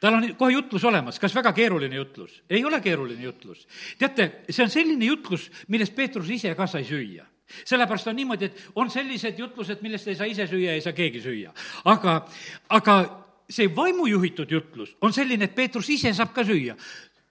tal 0.00 0.14
on 0.18 0.26
kohe 0.38 0.52
jutlus 0.52 0.84
olemas, 0.84 1.18
kas 1.18 1.34
väga 1.34 1.52
keeruline 1.52 1.96
jutlus? 1.96 2.42
ei 2.50 2.64
ole 2.64 2.80
keeruline 2.80 3.22
jutlus. 3.22 3.66
teate, 3.98 4.44
see 4.50 4.64
on 4.64 4.70
selline 4.70 5.04
jutlus, 5.04 5.50
millest 5.68 5.94
Peetrus 5.94 6.30
ise 6.30 6.54
ka 6.54 6.66
sai 6.66 6.84
süüa 6.84 7.26
sellepärast 7.64 8.08
on 8.08 8.16
niimoodi, 8.16 8.44
et 8.44 8.62
on 8.74 8.90
sellised 8.90 9.38
jutlused, 9.38 9.82
millest 9.84 10.08
ei 10.08 10.16
saa 10.16 10.26
ise 10.26 10.46
süüa, 10.48 10.72
ei 10.72 10.80
saa 10.80 10.92
keegi 10.96 11.20
süüa. 11.20 11.52
aga, 11.84 12.26
aga 12.68 12.94
see 13.50 13.68
vaimujuhitud 13.76 14.50
jutlus 14.50 14.96
on 15.00 15.12
selline, 15.12 15.44
et 15.44 15.54
Peetrus 15.54 15.90
ise 15.90 16.12
saab 16.14 16.32
ka 16.34 16.44
süüa. 16.44 16.76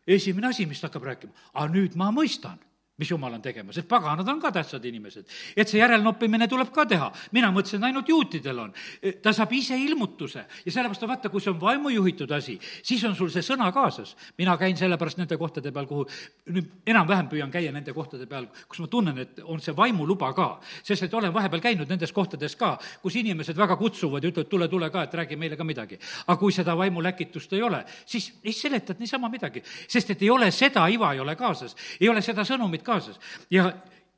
esimene 0.07 0.47
asi, 0.47 0.65
mis 0.65 0.81
ta 0.81 0.87
hakkab 0.87 1.03
rääkima, 1.03 1.33
aga 1.53 1.67
nüüd 1.73 1.95
ma 1.95 2.11
mõistan 2.11 2.59
mis 2.97 3.09
jumal 3.09 3.33
on 3.33 3.41
tegemas, 3.41 3.77
et 3.81 3.87
paganad 3.89 4.27
on 4.29 4.39
ka 4.39 4.51
tähtsad 4.53 4.83
inimesed. 4.85 5.25
et 5.57 5.67
see 5.67 5.79
järelnoppimine 5.79 6.47
tuleb 6.47 6.69
ka 6.71 6.85
teha. 6.85 7.11
mina 7.31 7.49
mõtlesin, 7.51 7.83
ainult 7.83 8.09
juutidel 8.09 8.59
on. 8.59 8.73
ta 9.21 9.33
saab 9.33 9.51
ise 9.51 9.77
ilmutuse 9.77 10.45
ja 10.65 10.71
sellepärast 10.71 11.03
on 11.03 11.09
vaata, 11.09 11.29
kui 11.29 11.41
see 11.41 11.49
on 11.49 11.61
vaimujuhitud 11.61 12.31
asi, 12.31 12.59
siis 12.83 13.03
on 13.03 13.15
sul 13.15 13.31
see 13.33 13.41
sõna 13.41 13.71
kaasas. 13.73 14.15
mina 14.37 14.57
käin 14.57 14.77
sellepärast 14.77 15.17
nende 15.17 15.37
kohtade 15.37 15.71
peal, 15.71 15.87
kuhu 15.89 16.05
nüüd 16.53 16.69
enam-vähem 16.85 17.31
püüan 17.31 17.51
käia 17.51 17.71
nende 17.71 17.93
kohtade 17.93 18.27
peal, 18.29 18.45
kus 18.69 18.79
ma 18.79 18.87
tunnen, 18.87 19.17
et 19.17 19.41
on 19.43 19.59
see 19.59 19.73
vaimuluba 19.75 20.33
ka. 20.33 20.59
sest 20.83 21.03
et 21.03 21.13
olen 21.13 21.33
vahepeal 21.33 21.61
käinud 21.61 21.89
nendes 21.89 22.13
kohtades 22.13 22.55
ka, 22.55 22.77
kus 23.01 23.15
inimesed 23.15 23.57
väga 23.57 23.75
kutsuvad 23.75 24.23
ja 24.23 24.29
ütlevad, 24.29 24.49
tule, 24.49 24.67
tule 24.67 24.91
ka, 24.93 25.03
et 25.03 25.13
räägi 25.13 25.35
meile 25.35 25.57
ka 25.57 25.63
midagi. 25.63 25.97
aga 26.27 26.37
kui 26.37 26.51
seda 26.51 26.77
vaimuläkitust 26.77 27.53
ei 27.53 27.61
ole, 27.63 27.85
siis 28.05 28.33
ei 28.43 28.53
seletad 28.53 29.01
niisama 29.01 29.29
midagi, 29.33 29.63
sest 29.87 30.11
et 30.11 30.21
ei 30.21 30.29
ole 30.29 30.51
seda 30.51 30.85
iva 30.87 31.13
ei 31.13 31.19
ole 31.19 31.35
kaasas, 31.35 31.75
ei 31.99 32.09
ole 32.09 32.21
seda 32.21 32.45
sõnumit 32.45 32.82
kaasas 32.83 33.03
kaasas. 33.03 33.19
ja, 33.49 33.73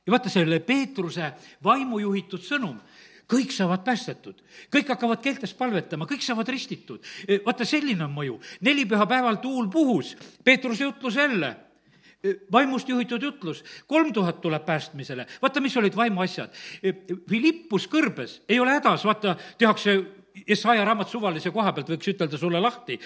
ja 0.06 0.12
vaata, 0.12 0.30
selle 0.30 0.60
Peetruse 0.60 1.32
vaimujuhitud 1.64 2.44
sõnum, 2.44 2.78
kõik 3.32 3.54
saavad 3.56 3.84
päästetud, 3.86 4.42
kõik 4.74 4.90
hakkavad 4.94 5.22
keeltes 5.24 5.56
palvetama, 5.58 6.08
kõik 6.10 6.24
saavad 6.26 6.50
ristitud. 6.54 7.04
E, 7.28 7.40
vaata, 7.46 7.66
selline 7.66 8.06
on 8.06 8.14
mõju. 8.14 8.40
nelipühapäeval 8.62 9.42
tuul 9.42 9.70
puhus, 9.74 10.16
Peetruse 10.44 10.84
jutlus 10.84 11.16
jälle. 11.16 11.56
E, 12.24 12.36
vaimust 12.52 12.90
juhitud 12.90 13.22
jutlus, 13.22 13.64
kolm 13.88 14.14
tuhat 14.14 14.42
tuleb 14.42 14.66
päästmisele, 14.66 15.26
vaata, 15.42 15.62
mis 15.62 15.78
olid 15.78 15.96
vaimuasjad. 15.96 16.54
E, 16.84 16.94
Philippus 17.28 17.88
kõrbes, 17.88 18.42
ei 18.50 18.60
ole 18.60 18.78
hädas, 18.78 19.06
vaata, 19.06 19.36
tehakse 19.58 19.98
Jesaja 20.48 20.86
raamat 20.86 21.10
suvalise 21.10 21.52
koha 21.56 21.72
pealt 21.74 21.90
võiks 21.94 22.10
ütelda 22.12 22.38
sulle 22.38 22.60
lahti, 22.60 22.98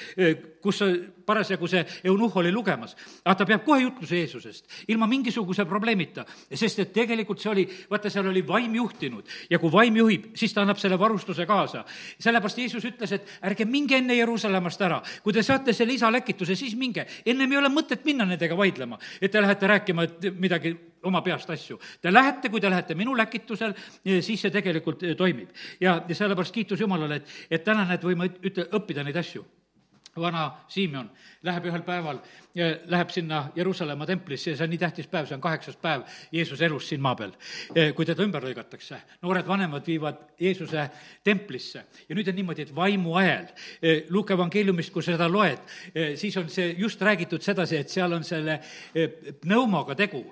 kus 0.61 0.81
parasjagu 1.25 1.67
see 1.69 1.83
eunuhh 2.09 2.37
oli 2.41 2.51
lugemas. 2.51 2.95
aga 3.23 3.35
ta 3.35 3.45
peab 3.45 3.63
kohe 3.65 3.81
jutluse 3.83 4.17
Jeesusest, 4.17 4.65
ilma 4.87 5.07
mingisuguse 5.07 5.65
probleemita, 5.65 6.25
sest 6.53 6.79
et 6.79 6.93
tegelikult 6.93 7.39
see 7.39 7.51
oli, 7.51 7.67
vaata, 7.89 8.09
seal 8.09 8.27
oli 8.31 8.41
vaim 8.47 8.75
juhtinud 8.75 9.29
ja 9.49 9.59
kui 9.59 9.71
vaim 9.71 9.95
juhib, 10.01 10.31
siis 10.35 10.53
ta 10.53 10.61
annab 10.61 10.81
selle 10.81 10.99
varustuse 10.99 11.45
kaasa. 11.45 11.85
sellepärast 12.19 12.57
Jeesus 12.57 12.85
ütles, 12.85 13.13
et 13.13 13.27
ärge 13.43 13.65
minge 13.65 13.97
enne 13.97 14.17
Jeruusalemmast 14.17 14.81
ära, 14.81 15.01
kui 15.23 15.33
te 15.33 15.43
saate 15.43 15.73
selle 15.73 15.93
isa 15.93 16.11
läkituse, 16.11 16.55
siis 16.55 16.75
minge. 16.75 17.05
ennem 17.25 17.51
ei 17.51 17.57
ole 17.57 17.69
mõtet 17.69 18.05
minna 18.05 18.25
nendega 18.25 18.57
vaidlema, 18.57 18.99
et 19.21 19.31
te 19.31 19.41
lähete 19.41 19.67
rääkima, 19.67 20.03
et 20.03 20.31
midagi 20.39 20.75
oma 21.03 21.21
peast 21.21 21.49
asju. 21.49 21.79
Te 22.01 22.13
lähete, 22.13 22.49
kui 22.49 22.61
te 22.61 22.69
lähete 22.69 22.95
minu 22.95 23.15
läkitusel, 23.17 23.75
siis 24.03 24.41
see 24.41 24.51
tegelikult 24.51 25.05
toimib. 25.17 25.49
ja, 25.79 26.01
ja 26.07 26.15
sellepärast 26.15 26.53
kiitus 26.53 26.79
Jumalale, 26.79 27.21
et, 27.21 27.37
et 27.51 27.63
täna 27.63 27.85
näed, 27.85 28.03
võime 28.03 28.31
üt-, 28.43 28.67
õppida 28.75 29.03
neid 29.03 29.17
asju 29.19 29.45
vana 30.15 30.51
Siimon 30.67 31.09
läheb 31.43 31.65
ühel 31.69 31.83
päeval, 31.87 32.19
läheb 32.89 33.11
sinna 33.13 33.43
Jeruusalemma 33.55 34.05
templisse 34.09 34.51
ja 34.51 34.57
see 34.57 34.65
on 34.65 34.73
nii 34.73 34.81
tähtis 34.81 35.07
päev, 35.07 35.27
see 35.29 35.37
on 35.37 35.43
kaheksas 35.43 35.77
päev 35.79 36.01
Jeesuse 36.35 36.65
elus 36.65 36.89
siin 36.89 37.01
maa 37.01 37.15
peal, 37.15 37.31
kui 37.95 38.07
teda 38.07 38.25
ümber 38.25 38.43
lõigatakse. 38.43 38.97
noored 39.21 39.47
vanemad 39.47 39.85
viivad 39.87 40.17
Jeesuse 40.39 40.89
templisse 41.23 41.85
ja 42.09 42.17
nüüd 42.17 42.27
on 42.27 42.35
niimoodi, 42.35 42.65
et 42.67 42.75
vaimuajel, 42.75 43.45
Luuke 44.09 44.33
evangeeliumist, 44.33 44.91
kui 44.93 45.05
seda 45.05 45.29
loed, 45.31 45.61
siis 46.19 46.35
on 46.37 46.49
see 46.49 46.73
just 46.77 47.01
räägitud 47.01 47.43
sedasi, 47.45 47.77
et 47.77 47.89
seal 47.89 48.13
on 48.13 48.23
selle 48.23 48.59
pneumoga 49.41 49.95
tegu. 49.95 50.25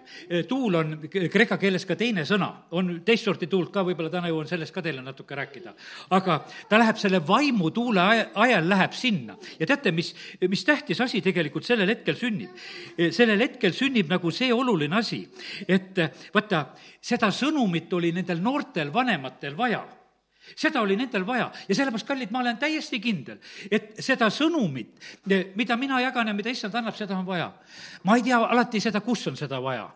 tuul 0.48 0.76
on 0.76 0.98
kreeka 1.32 1.58
keeles 1.58 1.86
ka 1.86 1.96
teine 1.96 2.26
sõna, 2.26 2.50
on 2.72 3.02
teist 3.06 3.24
sorti 3.24 3.48
tuult 3.48 3.72
ka, 3.72 3.86
võib-olla 3.86 4.12
täna 4.12 4.28
jõuan 4.34 4.50
sellest 4.50 4.74
ka 4.74 4.82
teile 4.82 5.02
natuke 5.02 5.36
rääkida. 5.36 5.74
aga 6.10 6.42
ta 6.70 6.80
läheb 6.80 6.98
selle 6.98 7.22
vaimutuule 7.28 8.02
ajal, 8.34 8.70
läheb 8.70 8.92
sinna 8.92 9.38
ja 9.60 9.66
teate, 9.66 9.77
teate, 9.78 9.94
mis, 9.96 10.14
mis 10.50 10.66
tähtis 10.66 11.02
asi 11.02 11.22
tegelikult 11.26 11.68
sellel 11.68 11.94
hetkel 11.94 12.18
sünnib? 12.18 12.58
sellel 12.98 13.46
hetkel 13.46 13.76
sünnib 13.78 14.10
nagu 14.12 14.32
see 14.34 14.50
oluline 14.54 14.98
asi, 14.98 15.22
et 15.68 16.02
vaata, 16.34 16.66
seda 17.02 17.30
sõnumit 17.32 17.94
oli 17.94 18.12
nendel 18.16 18.42
noortel 18.44 18.92
vanematel 18.94 19.56
vaja 19.58 19.86
seda 20.56 20.82
oli 20.82 20.96
nendel 20.96 21.26
vaja 21.28 21.50
ja 21.68 21.76
sellepärast, 21.76 22.08
kallid, 22.08 22.32
ma 22.32 22.40
olen 22.40 22.60
täiesti 22.62 23.00
kindel, 23.04 23.40
et 23.72 23.98
seda 24.04 24.30
sõnumit, 24.34 24.96
mida 25.60 25.78
mina 25.80 26.02
jagan 26.04 26.32
ja 26.32 26.36
mida 26.38 26.54
issand 26.54 26.76
annab, 26.80 26.96
seda 26.96 27.18
on 27.18 27.26
vaja. 27.28 27.52
ma 28.04 28.16
ei 28.16 28.24
tea 28.24 28.40
alati 28.40 28.80
seda, 28.84 29.02
kus 29.04 29.28
on 29.28 29.36
seda 29.40 29.60
vaja. 29.64 29.90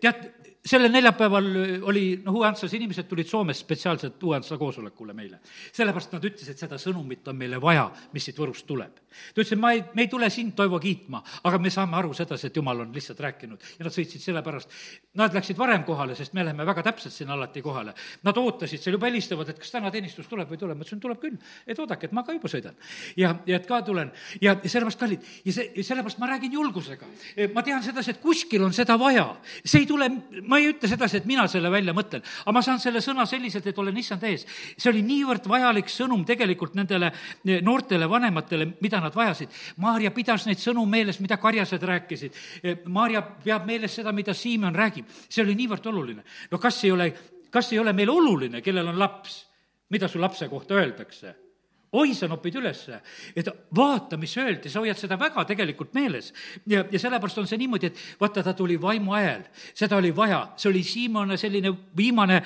tead, 0.00 0.24
sellel 0.66 0.92
neljapäeval 0.92 1.46
oli, 1.88 2.04
noh, 2.24 2.36
Uue-Antslas 2.36 2.74
inimesed 2.76 3.08
tulid 3.08 3.28
Soomest 3.28 3.64
spetsiaalselt 3.64 4.22
Uue-Antsla 4.22 4.58
koosolekule 4.58 5.12
meile. 5.16 5.40
sellepärast 5.72 6.12
nad 6.12 6.24
ütlesid, 6.24 6.58
seda 6.60 6.78
sõnumit 6.80 7.28
on 7.28 7.36
meile 7.36 7.60
vaja, 7.60 7.90
mis 8.12 8.28
siit 8.28 8.38
Võrust 8.38 8.66
tuleb. 8.68 9.00
Ta 9.10 9.40
ütles, 9.40 9.52
et 9.52 9.60
ma 9.60 9.72
ei, 9.76 9.82
me 9.94 10.06
ei 10.06 10.10
tule 10.12 10.30
sind, 10.30 10.54
Toivo, 10.56 10.80
kiitma, 10.82 11.22
aga 11.48 11.58
me 11.62 11.70
saame 11.72 11.96
aru 11.98 12.12
sedasi, 12.16 12.50
et 12.50 12.56
jumal 12.56 12.84
on 12.84 12.94
lihtsalt 12.94 13.20
rääkinud 13.20 13.68
ja 13.78 13.86
nad 13.86 13.94
sõitsid 13.94 14.22
sellepärast. 14.24 14.72
Nad 15.20 15.34
läksid 15.34 15.58
varem 15.58 15.84
kohale, 15.84 16.14
sest 16.18 16.34
me 16.36 16.44
läheme 16.44 16.66
väga 16.66 16.84
täpselt 16.86 17.14
sinna 17.14 17.34
alati 17.36 17.62
kohale. 17.62 17.94
Nad 18.26 18.38
ootasid 18.40 18.82
seal, 18.82 18.96
juba 18.98 19.08
helistavad, 19.10 19.48
et 19.50 19.58
kas 19.60 19.72
täna 19.74 19.90
teenistus 19.90 20.28
tuleb 20.30 20.50
või 20.50 20.58
ei 20.58 20.64
tule, 20.64 20.76
ma 20.76 20.84
ütlesin, 20.84 21.02
tuleb 21.02 21.20
küll. 21.22 21.38
et 21.66 21.78
oodake, 21.78 22.06
et 22.06 22.12
ma 22.16 22.24
ka 22.26 22.34
juba 22.36 22.48
sõidan. 22.50 22.76
ja, 23.16 23.34
ja 23.46 23.56
et 23.56 23.66
ka 23.66 23.82
tulen 23.82 24.12
ja, 24.40 24.54
ja 24.54 24.68
sellepärast, 24.68 25.00
kallid, 25.00 25.26
ja 25.44 25.52
see, 25.52 25.82
sellepärast 25.82 26.18
ma 26.18 26.30
räägin 26.30 26.52
julgusega. 26.52 27.06
ma 27.54 27.62
tean 27.62 27.82
sedasi, 27.82 28.10
et 28.14 28.20
kuskil 28.22 28.64
on 28.64 28.72
seda 28.76 28.98
vaja, 28.98 29.26
see 29.64 29.82
ei 29.82 29.86
tule 29.86 30.10
ma 30.46 30.58
ei 30.60 30.70
ütle 30.70 30.88
sedasi, 30.90 31.20
et 31.20 31.28
mina 31.28 31.46
selle 31.50 31.70
välja 31.72 31.94
mõtlen, 31.96 32.24
aga 32.44 32.54
ma 32.54 32.62
saan 32.64 32.80
selle 32.82 33.02
sõna 33.04 33.26
selliselt, 33.28 33.66
et 33.66 33.78
olen 33.78 33.96
issand 34.00 34.24
ees. 34.28 34.46
see 34.76 34.90
oli 34.92 35.02
niivõrd 35.06 35.46
vajalik 35.50 35.90
sõnum 35.90 36.24
tegelikult 36.26 36.76
nendele 36.78 37.10
eh, 37.10 37.60
noortele 37.64 38.08
vanematele, 38.10 38.68
mida 38.80 38.99
nad 39.00 39.14
vajasid. 39.14 39.50
Maarja 39.76 40.10
pidas 40.14 40.46
neid 40.46 40.58
sõnu 40.62 40.86
meeles, 40.86 41.20
mida 41.20 41.36
karjased 41.40 41.82
rääkisid. 41.82 42.40
Eh, 42.62 42.78
Maarja 42.86 43.22
peab 43.22 43.66
meeles 43.66 43.94
seda, 43.94 44.12
mida 44.12 44.34
Siimon 44.34 44.74
räägib. 44.74 45.06
see 45.28 45.42
oli 45.44 45.54
niivõrd 45.54 45.86
oluline. 45.86 46.22
no 46.50 46.58
kas 46.58 46.84
ei 46.84 46.90
ole, 46.90 47.12
kas 47.50 47.72
ei 47.72 47.78
ole 47.78 47.92
meil 47.92 48.10
oluline, 48.10 48.60
kellel 48.62 48.88
on 48.88 48.98
laps, 48.98 49.46
mida 49.90 50.08
su 50.08 50.20
lapse 50.20 50.48
kohta 50.48 50.74
öeldakse? 50.74 51.49
Oi, 51.92 52.12
sa 52.14 52.28
nopid 52.30 52.54
ülesse, 52.54 53.00
et 53.34 53.48
vaata, 53.74 54.14
mis 54.20 54.30
öeldi, 54.38 54.70
sa 54.70 54.78
hoiad 54.82 54.98
seda 54.98 55.16
väga 55.18 55.42
tegelikult 55.48 55.94
meeles. 55.94 56.30
ja, 56.70 56.84
ja 56.86 56.98
sellepärast 57.02 57.40
on 57.42 57.48
see 57.50 57.58
niimoodi, 57.58 57.90
et 57.90 57.98
vaata, 58.20 58.44
ta 58.46 58.54
tuli 58.54 58.76
vaimu 58.80 59.14
ajel, 59.18 59.42
seda 59.74 59.98
oli 59.98 60.12
vaja, 60.14 60.40
see 60.56 60.70
oli 60.70 60.84
Siimone 60.86 61.36
selline 61.40 61.72
viimane 61.96 62.40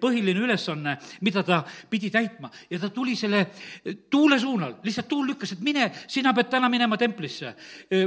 põhiline 0.00 0.44
ülesanne, 0.44 0.96
mida 1.24 1.42
ta 1.42 1.62
pidi 1.90 2.10
täitma. 2.12 2.50
Ja 2.70 2.78
ta 2.82 2.90
tuli 2.92 3.16
selle 3.16 3.46
tuule 4.10 4.38
suunal, 4.40 4.76
lihtsalt 4.84 5.08
tuul 5.08 5.32
lükkas, 5.32 5.54
et 5.56 5.64
mine, 5.64 5.88
sina 6.06 6.34
pead 6.36 6.52
täna 6.52 6.68
minema 6.72 6.96
templisse. 7.00 7.54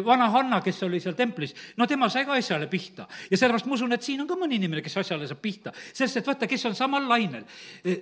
vana 0.05 0.29
Hanna, 0.29 0.61
kes 0.61 0.83
oli 0.85 0.99
seal 0.99 1.17
templis, 1.17 1.55
no 1.77 1.87
tema 1.87 2.09
sai 2.09 2.25
ka 2.25 2.37
asjale 2.37 2.67
pihta. 2.67 3.07
Ja 3.31 3.37
sellepärast 3.37 3.65
ma 3.65 3.73
usun, 3.73 3.93
et 3.93 4.05
siin 4.05 4.21
on 4.21 4.29
ka 4.29 4.37
mõni 4.37 4.59
inimene, 4.61 4.85
kes 4.85 4.97
asjale 5.01 5.27
saab 5.27 5.41
pihta, 5.41 5.73
sest 5.93 6.21
et 6.21 6.27
vaata, 6.27 6.47
kes 6.47 6.69
on 6.69 6.77
samal 6.77 7.09
lainel, 7.09 7.45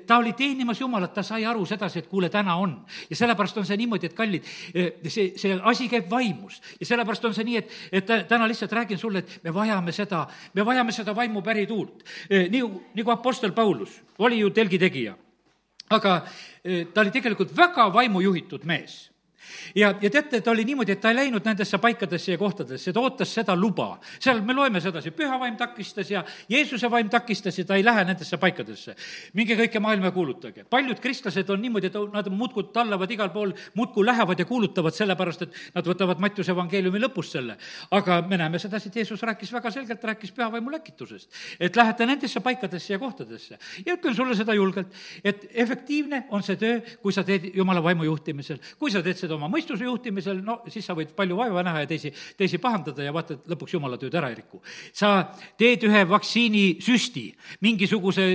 ta 0.08 0.19
oli 0.19 0.36
teenimas 0.36 0.84
Jumalat, 0.84 1.13
ta 1.13 1.24
sai 1.24 1.46
aru 1.48 1.65
sedasi, 1.65 2.04
et 2.04 2.12
kuule, 2.12 2.30
täna 2.34 2.56
on 2.60 2.72
on. 2.73 2.81
ja 3.09 3.15
sellepärast 3.15 3.57
on 3.62 3.67
see 3.69 3.77
niimoodi, 3.77 4.09
et 4.09 4.17
kallid, 4.17 4.49
eh, 4.73 4.89
see, 5.07 5.31
see 5.39 5.59
asi 5.71 5.88
käib 5.91 6.09
vaimus 6.12 6.59
ja 6.79 6.89
sellepärast 6.89 7.29
on 7.29 7.38
see 7.38 7.47
nii, 7.47 7.62
et, 7.62 7.77
et 8.01 8.13
täna 8.27 8.47
lihtsalt 8.49 8.73
räägin 8.73 8.99
sulle, 8.99 9.23
et 9.23 9.43
me 9.43 9.53
vajame 9.53 9.95
seda, 9.95 10.25
me 10.53 10.65
vajame 10.65 10.95
seda 10.95 11.15
vaimu 11.15 11.41
pärituult. 11.45 12.03
Eh, 12.29 12.49
nii, 12.51 12.65
nagu 12.99 13.15
Apostel 13.15 13.53
Paulus 13.53 14.01
oli 14.19 14.41
ju 14.41 14.51
telgitegija, 14.53 15.15
aga 15.93 16.19
eh, 16.63 16.88
ta 16.93 17.05
oli 17.05 17.13
tegelikult 17.13 17.55
väga 17.57 17.89
vaimujuhitud 17.93 18.65
mees 18.69 19.12
ja, 19.75 19.93
ja 20.01 20.10
teate, 20.10 20.41
ta 20.41 20.51
oli 20.51 20.65
niimoodi, 20.65 20.91
et 20.95 21.01
ta 21.01 21.12
ei 21.12 21.15
läinud 21.15 21.45
nendesse 21.45 21.77
paikadesse 21.82 22.32
ja 22.32 22.38
kohtadesse, 22.38 22.93
ta 22.93 23.01
ootas 23.01 23.34
seda 23.34 23.56
luba. 23.56 23.99
seal 24.19 24.41
me 24.41 24.53
loeme 24.53 24.82
sedasi, 24.82 25.12
püha 25.12 25.39
vaim 25.39 25.58
takistas 25.58 26.12
ja 26.12 26.23
Jeesuse 26.49 26.91
vaim 26.91 27.10
takistas 27.10 27.58
ja 27.60 27.65
ta 27.65 27.75
ei 27.75 27.86
lähe 27.86 28.03
nendesse 28.06 28.38
paikadesse. 28.38 28.95
minge 29.34 29.56
kõike 29.56 29.79
maailma 29.79 30.06
ja 30.06 30.12
kuulutage. 30.12 30.63
paljud 30.69 30.99
kristlased 30.99 31.49
on 31.49 31.62
niimoodi, 31.62 31.88
et 31.88 31.97
nad 32.13 32.29
muudkui 32.29 32.69
tallavad 32.73 33.12
igal 33.12 33.29
pool, 33.29 33.53
muudkui 33.75 34.06
lähevad 34.06 34.39
ja 34.39 34.45
kuulutavad, 34.45 34.93
sellepärast 34.93 35.41
et 35.41 35.53
nad 35.75 35.88
võtavad 35.88 36.19
Mattiuse 36.19 36.51
evangeeliumi 36.51 36.99
lõpust 36.99 37.38
selle. 37.38 37.58
aga 37.91 38.21
me 38.21 38.38
näeme 38.38 38.60
sedasi, 38.60 38.89
et 38.89 38.95
Jeesus 38.95 39.21
rääkis 39.21 39.53
väga 39.53 39.71
selgelt, 39.71 40.03
rääkis 40.03 40.32
püha 40.32 40.51
vaimu 40.51 40.71
läkitusest. 40.71 41.29
et 41.60 41.75
lähete 41.75 42.06
nendesse 42.06 42.39
paikadesse 42.39 42.93
ja 42.93 42.99
kohtadesse. 42.99 43.58
ja 43.86 43.93
ütlen 43.95 44.15
sulle 44.15 44.36
seda 44.36 44.53
julgelt, 44.53 44.88
et 45.23 45.47
efektiivne 45.53 46.25
on 46.29 46.43
see 46.43 46.56
töö, 46.56 46.82
kui 47.01 47.13
sa 47.13 47.23
teed 47.23 47.51
Jumala 47.53 47.84
vaimu 47.84 48.03
juhtimisel, 48.03 48.60
kui 48.79 48.91
sa 48.91 49.01
teed 49.03 49.17
seda 49.17 49.33
oma 49.36 49.50
mõistuse 49.52 49.88
juhtimisel, 49.88 50.41
no 50.46 50.60
siis 50.72 50.86
sa 50.86 50.96
võid 50.98 51.13
palju 51.17 51.38
vaeva 51.39 51.63
näha 51.65 51.84
ja 51.84 51.89
teisi, 51.89 52.13
teisi 52.38 52.60
pahandada 52.63 53.06
ja 53.06 53.13
vaata, 53.15 53.38
et 53.38 53.54
lõpuks 53.54 53.76
jumala 53.78 54.00
tööd 54.02 54.15
ära 54.19 54.32
ei 54.32 54.39
riku. 54.39 54.62
sa 54.93 55.13
teed 55.58 55.84
ühe 55.89 56.06
vaktsiinisüsti, 56.10 57.28
mingisuguse 57.62 58.28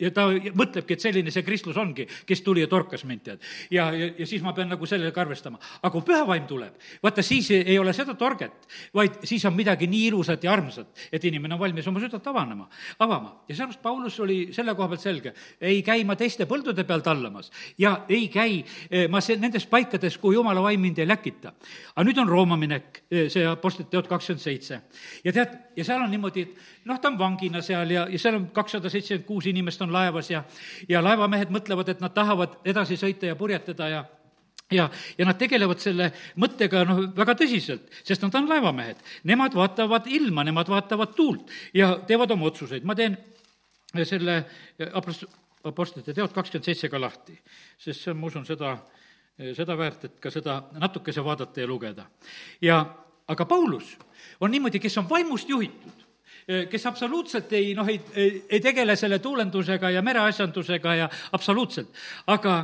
ja 0.00 0.10
ta 0.14 0.26
mõtlebki, 0.30 0.96
et 0.96 1.02
selline 1.02 1.32
see 1.32 1.44
kristlus 1.46 1.76
ongi, 1.80 2.06
kes 2.28 2.42
tuli 2.44 2.62
ja 2.62 2.70
torkas 2.70 3.04
mind, 3.08 3.22
tead. 3.24 3.44
ja, 3.70 3.88
ja, 3.94 4.10
ja 4.18 4.26
siis 4.28 4.42
ma 4.44 4.52
pean 4.56 4.68
nagu 4.70 4.86
sellega 4.88 5.20
arvestama. 5.22 5.58
aga 5.80 5.92
kui 5.92 6.04
püha 6.06 6.22
vaim 6.28 6.46
tuleb, 6.48 6.76
vaata 7.02 7.24
siis 7.24 7.50
ei 7.56 7.78
ole 7.78 7.94
seda 7.96 8.14
torget, 8.18 8.68
vaid 8.94 9.20
siis 9.24 9.44
on 9.48 9.56
midagi 9.56 9.88
nii 9.90 10.06
ilusat 10.10 10.44
ja 10.44 10.52
armsat, 10.52 11.08
et 11.12 11.24
inimene 11.24 11.56
on 11.56 11.60
valmis 11.60 11.86
oma 11.88 12.02
südant 12.02 12.26
avanema, 12.26 12.68
avama. 12.98 13.32
ja 13.48 13.54
sellepärast 13.54 13.82
Paulus 13.82 14.20
oli 14.20 14.38
selle 14.56 14.74
koha 14.74 14.88
pealt 14.92 15.04
selge, 15.04 15.34
ei 15.60 15.82
käi 15.86 16.04
ma 16.04 16.16
teiste 16.16 16.46
põldude 16.46 16.84
peal 16.84 17.04
tallamas 17.04 17.50
ja 17.78 17.96
ei 18.08 18.28
käi 18.32 18.62
eh, 18.90 19.06
ma 19.08 19.20
see, 19.24 19.38
nendes 19.40 19.66
paikades, 19.70 20.18
kuhu 20.26 20.34
jumala 20.40 20.62
vaim 20.62 20.80
mind 20.82 20.98
ei 20.98 21.06
läkita. 21.06 21.52
aga 21.94 22.04
nüüd 22.04 22.18
on 22.18 22.28
Rooma 22.28 22.56
minek, 22.58 23.04
eh, 23.10 23.28
see 23.30 23.46
Apostlite 23.46 23.90
teod 23.90 24.08
kakskümmend 24.10 24.42
seitse. 24.42 24.80
ja 25.24 25.32
tead, 25.32 25.54
ja 25.76 25.84
seal 25.84 26.02
on 26.02 26.10
niimoodi, 26.10 26.42
et 26.42 26.84
noh, 26.84 26.98
ta 26.98 27.08
on 27.08 27.18
vangina 27.18 27.62
seal 27.62 27.90
ja, 27.90 28.08
ja 28.10 28.18
seal 28.18 28.40
on 28.40 28.48
kakssada 28.50 28.90
seitsekümmend 28.90 29.26
kuus 29.28 29.46
inimest 29.46 29.82
on 29.82 29.92
laevas 29.94 30.30
ja, 30.30 30.42
ja 30.88 31.02
laevamehed 31.04 31.54
mõtlevad, 31.54 31.94
et 31.94 32.02
nad 32.02 32.14
tahavad 32.14 32.58
edasi 32.64 32.98
sõita 32.98 33.30
ja 33.30 33.38
purjetada 33.38 33.88
ja 33.92 34.04
ja, 34.72 34.88
ja 35.18 35.28
nad 35.28 35.38
tegelevad 35.38 35.78
selle 35.78 36.10
mõttega 36.42 36.82
noh, 36.88 37.04
väga 37.14 37.36
tõsiselt, 37.38 37.86
sest 38.02 38.24
nad 38.26 38.34
on 38.34 38.48
laevamehed. 38.50 38.98
Nemad 39.30 39.54
vaatavad 39.54 40.10
ilma, 40.10 40.42
nemad 40.42 40.66
vaatavad 40.66 41.14
tuult 41.14 41.54
ja 41.74 41.92
teevad 42.06 42.34
oma 42.34 42.50
otsuseid. 42.50 42.82
ma 42.82 42.98
teen 42.98 43.14
selle 44.02 44.40
apost-, 44.90 45.30
apostlite 45.62 46.14
teod 46.14 46.34
kakskümmend 46.34 46.66
seitse 46.66 46.90
ka 46.90 46.98
lahti, 46.98 47.38
sest 47.78 48.02
see 48.02 48.10
on, 48.10 48.18
ma 48.18 48.26
usun, 48.26 48.46
seda, 48.48 48.74
seda 49.36 49.76
väärt, 49.76 50.04
et 50.04 50.20
ka 50.20 50.30
seda 50.32 50.62
natukese 50.80 51.24
vaadata 51.24 51.60
ja 51.60 51.66
lugeda. 51.66 52.06
ja 52.60 52.84
aga 53.28 53.44
Paulus 53.44 53.98
on 54.40 54.50
niimoodi, 54.50 54.78
kes 54.80 54.98
on 54.98 55.08
vaimust 55.08 55.48
juhitud, 55.48 56.04
kes 56.70 56.86
absoluutselt 56.86 57.52
ei 57.52 57.74
noh, 57.74 57.88
ei, 57.88 58.00
ei, 58.14 58.44
ei 58.48 58.60
tegele 58.60 58.96
selle 58.96 59.18
tuulendusega 59.18 59.90
ja 59.90 60.02
mereasjandusega 60.02 60.94
ja 60.94 61.08
absoluutselt, 61.32 61.92
aga 62.26 62.56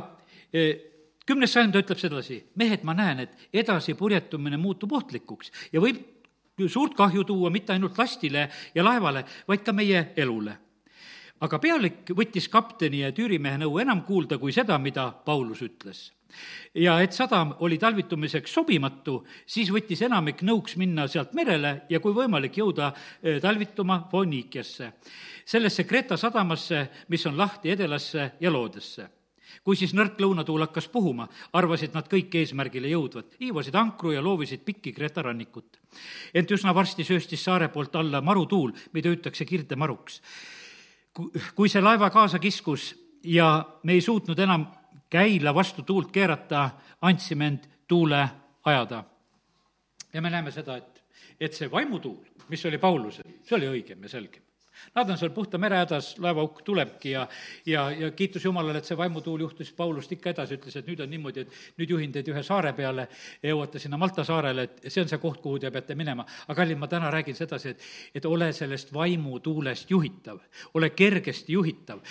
kümnes 1.25 1.53
sajand 1.53 1.75
ütleb 1.75 1.99
sedasi, 1.99 2.39
mehed, 2.55 2.83
ma 2.83 2.95
näen, 2.97 3.25
et 3.25 3.47
edasi 3.63 3.93
purjetumine 3.99 4.57
muutub 4.57 4.91
ohtlikuks 4.97 5.51
ja 5.73 5.83
võib 5.83 6.01
suurt 6.69 6.95
kahju 6.95 7.23
tuua 7.27 7.49
mitte 7.49 7.73
ainult 7.73 7.97
lastile 7.97 8.47
ja 8.75 8.85
laevale, 8.85 9.25
vaid 9.47 9.63
ka 9.65 9.73
meie 9.73 10.11
elule. 10.17 10.57
aga 11.43 11.59
pealik 11.59 12.13
võttis 12.15 12.47
kapteni 12.47 13.01
ja 13.01 13.11
tüürimehe 13.11 13.57
nõu 13.59 13.79
enam 13.81 14.03
kuulda 14.07 14.37
kui 14.37 14.53
seda, 14.55 14.77
mida 14.79 15.11
Paulus 15.25 15.61
ütles 15.61 16.11
ja 16.75 16.99
et 17.01 17.13
sadam 17.13 17.55
oli 17.59 17.77
talvitumiseks 17.77 18.53
sobimatu, 18.53 19.19
siis 19.45 19.71
võttis 19.73 20.01
enamik 20.05 20.41
nõuks 20.41 20.77
minna 20.77 21.07
sealt 21.07 21.33
merele 21.33 21.81
ja 21.89 21.99
kui 21.99 22.13
võimalik, 22.13 22.57
jõuda 22.57 22.91
talvituma 23.41 24.03
Foonikiasse, 24.11 24.93
sellesse 25.45 25.83
Kreeta 25.83 26.17
sadamasse, 26.17 26.87
mis 27.07 27.25
on 27.25 27.37
lahti 27.37 27.73
Edelasse 27.73 28.31
ja 28.39 28.51
Loodesse 28.51 29.09
kui 29.63 29.77
siis 29.77 29.93
nõrk 29.95 30.17
lõunatuul 30.21 30.65
hakkas 30.65 30.87
puhuma, 30.91 31.27
arvasid 31.53 31.93
nad 31.95 32.07
kõik 32.09 32.33
eesmärgile 32.39 32.89
jõudvat, 32.91 33.37
hiivasid 33.41 33.75
ankru 33.77 34.13
ja 34.15 34.23
loovisid 34.23 34.63
pikki 34.65 34.93
Kreeta 34.95 35.21
rannikut. 35.21 35.79
ent 36.33 36.51
üsna 36.51 36.73
varsti 36.73 37.03
sööstis 37.03 37.43
saare 37.43 37.69
poolt 37.69 37.95
alla 37.95 38.21
marutuul, 38.21 38.71
mida 38.93 39.09
hüütakse 39.09 39.45
kirdemaruks. 39.45 40.21
kui 41.55 41.69
see 41.69 41.81
laeva 41.81 42.09
kaasa 42.09 42.39
kiskus 42.39 42.95
ja 43.23 43.65
me 43.83 43.93
ei 43.93 44.01
suutnud 44.01 44.39
enam 44.39 44.65
käila 45.13 45.53
vastu 45.53 45.83
tuult 45.85 46.11
keerata, 46.11 46.69
andsime 47.01 47.47
end 47.47 47.67
tuule 47.87 48.23
ajada. 48.65 49.03
ja 50.13 50.21
me 50.21 50.29
näeme 50.29 50.51
seda, 50.51 50.77
et, 50.77 51.03
et 51.39 51.53
see 51.53 51.71
vaimutuul, 51.71 52.25
mis 52.49 52.65
oli 52.65 52.77
Paulusel, 52.77 53.37
see 53.45 53.57
oli 53.57 53.69
õigem 53.69 54.03
ja 54.03 54.09
selgem 54.09 54.52
Nad 54.95 55.09
on 55.09 55.17
seal 55.17 55.31
puhta 55.33 55.57
mere 55.57 55.79
hädas, 55.81 56.13
laevaukk 56.21 56.61
tulebki 56.65 57.13
ja, 57.15 57.27
ja, 57.65 57.89
ja 57.91 58.11
kiitus 58.11 58.45
Jumalale, 58.45 58.81
et 58.81 58.89
see 58.89 58.97
vaimutuul 58.97 59.41
juhtus 59.45 59.71
Paulust 59.73 60.11
ikka 60.11 60.33
edasi, 60.33 60.57
ütles, 60.59 60.75
et 60.77 60.87
nüüd 60.89 61.01
on 61.03 61.09
niimoodi, 61.09 61.45
et 61.45 61.79
nüüd 61.81 61.93
juhin 61.95 62.11
teid 62.13 62.29
ühe 62.29 62.43
saare 62.45 62.73
peale 62.77 63.07
jõuate 63.43 63.81
sinna 63.81 63.97
Malta 63.97 64.25
saarele, 64.27 64.67
et 64.67 64.91
see 64.91 65.03
on 65.03 65.09
see 65.09 65.21
koht, 65.21 65.41
kuhu 65.41 65.61
te 65.61 65.71
peate 65.73 65.95
minema. 65.99 66.25
aga 66.47 66.57
kallid, 66.61 66.79
ma 66.79 66.87
täna 66.91 67.11
räägin 67.13 67.35
sedasi, 67.37 67.73
et, 67.73 67.87
et 68.15 68.25
ole 68.25 68.51
sellest 68.53 68.93
vaimutuulest 68.93 69.91
juhitav, 69.91 70.39
ole 70.73 70.89
kergesti 70.89 71.53
juhitav, 71.53 72.03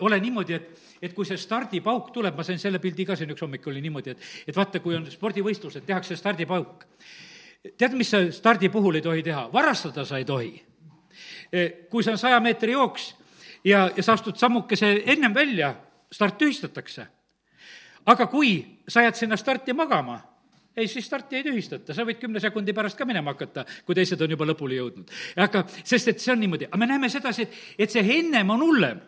ole 0.00 0.20
niimoodi, 0.20 0.58
et, 0.58 0.84
et 1.02 1.14
kui 1.14 1.26
see 1.28 1.38
stardipauk 1.40 2.12
tuleb, 2.14 2.36
ma 2.36 2.46
sain 2.46 2.58
selle 2.58 2.80
pildi 2.82 3.06
ka 3.06 3.16
siin 3.16 3.30
üks 3.34 3.44
hommik 3.44 3.66
oli 3.70 3.82
niimoodi, 3.84 4.14
et, 4.14 4.28
et 4.48 4.56
vaata, 4.56 4.82
kui 4.84 4.96
on 4.98 5.06
spordivõistlused, 5.10 5.86
tehakse 5.86 6.16
stardipauk. 6.16 6.86
tead, 7.78 7.94
mis 7.96 8.10
sa 8.10 8.24
stardi 8.32 8.68
puhul 8.68 9.00
ei 9.00 9.02
tohi 9.02 9.22
teha? 9.22 9.48
varastada 9.52 10.04
sa 10.04 10.18
ei 10.18 10.24
tohi 10.24 10.54
kui 11.90 12.04
see 12.04 12.12
on 12.12 12.18
saja 12.18 12.40
meetri 12.40 12.72
jooks 12.72 13.14
ja, 13.64 13.90
ja 13.96 14.02
sa 14.02 14.12
astud 14.12 14.36
sammukese 14.36 15.02
ennem 15.06 15.34
välja, 15.34 15.74
start 16.12 16.38
tühistatakse. 16.38 17.06
aga 18.06 18.26
kui 18.26 18.80
sa 18.88 19.02
jääd 19.02 19.16
sinna 19.16 19.36
starti 19.36 19.72
magama, 19.72 20.20
ei, 20.76 20.88
siis 20.88 21.06
starti 21.06 21.36
ei 21.36 21.44
tühistata, 21.44 21.94
sa 21.94 22.04
võid 22.04 22.18
kümne 22.20 22.40
sekundi 22.40 22.74
pärast 22.74 22.98
ka 22.98 23.06
minema 23.08 23.32
hakata, 23.32 23.64
kui 23.86 23.94
teised 23.94 24.20
on 24.20 24.30
juba 24.30 24.46
lõpule 24.46 24.76
jõudnud. 24.78 25.10
aga, 25.36 25.64
sest 25.84 26.08
et 26.08 26.20
see 26.20 26.32
on 26.32 26.40
niimoodi, 26.40 26.68
aga 26.68 26.78
me 26.78 26.90
näeme 26.90 27.08
sedasi, 27.08 27.42
et, 27.42 27.58
et 27.78 27.90
see 27.90 28.18
ennem 28.18 28.50
on 28.50 28.62
hullem. 28.62 29.00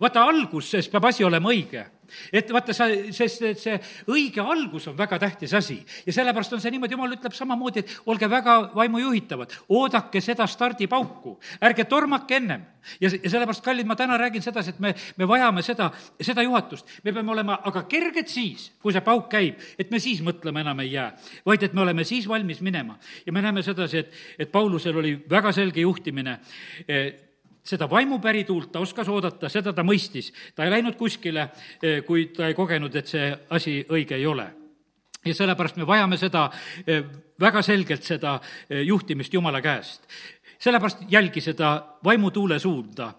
vaata, 0.00 0.24
alguses 0.24 0.88
peab 0.88 1.04
asi 1.10 1.24
olema 1.24 1.50
õige 1.50 1.86
et 2.32 2.50
vaata, 2.52 2.74
sa, 2.76 2.88
sest 3.14 3.42
et 3.46 3.60
see 3.60 3.78
õige 4.10 4.42
algus 4.42 4.88
on 4.90 4.96
väga 4.98 5.18
tähtis 5.22 5.54
asi 5.54 5.78
ja 6.06 6.12
sellepärast 6.12 6.52
on 6.56 6.62
see 6.62 6.72
niimoodi, 6.74 6.96
jumal 6.96 7.14
ütleb 7.16 7.34
samamoodi, 7.36 7.82
et 7.82 7.94
olge 8.06 8.28
väga 8.30 8.58
vaimujuhitavad, 8.74 9.56
oodake 9.72 10.20
seda 10.24 10.46
stardipauku, 10.50 11.38
ärge 11.62 11.86
tormake 11.88 12.36
ennem. 12.36 12.64
ja, 13.00 13.10
ja 13.10 13.30
sellepärast, 13.30 13.64
kallid, 13.64 13.86
ma 13.86 13.96
täna 13.96 14.18
räägin 14.18 14.42
sedasi, 14.42 14.74
et 14.74 14.80
me, 14.82 14.94
me 15.16 15.28
vajame 15.28 15.62
seda, 15.62 15.90
seda 16.20 16.42
juhatust. 16.42 16.86
me 17.04 17.12
peame 17.12 17.32
olema 17.32 17.58
aga 17.64 17.84
kerged 17.88 18.28
siis, 18.28 18.70
kui 18.82 18.92
see 18.92 19.04
pauk 19.04 19.28
käib, 19.30 19.60
et 19.78 19.90
me 19.90 20.00
siis 20.02 20.22
mõtlema 20.22 20.64
enam 20.64 20.80
ei 20.82 20.92
jää, 20.92 21.10
vaid 21.46 21.62
et 21.62 21.74
me 21.74 21.84
oleme 21.86 22.04
siis 22.04 22.28
valmis 22.28 22.60
minema. 22.60 22.98
ja 23.26 23.32
me 23.32 23.42
näeme 23.42 23.62
sedasi, 23.62 23.98
et, 23.98 24.14
et 24.38 24.52
Paulusel 24.52 24.96
oli 24.96 25.16
väga 25.30 25.52
selge 25.52 25.80
juhtimine 25.80 26.38
seda 27.64 27.88
vaimupärituult 27.90 28.72
ta 28.72 28.80
oskas 28.82 29.08
oodata, 29.08 29.48
seda 29.48 29.72
ta 29.72 29.84
mõistis. 29.86 30.32
ta 30.54 30.64
ei 30.64 30.70
läinud 30.70 30.96
kuskile, 30.96 31.48
eh, 31.82 32.02
kui 32.04 32.26
ta 32.26 32.48
ei 32.48 32.54
kogenud, 32.54 32.94
et 32.96 33.06
see 33.06 33.36
asi 33.50 33.84
õige 33.88 34.14
ei 34.14 34.26
ole. 34.26 34.46
ja 35.24 35.34
sellepärast 35.34 35.76
me 35.76 35.86
vajame 35.86 36.16
seda, 36.16 36.50
eh, 36.86 37.02
väga 37.40 37.62
selgelt 37.62 38.02
seda 38.02 38.40
eh, 38.68 38.82
juhtimist 38.82 39.34
Jumala 39.34 39.60
käest 39.60 40.02
sellepärast 40.62 40.98
jälgi 41.10 41.40
seda 41.40 41.82
vaimutuule 42.04 42.58
suunda. 42.58 43.12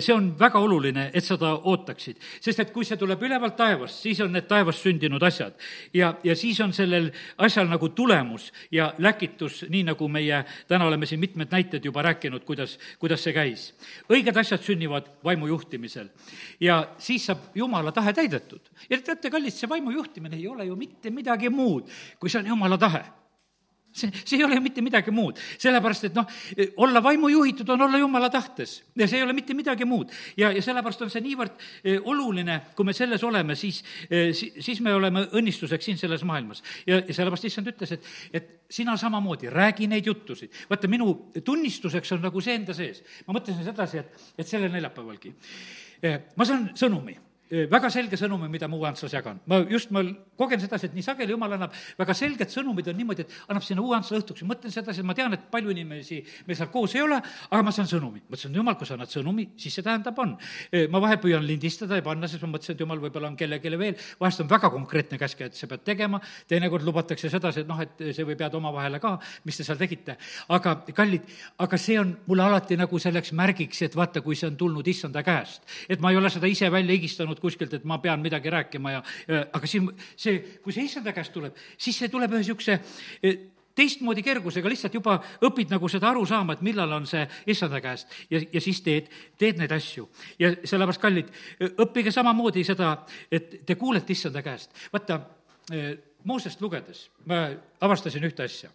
see 0.00 0.14
on 0.14 0.38
väga 0.38 0.58
oluline, 0.58 1.10
et 1.14 1.24
seda 1.24 1.52
ootaksid. 1.54 2.16
sest 2.40 2.60
et 2.60 2.70
kui 2.72 2.84
see 2.84 2.96
tuleb 2.96 3.22
ülevalt 3.22 3.56
taevast, 3.56 4.00
siis 4.02 4.20
on 4.20 4.32
need 4.32 4.46
taevas 4.48 4.80
sündinud 4.82 5.22
asjad. 5.22 5.52
ja, 5.94 6.14
ja 6.24 6.36
siis 6.36 6.60
on 6.60 6.72
sellel 6.72 7.10
asjal 7.38 7.68
nagu 7.68 7.88
tulemus 7.88 8.52
ja 8.70 8.94
läkitus, 8.98 9.64
nii 9.68 9.82
nagu 9.90 10.08
meie 10.08 10.44
täna 10.68 10.86
oleme 10.86 11.06
siin 11.06 11.20
mitmed 11.20 11.52
näited 11.52 11.84
juba 11.84 12.02
rääkinud, 12.02 12.44
kuidas, 12.44 12.78
kuidas 12.98 13.24
see 13.24 13.36
käis. 13.36 13.74
õiged 14.08 14.36
asjad 14.36 14.62
sünnivad 14.62 15.12
vaimu 15.24 15.46
juhtimisel 15.52 16.08
ja 16.60 16.80
siis 16.98 17.26
saab 17.26 17.52
Jumala 17.54 17.92
tahe 17.92 18.12
täidetud. 18.12 18.72
ja 18.90 19.00
teate, 19.00 19.30
kallid, 19.30 19.52
see 19.52 19.68
vaimu 19.68 19.90
juhtimine 19.90 20.36
ei 20.36 20.48
ole 20.48 20.64
ju 20.64 20.76
mitte 20.76 21.10
midagi 21.10 21.52
muud, 21.52 21.92
kui 22.18 22.30
see 22.30 22.40
on 22.40 22.52
Jumala 22.54 22.78
tahe 22.78 23.04
see, 23.96 24.12
see 24.24 24.38
ei 24.38 24.44
ole 24.44 24.58
mitte 24.60 24.84
midagi 24.84 25.12
muud, 25.14 25.38
sellepärast 25.62 26.08
et 26.08 26.16
noh, 26.16 26.28
olla 26.82 27.02
vaimu 27.02 27.30
juhitud 27.32 27.68
on 27.74 27.86
olla 27.86 28.00
jumala 28.00 28.30
tahtes 28.32 28.78
ja 28.96 29.08
see 29.08 29.20
ei 29.20 29.24
ole 29.26 29.34
mitte 29.36 29.54
midagi 29.56 29.84
muud. 29.88 30.12
ja, 30.36 30.52
ja 30.52 30.62
sellepärast 30.62 31.06
on 31.06 31.12
see 31.12 31.24
niivõrd 31.24 31.56
eh, 31.84 31.98
oluline, 32.02 32.60
kui 32.76 32.88
me 32.88 32.94
selles 32.96 33.24
oleme, 33.24 33.56
siis, 33.58 33.82
eh, 34.10 34.30
siis 34.34 34.80
me 34.84 34.94
oleme 34.94 35.26
õnnistuseks 35.32 35.90
siin 35.90 36.00
selles 36.00 36.24
maailmas. 36.28 36.62
ja, 36.86 37.00
ja 37.00 37.14
sellepärast 37.14 37.48
issand 37.50 37.72
ütles, 37.72 37.96
et, 37.96 38.10
et 38.32 38.52
sina 38.70 38.96
samamoodi, 39.00 39.50
räägi 39.52 39.88
neid 39.90 40.06
juttusid. 40.06 40.52
vaata, 40.70 40.88
minu 40.88 41.12
tunnistuseks 41.44 42.16
on 42.16 42.24
nagu 42.28 42.40
see 42.44 42.58
enda 42.60 42.76
sees. 42.76 43.02
ma 43.26 43.38
mõtlesin 43.38 43.64
sedasi, 43.64 44.02
et, 44.04 44.26
et 44.38 44.48
sellel 44.48 44.72
neljapäevalgi 44.74 45.34
eh, 46.02 46.20
ma 46.36 46.48
saan 46.48 46.70
sõnumi 46.76 47.16
väga 47.50 47.90
selge 47.92 48.18
sõnumi, 48.18 48.48
mida 48.50 48.68
ma 48.68 48.76
Uuantslas 48.76 49.12
jagan. 49.14 49.40
ma 49.46 49.60
just, 49.70 49.90
ma 49.94 50.02
kogen 50.36 50.60
sedasi, 50.60 50.90
et 50.90 50.94
nii 50.96 51.04
sageli 51.04 51.32
Jumal 51.32 51.52
annab 51.56 51.74
väga 51.98 52.14
selged 52.14 52.50
sõnumid, 52.50 52.88
on 52.90 52.96
niimoodi, 52.98 53.22
et 53.26 53.34
annab 53.48 53.62
sinna 53.62 53.82
Uuantsla 53.82 54.18
õhtuks 54.20 54.42
ja 54.42 54.48
mõtlen 54.48 54.72
sedasi, 54.74 55.00
et 55.00 55.06
ma 55.06 55.14
tean, 55.14 55.34
et 55.34 55.46
palju 55.50 55.70
inimesi 55.70 56.22
meil 56.46 56.58
seal 56.58 56.70
koos 56.74 56.94
ei 56.96 57.04
ole, 57.04 57.20
aga 57.50 57.62
ma 57.62 57.72
saan 57.74 57.88
sõnumi. 57.90 58.22
mõtlesin, 58.26 58.54
Jumal, 58.54 58.74
kui 58.76 58.86
sa 58.86 58.94
annad 58.94 59.12
sõnumi, 59.12 59.48
siis 59.56 59.74
see 59.74 59.86
tähendab, 59.86 60.18
on. 60.18 60.36
ma 60.90 61.02
vahel 61.02 61.20
püüan 61.22 61.46
lindistada 61.46 61.96
ja 61.96 62.02
panna, 62.02 62.28
sest 62.28 62.42
ma 62.42 62.52
mõtlesin, 62.56 62.74
et 62.74 62.82
Jumal 62.82 63.02
võib-olla 63.02 63.30
on 63.30 63.36
kellelegi 63.36 63.78
veel, 63.78 63.94
vahest 64.20 64.42
on 64.42 64.50
väga 64.50 64.70
konkreetne 64.74 65.18
käsk, 65.18 65.40
et 65.46 65.54
sa 65.54 65.68
pead 65.70 65.84
tegema, 65.86 66.20
teinekord 66.48 66.84
lubatakse 66.86 67.30
sedasi, 67.30 67.62
et 67.62 67.70
noh, 67.70 67.80
et 67.80 68.02
see 68.16 68.26
võib 68.26 68.40
jääda 68.42 68.58
omavahele 68.58 69.00
ka, 69.02 69.16
mis 69.44 69.56
te 69.56 69.66
seal 69.66 69.78
tegite. 69.78 70.16
aga 70.48 70.76
kallid, 70.94 71.22
aga 71.58 71.78
see 71.78 71.98
on 72.00 72.16
mulle 72.26 72.42
alati 72.42 72.76
nagu 72.76 72.98
selleks 72.98 73.32
märgiks, 73.32 73.82
et 73.86 73.96
vaata, 73.96 74.22
kui 74.24 74.36
see 74.36 74.48
on 74.50 74.56
tulnud 74.56 74.86
issanda 74.86 75.22
käest. 75.22 75.62
et 75.88 76.00
ma 76.00 76.10
ei 76.10 76.16
ole 76.16 76.30
seda 76.30 76.46
ise 76.46 76.70
välja 76.72 76.96
higistanud, 76.96 77.35
tulnud 77.36 77.40
kuskilt, 77.40 77.74
et 77.74 77.84
ma 77.84 77.98
pean 77.98 78.20
midagi 78.20 78.50
rääkima 78.50 78.92
ja, 78.92 79.02
ja 79.28 79.44
aga 79.52 79.66
siin 79.66 79.90
see, 80.16 80.40
kui 80.62 80.72
see 80.72 80.86
issanda 80.86 81.12
käest 81.12 81.32
tuleb, 81.32 81.54
siis 81.78 81.98
see 81.98 82.08
tuleb 82.08 82.32
ühe 82.32 82.42
niisuguse 82.42 82.78
eh, 83.22 83.38
teistmoodi 83.76 84.22
kergusega, 84.24 84.68
lihtsalt 84.68 84.94
juba 84.94 85.18
õpid 85.44 85.70
nagu 85.70 85.88
seda 85.88 86.10
aru 86.10 86.24
saama, 86.26 86.56
et 86.56 86.64
millal 86.64 86.92
on 86.96 87.06
see 87.06 87.26
issanda 87.46 87.80
käest 87.84 88.08
ja, 88.30 88.40
ja 88.40 88.60
siis 88.60 88.80
teed, 88.82 89.10
teed 89.38 89.60
neid 89.60 89.72
asju. 89.72 90.08
ja 90.38 90.54
sellepärast, 90.64 91.02
kallid, 91.02 91.32
õppige 91.76 92.12
samamoodi 92.14 92.64
seda, 92.64 92.96
et 93.30 93.60
te 93.66 93.76
kuulete 93.76 94.12
issanda 94.16 94.42
käest. 94.42 94.72
vaata, 94.92 95.20
eh, 95.72 95.94
Moosest 96.26 96.58
lugedes 96.58 97.04
ma 97.30 97.44
avastasin 97.86 98.24
ühte 98.26 98.42
asja 98.42 98.72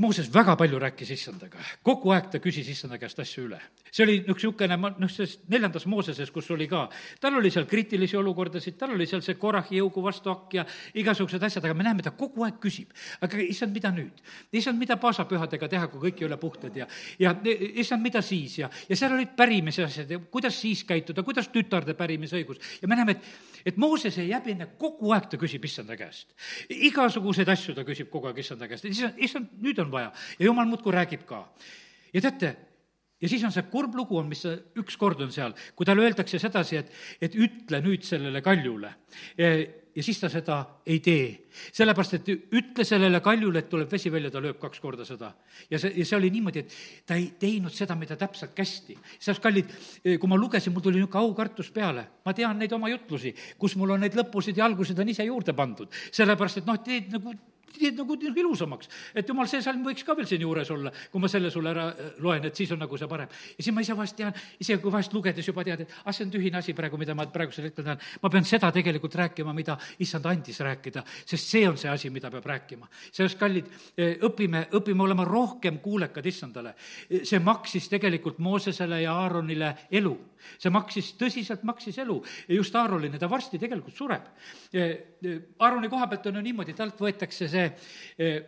Mooses 0.00 0.30
väga 0.32 0.54
palju 0.56 0.78
rääkis 0.80 1.10
issandaga, 1.12 1.60
kogu 1.84 2.14
aeg 2.14 2.30
ta 2.32 2.38
küsis 2.40 2.68
issanda 2.72 2.96
käest 2.98 3.18
asju 3.20 3.44
üle. 3.48 3.58
see 3.90 4.04
oli 4.04 4.14
niisugune, 4.22 4.76
noh, 4.78 5.10
selles 5.10 5.40
neljandas 5.50 5.84
Mooseses, 5.90 6.30
kus 6.30 6.50
oli 6.54 6.68
ka, 6.70 6.86
tal 7.20 7.34
oli 7.36 7.50
seal 7.50 7.66
kriitilisi 7.68 8.16
olukordasid, 8.16 8.78
tal 8.78 8.94
oli 8.94 9.06
seal 9.06 9.20
see 9.26 9.34
Korahi 9.34 9.80
jõugu 9.80 10.02
vastuakk 10.04 10.54
ja 10.54 10.64
igasugused 10.94 11.42
asjad, 11.42 11.64
aga 11.64 11.74
me 11.74 11.84
näeme, 11.84 12.06
ta 12.06 12.14
kogu 12.16 12.46
aeg 12.46 12.56
küsib. 12.62 12.94
aga 13.20 13.42
issand, 13.42 13.74
mida 13.76 13.90
nüüd? 13.92 14.24
issand, 14.52 14.78
mida 14.78 14.96
paasapühadega 14.96 15.68
teha, 15.68 15.88
kui 15.92 16.08
kõik 16.08 16.22
ei 16.22 16.28
ole 16.30 16.40
puhtad 16.40 16.76
ja, 16.76 16.86
ja 17.18 17.34
issand, 17.74 18.02
mida 18.02 18.22
siis 18.22 18.58
ja, 18.62 18.70
ja 18.88 18.96
seal 18.96 19.18
olid 19.18 19.36
pärimise 19.36 19.84
asjad 19.84 20.10
ja 20.10 20.18
kuidas 20.18 20.60
siis 20.60 20.84
käituda, 20.88 21.22
kuidas 21.26 21.50
tütarde 21.52 21.94
pärimisõigus. 21.98 22.62
ja 22.80 22.88
me 22.88 22.96
näeme, 22.96 23.18
et, 23.18 23.49
et 23.66 23.76
Mooses 23.76 24.18
ei 24.18 24.32
häbene, 24.32 24.70
kogu 24.78 25.12
aeg 25.14 25.28
ta 25.30 25.40
küsib 25.40 25.64
issanda 25.64 25.96
käest. 25.96 26.34
igasuguseid 26.68 27.48
asju 27.48 27.74
ta 27.74 27.84
küsib 27.84 28.10
kogu 28.10 28.30
aeg 28.30 28.38
issanda 28.42 28.68
käest, 28.68 28.84
issand, 28.84 29.18
issand, 29.18 29.52
nüüd 29.60 29.78
on 29.82 29.90
vaja 29.92 30.12
ja 30.38 30.46
jumal 30.46 30.68
muudkui 30.70 30.94
räägib 30.94 31.26
ka. 31.28 31.46
ja 32.12 32.20
teate, 32.20 32.56
ja 33.20 33.28
siis 33.28 33.44
on 33.44 33.52
see 33.54 33.66
kurb 33.72 33.94
lugu 33.98 34.18
on, 34.20 34.30
mis 34.30 34.44
ükskord 34.80 35.20
on 35.24 35.32
seal, 35.34 35.54
kui 35.76 35.88
talle 35.88 36.06
öeldakse 36.06 36.40
sedasi, 36.40 36.80
et, 36.80 36.96
et 37.20 37.36
ütle 37.36 37.82
nüüd 37.84 38.06
sellele 38.06 38.42
kaljule. 38.44 38.94
ja 39.36 40.02
siis 40.02 40.20
ta 40.20 40.30
seda 40.32 40.60
ei 40.86 41.00
tee. 41.04 41.26
sellepärast, 41.72 42.14
et 42.14 42.28
ütle 42.30 42.84
sellele 42.86 43.20
kaljule, 43.20 43.58
et 43.58 43.68
tuleb 43.68 43.90
vesi 43.90 44.12
välja, 44.12 44.30
ta 44.30 44.40
lööb 44.40 44.58
kaks 44.62 44.80
korda 44.80 45.04
seda. 45.04 45.34
ja 45.70 45.78
see, 45.78 45.92
ja 45.96 46.06
see 46.06 46.16
oli 46.16 46.30
niimoodi, 46.30 46.64
et 46.64 46.74
ta 47.06 47.18
ei 47.18 47.32
teinud 47.38 47.74
seda, 47.74 47.96
mida 47.98 48.16
täpselt 48.16 48.54
kästi. 48.56 48.96
sellepärast, 49.18 49.42
kallid, 49.42 49.76
kui 50.20 50.30
ma 50.30 50.40
lugesin, 50.40 50.72
mul 50.72 50.84
tuli 50.86 51.00
niisugune 51.00 51.24
aukartus 51.26 51.70
peale. 51.70 52.06
ma 52.24 52.34
tean 52.34 52.58
neid 52.58 52.72
oma 52.72 52.88
jutlusi, 52.88 53.34
kus 53.58 53.76
mul 53.76 53.96
on 53.96 54.06
neid 54.06 54.16
lõpusid 54.16 54.56
ja 54.56 54.64
algusid 54.64 54.98
on 54.98 55.08
ise 55.08 55.28
juurde 55.28 55.52
pandud. 55.52 55.92
sellepärast, 56.12 56.62
et 56.62 56.70
noh, 56.70 56.80
teed 56.84 57.12
nagu 57.12 57.34
teed 57.80 57.98
nagu, 58.00 58.16
nagu 58.20 58.42
ilusamaks. 58.42 58.88
et 59.14 59.28
jumal, 59.28 59.48
see 59.50 59.62
salm 59.64 59.82
võiks 59.86 60.04
ka 60.06 60.16
veel 60.18 60.28
siin 60.28 60.44
juures 60.44 60.70
olla, 60.74 60.92
kui 61.10 61.22
ma 61.22 61.28
selle 61.32 61.50
sulle 61.52 61.72
ära 61.72 61.88
äh, 61.90 62.12
loen, 62.24 62.44
et 62.48 62.56
siis 62.56 62.70
on 62.74 62.80
nagu 62.82 62.98
see 62.98 63.08
parem. 63.08 63.28
ja 63.56 63.64
siis 63.64 63.74
ma 63.74 63.84
ise 63.84 63.96
vahest 63.96 64.16
tean, 64.18 64.36
isegi 64.60 64.80
kui 64.82 64.92
vahest 64.92 65.14
lugedes 65.16 65.46
juba 65.46 65.64
tead, 65.66 65.84
et 65.84 65.94
ah, 66.04 66.12
see 66.12 66.26
on 66.26 66.32
tühine 66.34 66.60
asi 66.60 66.74
praegu, 66.76 67.00
mida 67.00 67.16
ma 67.16 67.26
praegusel 67.30 67.70
hetkel 67.70 67.86
tean. 67.86 68.00
ma 68.22 68.32
pean 68.32 68.48
seda 68.48 68.72
tegelikult 68.74 69.16
rääkima, 69.22 69.54
mida 69.56 69.78
issand 69.98 70.28
andis 70.30 70.60
rääkida, 70.66 71.04
sest 71.24 71.54
see 71.54 71.66
on 71.68 71.78
see 71.80 71.90
asi, 71.90 72.10
mida 72.10 72.30
peab 72.30 72.46
rääkima. 72.52 72.88
sellest, 73.10 73.38
kallid, 73.40 73.70
äh, 73.96 74.16
õpime, 74.28 74.66
õpime 74.80 75.06
olema 75.06 75.24
rohkem 75.28 75.80
kuulekad 75.80 76.26
issandale. 76.26 76.74
see 77.22 77.38
maksis 77.38 77.88
tegelikult 77.88 78.38
Moosesele 78.38 79.02
ja 79.02 79.14
Aaronile 79.14 79.74
elu. 79.90 80.16
see 80.58 80.70
maksis, 80.72 81.14
tõsiselt 81.20 81.62
maksis 81.64 81.98
elu. 81.98 82.22
just 82.48 82.74
Aaronile, 82.76 83.18
ta 83.18 83.28
varsti 83.30 83.58
tegelikult 83.58 83.96
sureb. 83.96 84.28
Äh, 84.74 84.98
Aaroni 85.58 85.88
koha 85.88 86.06
pealt 86.08 86.26
on 86.30 86.38
ju 86.38 86.42
niimoodi, 86.44 86.72
talt 86.76 87.00
võetakse 87.00 87.48
see 87.50 87.69
see 87.70 88.26
eh, 88.26 88.42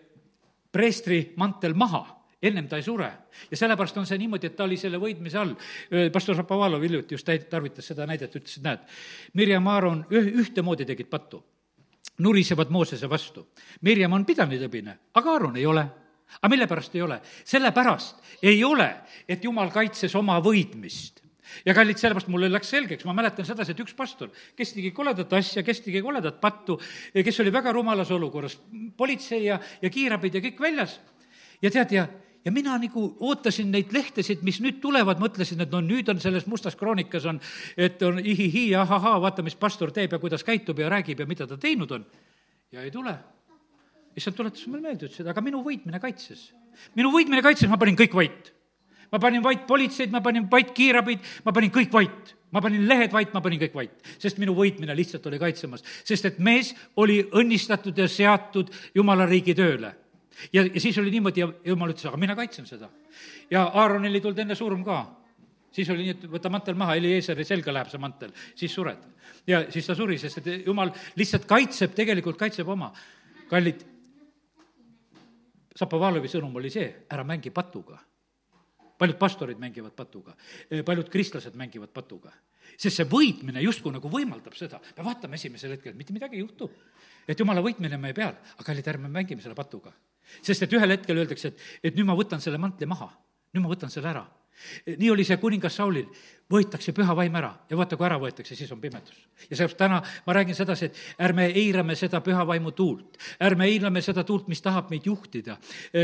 preestri 0.72 1.22
mantel 1.36 1.74
maha 1.74 2.02
ennem 2.42 2.66
ta 2.68 2.76
ei 2.76 2.82
sure. 2.82 3.12
ja 3.50 3.56
sellepärast 3.56 3.96
on 3.96 4.06
see 4.06 4.18
niimoodi, 4.18 4.50
et 4.50 4.56
ta 4.56 4.64
oli 4.64 4.76
selle 4.76 4.98
võidmise 4.98 5.38
all. 5.38 5.54
Eh, 5.90 6.10
pastor 6.12 6.36
Šapovalov 6.36 6.82
hiljuti 6.82 7.14
just 7.14 7.28
tarvitas 7.50 7.86
seda 7.92 8.06
näidet, 8.06 8.34
ütles, 8.34 8.58
et 8.58 8.66
näed, 8.66 8.84
Mirjam 9.38 9.66
Aaron 9.70 10.04
üh-, 10.10 10.32
ühtemoodi 10.42 10.86
tegid 10.88 11.10
pattu. 11.10 11.44
nurisevad 12.18 12.70
Moosese 12.70 13.08
vastu. 13.08 13.46
Mirjam 13.80 14.12
on 14.12 14.24
pidanud 14.24 14.60
hõbine, 14.60 14.98
aga 15.14 15.30
Aaron 15.32 15.56
ei 15.56 15.66
ole 15.66 15.86
aga 16.40 16.48
mille 16.48 16.66
pärast 16.66 16.94
ei 16.94 17.02
ole? 17.02 17.20
sellepärast 17.44 18.16
ei 18.42 18.64
ole, 18.64 18.88
et 19.28 19.44
jumal 19.44 19.70
kaitses 19.70 20.14
oma 20.14 20.38
võidmist 20.40 21.21
ja 21.66 21.74
kallid, 21.74 21.98
sellepärast 22.00 22.30
mulle 22.32 22.50
läks 22.52 22.72
selgeks, 22.72 23.06
ma 23.08 23.14
mäletan 23.16 23.46
sedasi, 23.46 23.74
et 23.74 23.82
üks 23.84 23.94
pastor, 23.98 24.30
kes 24.58 24.74
tegi 24.76 24.92
koledat 24.94 25.32
asja, 25.38 25.64
kes 25.66 25.82
tegi 25.84 26.02
koledat 26.04 26.40
pattu, 26.42 26.78
kes 27.14 27.40
oli 27.42 27.52
väga 27.54 27.74
rumalas 27.74 28.10
olukorras, 28.14 28.58
politsei 28.96 29.44
ja, 29.46 29.58
ja 29.82 29.90
kiirabid 29.92 30.38
ja 30.38 30.44
kõik 30.44 30.62
väljas. 30.62 30.98
ja 31.62 31.70
tead, 31.70 31.94
ja, 31.94 32.06
ja 32.44 32.52
mina 32.54 32.76
nagu 32.80 33.04
ootasin 33.20 33.70
neid 33.74 33.92
lehtesid, 33.94 34.42
mis 34.46 34.60
nüüd 34.62 34.80
tulevad, 34.82 35.20
mõtlesin, 35.22 35.60
et 35.62 35.74
no 35.74 35.82
nüüd 35.84 36.08
on 36.10 36.22
selles 36.22 36.46
mustas 36.50 36.78
kroonikas 36.78 37.26
on, 37.30 37.40
et 37.76 38.02
on 38.06 38.18
ihihi 38.18 38.70
ja 38.72 38.86
ahahaa, 38.86 39.18
vaata, 39.22 39.44
mis 39.46 39.58
pastor 39.58 39.92
teeb 39.94 40.14
ja 40.14 40.22
kuidas 40.22 40.46
käitub 40.46 40.78
ja 40.78 40.90
räägib 40.92 41.22
ja 41.22 41.28
mida 41.28 41.46
ta 41.46 41.58
teinud 41.58 41.90
on. 41.90 42.06
ja 42.72 42.82
ei 42.82 42.90
tule. 42.90 43.18
issand 44.16 44.36
tuletas 44.36 44.66
mulle 44.66 44.82
meelde, 44.82 45.06
ütles, 45.06 45.20
et 45.20 45.28
aga 45.28 45.40
minu 45.40 45.62
võitmine 45.64 46.00
kaitses. 46.00 46.52
minu 46.94 47.10
võitmine 47.10 47.42
kaitses, 47.42 47.68
ma 47.68 47.78
panin 47.78 47.96
kõik 47.98 48.14
vait 48.14 48.52
ma 49.12 49.20
panin 49.20 49.42
vait 49.44 49.66
politseid, 49.68 50.10
ma 50.10 50.20
panin 50.24 50.48
vait 50.50 50.72
kiirabid, 50.74 51.20
ma 51.44 51.52
panin 51.52 51.72
kõik 51.72 51.92
vait. 51.92 52.34
ma 52.52 52.60
panin 52.60 52.84
lehed 52.84 53.12
vait, 53.12 53.30
ma 53.32 53.40
panin 53.40 53.60
kõik 53.60 53.76
vait, 53.76 53.92
sest 54.20 54.36
minu 54.36 54.52
võitmine 54.52 54.92
lihtsalt 54.96 55.24
oli 55.30 55.38
kaitsemas, 55.40 55.80
sest 56.04 56.26
et 56.28 56.38
mees 56.38 56.74
oli 57.00 57.22
õnnistatud 57.32 57.96
ja 57.96 58.08
seatud 58.08 58.68
Jumala 58.94 59.24
riigi 59.26 59.54
tööle. 59.54 59.94
ja, 60.52 60.64
ja 60.64 60.80
siis 60.80 60.98
oli 60.98 61.10
niimoodi 61.10 61.40
ja 61.40 61.48
Jumal 61.64 61.92
ütles, 61.92 62.06
aga 62.08 62.20
mina 62.20 62.36
kaitsen 62.36 62.66
seda. 62.66 62.90
ja 63.50 63.64
Aaronil 63.68 64.14
ei 64.14 64.20
tulnud 64.20 64.38
enne 64.38 64.54
surm 64.54 64.84
ka 64.84 65.04
siis 65.72 65.88
oli 65.90 66.04
nii, 66.04 66.16
et 66.16 66.28
võta 66.28 66.50
mantel 66.52 66.76
maha, 66.76 66.96
Elieiseri 67.00 67.44
selga 67.48 67.72
läheb 67.72 67.88
see 67.88 68.00
mantel, 68.00 68.32
siis 68.54 68.74
sured. 68.74 69.00
ja 69.46 69.64
siis 69.70 69.86
ta 69.86 69.94
suri, 69.96 70.18
sest 70.18 70.38
et 70.42 70.66
jumal 70.66 70.92
lihtsalt 71.16 71.44
kaitseb, 71.48 71.94
tegelikult 71.96 72.36
kaitseb 72.40 72.68
oma. 72.68 72.92
kallid, 73.48 73.88
Zapovalovi 75.72 76.28
sõnum 76.28 76.56
oli 76.60 76.68
see, 76.70 76.88
ära 77.08 77.24
mängi 77.24 77.50
patuga 77.50 77.96
paljud 79.02 79.18
pastorid 79.18 79.60
mängivad 79.60 79.94
patuga, 79.98 80.34
paljud 80.86 81.10
kristlased 81.12 81.56
mängivad 81.58 81.92
patuga. 81.94 82.32
sest 82.76 82.96
see 82.96 83.06
võitmine 83.08 83.60
justkui 83.62 83.92
nagu 83.92 84.08
võimaldab 84.08 84.54
seda, 84.56 84.80
me 84.96 85.04
vaatame 85.04 85.36
esimesel 85.36 85.74
hetkel, 85.76 85.96
mitte 85.98 86.14
midagi 86.14 86.38
ei 86.38 86.44
juhtu. 86.44 86.70
et 87.28 87.38
jumala 87.38 87.62
võitmine 87.62 87.94
on 87.98 88.04
meie 88.06 88.14
peal, 88.14 88.36
aga 88.54 88.64
kallid, 88.64 88.88
ärme 88.94 89.08
mängime 89.08 89.42
selle 89.42 89.58
patuga. 89.58 89.92
sest 90.40 90.62
et 90.62 90.78
ühel 90.78 90.96
hetkel 90.96 91.18
öeldakse, 91.18 91.48
et, 91.48 91.66
et 91.82 91.98
nüüd 91.98 92.06
ma 92.06 92.16
võtan 92.18 92.40
selle 92.40 92.58
mantli 92.58 92.86
maha, 92.86 93.10
nüüd 93.52 93.66
ma 93.66 93.74
võtan 93.74 93.90
selle 93.90 94.14
ära 94.14 94.24
nii 94.96 95.10
oli 95.10 95.24
see 95.24 95.38
kuningas 95.40 95.76
Saulil, 95.76 96.08
võetakse 96.52 96.92
püha 96.92 97.14
vaim 97.16 97.34
ära 97.38 97.50
ja 97.70 97.76
vaata, 97.78 97.96
kui 97.96 98.06
ära 98.06 98.18
võetakse, 98.20 98.56
siis 98.56 98.70
on 98.74 98.80
pimedus. 98.80 99.16
ja 99.48 99.56
sellepärast 99.56 99.78
täna 99.78 100.00
ma 100.26 100.34
räägin 100.36 100.56
sedasi, 100.56 100.90
et 100.90 100.98
ärme 101.28 101.46
eirame 101.48 101.96
seda 101.96 102.20
püha 102.20 102.44
vaimu 102.46 102.74
tuult, 102.76 103.16
ärme 103.40 103.68
eirame 103.70 104.02
seda 104.02 104.24
tuult, 104.24 104.48
mis 104.52 104.62
tahab 104.62 104.90
meid 104.90 105.06
juhtida, 105.06 105.56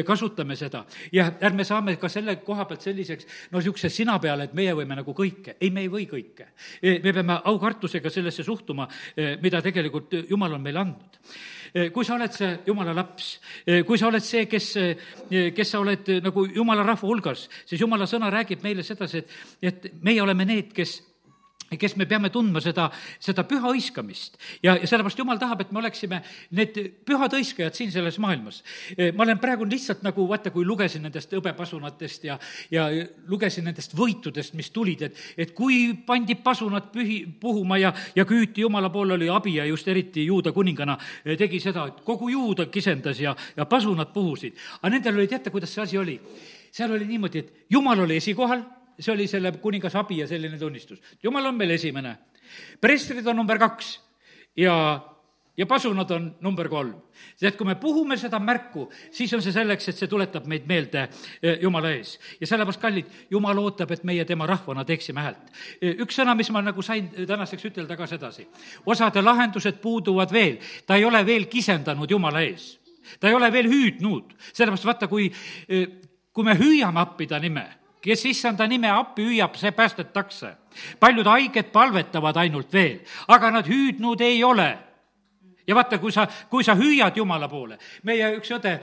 kasutame 0.07 0.57
seda. 0.57 0.85
Ja 1.13 1.31
ärme 1.41 1.65
saame 1.65 1.97
ka 1.97 2.09
selle 2.09 2.37
koha 2.45 2.65
pealt 2.69 2.87
selliseks, 2.87 3.29
no 3.53 3.59
niisuguse 3.59 3.91
sina 3.93 4.19
peale, 4.23 4.49
et 4.49 4.57
meie 4.57 4.75
võime 4.77 4.97
nagu 4.99 5.15
kõike, 5.15 5.59
ei, 5.61 5.71
me 5.71 5.85
ei 5.85 5.93
või 5.93 6.09
kõike. 6.09 6.49
me 6.83 7.13
peame 7.13 7.41
aukartusega 7.45 8.11
sellesse 8.11 8.43
suhtuma, 8.43 8.89
mida 9.43 9.63
tegelikult 9.63 10.15
Jumal 10.29 10.57
on 10.57 10.63
meile 10.63 10.85
andnud. 10.87 11.19
Eh, 11.19 11.58
kui 11.93 12.05
sa 12.05 12.15
oled 12.17 12.33
see 12.35 12.51
jumala 12.67 12.95
laps, 12.97 13.39
eh, 13.67 13.83
kui 13.87 13.99
sa 13.99 14.09
oled 14.09 14.25
see, 14.25 14.47
kes, 14.47 14.71
eh, 14.77 15.51
kes 15.55 15.75
sa 15.75 15.81
oled 15.83 16.09
nagu 16.25 16.47
jumala 16.47 16.87
rahva 16.87 17.09
hulgas, 17.09 17.49
siis 17.67 17.81
jumala 17.81 18.07
sõna 18.07 18.31
räägib 18.33 18.63
meile 18.65 18.83
sedasi, 18.87 19.19
et, 19.19 19.37
et 19.63 19.89
meie 20.03 20.23
oleme 20.23 20.47
need, 20.49 20.73
kes 20.77 20.99
kes 21.77 21.97
me 22.01 22.07
peame 22.09 22.31
tundma 22.33 22.63
seda, 22.65 22.89
seda 23.21 23.45
püha 23.49 23.69
hõiskamist. 23.69 24.39
ja, 24.63 24.77
ja 24.77 24.87
sellepärast 24.87 25.19
Jumal 25.19 25.41
tahab, 25.41 25.61
et 25.61 25.73
me 25.73 25.83
oleksime 25.83 26.23
need 26.57 26.79
pühad 27.05 27.35
hõiskajad 27.37 27.77
siin 27.77 27.93
selles 27.93 28.17
maailmas. 28.23 28.63
E, 28.97 29.11
ma 29.13 29.27
olen 29.27 29.41
praegu 29.43 29.67
lihtsalt 29.69 30.05
nagu, 30.07 30.25
vaata, 30.29 30.53
kui 30.55 30.65
lugesin 30.65 31.05
nendest 31.05 31.33
hõbepasunatest 31.37 32.25
ja, 32.25 32.39
ja 32.73 32.89
lugesin 33.29 33.69
nendest 33.69 33.97
võitudest, 33.99 34.57
mis 34.57 34.71
tulid, 34.73 35.05
et, 35.11 35.21
et 35.37 35.53
kui 35.57 35.93
pandi 36.07 36.39
pasunad 36.41 36.89
pühi, 36.95 37.21
puhuma 37.41 37.81
ja, 37.83 37.93
ja 38.17 38.25
küüti 38.29 38.65
Jumala 38.65 38.89
poole, 38.95 39.19
oli 39.19 39.29
abi 39.29 39.59
ja 39.59 39.67
just 39.69 39.89
eriti 39.89 40.25
juuda 40.29 40.55
kuningana 40.57 40.97
e, 41.25 41.37
tegi 41.37 41.61
seda, 41.61 41.89
et 41.91 42.01
kogu 42.07 42.31
juuda 42.33 42.69
kisendas 42.73 43.21
ja, 43.21 43.37
ja 43.57 43.69
pasunad 43.69 44.15
puhusid. 44.15 44.57
aga 44.81 44.95
nendel 44.97 45.21
oli, 45.21 45.29
teate, 45.29 45.53
kuidas 45.53 45.75
see 45.75 45.85
asi 45.85 45.99
oli? 45.99 46.17
seal 46.73 46.93
oli 46.93 47.07
niimoodi, 47.09 47.39
et 47.39 47.71
Jumal 47.73 48.05
oli 48.05 48.17
esikohal 48.21 48.63
see 48.99 49.13
oli 49.15 49.29
selle 49.31 49.53
kuningas 49.63 49.95
abi 49.99 50.19
ja 50.23 50.27
selline 50.27 50.59
tunnistus. 50.59 51.01
jumal 51.23 51.47
on 51.47 51.57
meil 51.57 51.71
esimene, 51.71 52.17
prestrid 52.81 53.27
on 53.27 53.37
number 53.37 53.59
kaks 53.59 54.01
ja, 54.57 54.75
ja 55.57 55.67
pasunad 55.67 56.11
on 56.11 56.35
number 56.41 56.69
kolm. 56.69 56.95
et 57.43 57.57
kui 57.57 57.67
me 57.67 57.75
puhume 57.75 58.17
seda 58.17 58.39
märku, 58.39 58.89
siis 59.11 59.33
on 59.35 59.43
see 59.43 59.53
selleks, 59.53 59.89
et 59.89 59.97
see 59.97 60.11
tuletab 60.11 60.47
meid 60.47 60.67
meelde 60.67 61.07
eh, 61.43 61.59
Jumala 61.63 61.93
ees. 61.95 62.19
ja 62.41 62.47
sellepärast, 62.47 62.81
kallid, 62.81 63.07
Jumal 63.31 63.59
ootab, 63.59 63.91
et 63.95 64.05
meie 64.05 64.25
tema 64.25 64.47
rahvana 64.47 64.85
teeksime 64.85 65.23
häält. 65.23 65.55
Eh, 65.81 65.95
üks 66.03 66.19
sõna, 66.19 66.35
mis 66.39 66.51
ma 66.51 66.63
nagu 66.63 66.83
sain 66.83 67.11
tänaseks 67.27 67.71
ütelda 67.71 67.97
ka 67.97 68.07
sedasi. 68.07 68.49
osade 68.87 69.23
lahendused 69.23 69.81
puuduvad 69.83 70.33
veel, 70.33 70.59
ta 70.87 70.97
ei 70.97 71.05
ole 71.05 71.25
veel 71.27 71.47
kisendanud 71.47 72.11
Jumala 72.11 72.43
ees 72.43 72.77
ta 73.21 73.29
ei 73.31 73.35
ole 73.35 73.49
veel 73.53 73.71
hüüdnud, 73.71 74.35
sellepärast 74.53 74.85
vaata, 74.85 75.07
kui, 75.09 75.31
eh, 75.69 75.87
kui 76.33 76.45
me 76.45 76.53
hüüame 76.59 77.01
appi 77.01 77.27
ta 77.27 77.39
nime 77.41 77.78
kes 78.03 78.25
issanda 78.31 78.67
nime 78.67 78.91
appi 78.91 79.27
hüüab, 79.27 79.57
see 79.59 79.73
päästetakse. 79.73 80.57
paljud 81.01 81.27
haiged 81.27 81.73
palvetavad 81.73 82.37
ainult 82.37 82.73
veel, 82.73 83.01
aga 83.29 83.51
nad 83.51 83.67
hüüdnud 83.67 84.21
ei 84.21 84.45
ole 84.45 84.79
ja 85.69 85.75
vaata, 85.75 85.99
kui 85.99 86.13
sa, 86.13 86.27
kui 86.51 86.65
sa 86.65 86.75
hüüad 86.79 87.17
Jumala 87.17 87.49
poole, 87.49 87.79
meie 88.09 88.31
üks 88.39 88.53
õde, 88.57 88.75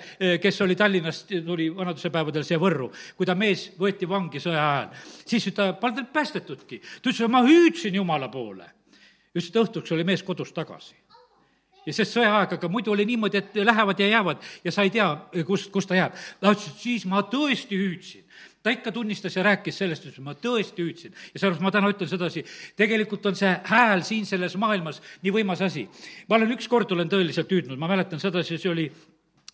kes 0.42 0.62
oli 0.62 0.76
Tallinnast, 0.78 1.32
tuli 1.46 1.70
vanadusepäevadel 1.76 2.46
siia 2.46 2.60
Võrru, 2.62 2.92
kui 3.18 3.26
ta 3.26 3.36
mees 3.36 3.72
võeti 3.80 4.10
vangi 4.10 4.42
sõja 4.44 4.66
ajal, 4.66 5.08
siis 5.26 5.50
ta 5.56 5.72
polnud 5.80 6.12
päästetudki. 6.14 6.82
ta 7.02 7.10
ütles, 7.10 7.28
ma 7.32 7.42
hüüdsin 7.46 7.96
Jumala 7.96 8.30
poole. 8.30 8.70
just 9.36 9.56
õhtuks 9.56 9.92
oli 9.92 10.04
mees 10.04 10.24
kodus 10.24 10.54
tagasi 10.54 10.96
ja 11.86 11.94
sest 11.94 12.18
sõjaaeg, 12.18 12.58
aga 12.58 12.70
muidu 12.72 12.92
oli 12.92 13.06
niimoodi, 13.06 13.42
et 13.42 13.58
lähevad 13.62 14.00
ja 14.00 14.08
jäävad 14.08 14.44
ja 14.64 14.72
sa 14.72 14.86
ei 14.86 14.94
tea, 14.94 15.10
kust, 15.48 15.72
kust 15.72 15.90
ta 15.90 15.98
jääb. 15.98 16.14
ta 16.40 16.54
ütles, 16.54 16.70
et 16.72 16.86
siis 16.86 17.06
ma 17.10 17.24
tõesti 17.32 17.80
hüüdsin 17.80 18.26
ta 18.66 18.74
ikka 18.74 18.92
tunnistas 18.92 19.36
ja 19.38 19.44
rääkis 19.46 19.78
sellest, 19.78 20.08
ütles, 20.08 20.24
ma 20.26 20.34
tõesti 20.34 20.82
hüüdsin. 20.82 21.14
ja 21.14 21.40
sellepärast 21.40 21.62
ma 21.62 21.72
täna 21.72 21.90
ütlen 21.94 22.10
sedasi, 22.10 22.42
tegelikult 22.76 23.26
on 23.30 23.36
see 23.38 23.52
hääl 23.70 24.02
siin 24.02 24.26
selles 24.26 24.56
maailmas 24.58 25.04
nii 25.22 25.34
võimas 25.36 25.62
asi. 25.62 25.86
ma 26.30 26.40
olen 26.40 26.56
ükskord 26.58 26.92
olen 26.92 27.12
tõeliselt 27.12 27.52
hüüdnud, 27.52 27.78
ma 27.78 27.92
mäletan 27.92 28.20
sedasi, 28.20 28.58
see 28.58 28.72
oli 28.72 28.88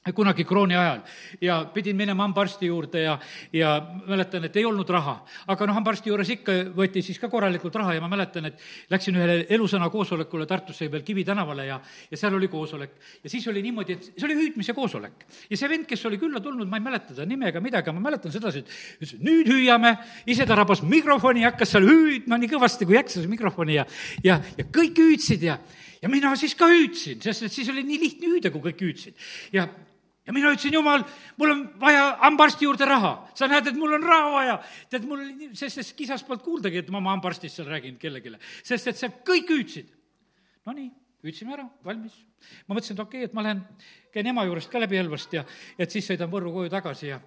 kunagi 0.10 0.44
krooni 0.50 0.74
ajal 0.76 1.02
ja 1.42 1.60
pidin 1.74 1.96
minema 1.96 2.24
hambaarsti 2.24 2.66
juurde 2.66 3.04
ja, 3.04 3.20
ja 3.54 3.76
mäletan, 4.08 4.48
et 4.48 4.56
ei 4.58 4.66
olnud 4.66 4.90
raha. 4.90 5.20
aga 5.48 5.68
noh, 5.70 5.76
hambaarsti 5.78 6.10
juures 6.10 6.30
ikka 6.34 6.56
võeti 6.74 7.04
siis 7.06 7.20
ka 7.22 7.30
korralikult 7.30 7.76
raha 7.78 7.94
ja 7.94 8.02
ma 8.02 8.10
mäletan, 8.10 8.48
et 8.50 8.58
läksin 8.90 9.20
ühele 9.20 9.46
elusõna 9.54 9.92
koosolekule 9.94 10.48
Tartusse 10.50 10.90
peal 10.90 11.06
Kivi 11.06 11.26
tänavale 11.28 11.68
ja, 11.68 11.78
ja 12.12 12.18
seal 12.18 12.34
oli 12.34 12.50
koosolek. 12.50 12.96
ja 13.24 13.30
siis 13.30 13.46
oli 13.48 13.62
niimoodi, 13.62 13.94
et 13.94 14.10
see 14.16 14.26
oli 14.26 14.40
hüüdmise 14.40 14.74
koosolek. 14.74 15.28
ja 15.50 15.58
see 15.58 15.70
vend, 15.70 15.86
kes 15.86 16.06
oli 16.10 16.18
külla 16.18 16.42
tulnud, 16.42 16.66
ma 16.70 16.82
ei 16.82 16.88
mäleta 16.90 17.14
ta 17.14 17.26
nime 17.30 17.52
ega 17.54 17.62
midagi, 17.62 17.94
ma 17.94 18.02
mäletan 18.10 18.34
sedasi, 18.34 18.66
et 18.66 19.06
ütles, 19.06 19.22
nüüd 19.22 19.54
hüüame, 19.54 19.94
ise 20.26 20.50
ta 20.50 20.58
rabas 20.58 20.82
mikrofoni 20.82 21.46
ja 21.46 21.54
hakkas 21.54 21.76
seal 21.76 21.86
hüüdma 21.86 22.42
nii 22.42 22.50
kõvasti, 22.56 22.90
kui 22.90 22.98
jaksas 22.98 23.30
mikrofoni 23.30 23.78
ja, 23.78 23.86
ja, 24.26 24.42
ja 24.58 24.66
kõik 24.66 24.98
hüüdsid 24.98 25.46
ja 25.46 25.60
ja 26.02 26.10
mina 26.10 26.34
siis 26.40 26.56
ka 26.58 26.66
hüüdsin, 26.70 27.22
sest 27.22 27.46
et 27.46 27.54
siis 27.54 27.70
oli 27.70 27.84
nii 27.86 28.00
lihtne 28.02 28.34
hüüda, 28.34 28.52
kui 28.54 28.64
kõik 28.66 28.82
hüüdsid. 28.82 29.30
ja 29.54 29.68
ja 30.32 30.36
mina 30.38 30.52
ütlesin, 30.56 30.78
jumal, 30.78 31.04
mul 31.38 31.52
on 31.52 31.62
vaja 31.80 32.06
hambaarsti 32.22 32.66
juurde 32.66 32.88
raha. 32.88 33.12
sa 33.36 33.50
näed, 33.52 33.68
et 33.68 33.76
mul 33.76 33.98
on 33.98 34.04
raha 34.04 34.32
vaja. 34.32 34.58
tead, 34.90 35.06
mul 35.10 35.20
oli 35.20 35.50
sest, 35.52 35.82
sest 35.82 35.96
kisast 35.98 36.28
polnud 36.28 36.44
kuuldagi, 36.46 36.80
et 36.80 36.90
ma 36.90 37.02
oma 37.04 37.12
hambaarstist 37.18 37.60
seal 37.60 37.68
räägin 37.68 37.98
kellelegi. 38.00 38.38
sest 38.64 38.88
et 38.88 38.98
see, 38.98 39.12
kõik 39.28 39.52
hüüdsid. 39.52 39.92
Nonii, 40.66 40.92
hüüdsime 41.26 41.58
ära, 41.58 41.68
valmis. 41.84 42.16
ma 42.68 42.78
mõtlesin, 42.78 42.96
et 42.96 43.04
okei 43.04 43.26
okay,, 43.26 43.30
et 43.30 43.34
ma 43.36 43.44
lähen, 43.44 43.66
käin 44.14 44.32
ema 44.32 44.46
juurest 44.48 44.72
ka 44.72 44.80
läbi 44.80 45.02
Elvast 45.02 45.34
ja, 45.36 45.44
et 45.78 45.92
siis 45.92 46.08
sõidan 46.08 46.32
Võrru 46.32 46.54
koju 46.56 46.72
tagasi 46.72 47.12
ja 47.12 47.20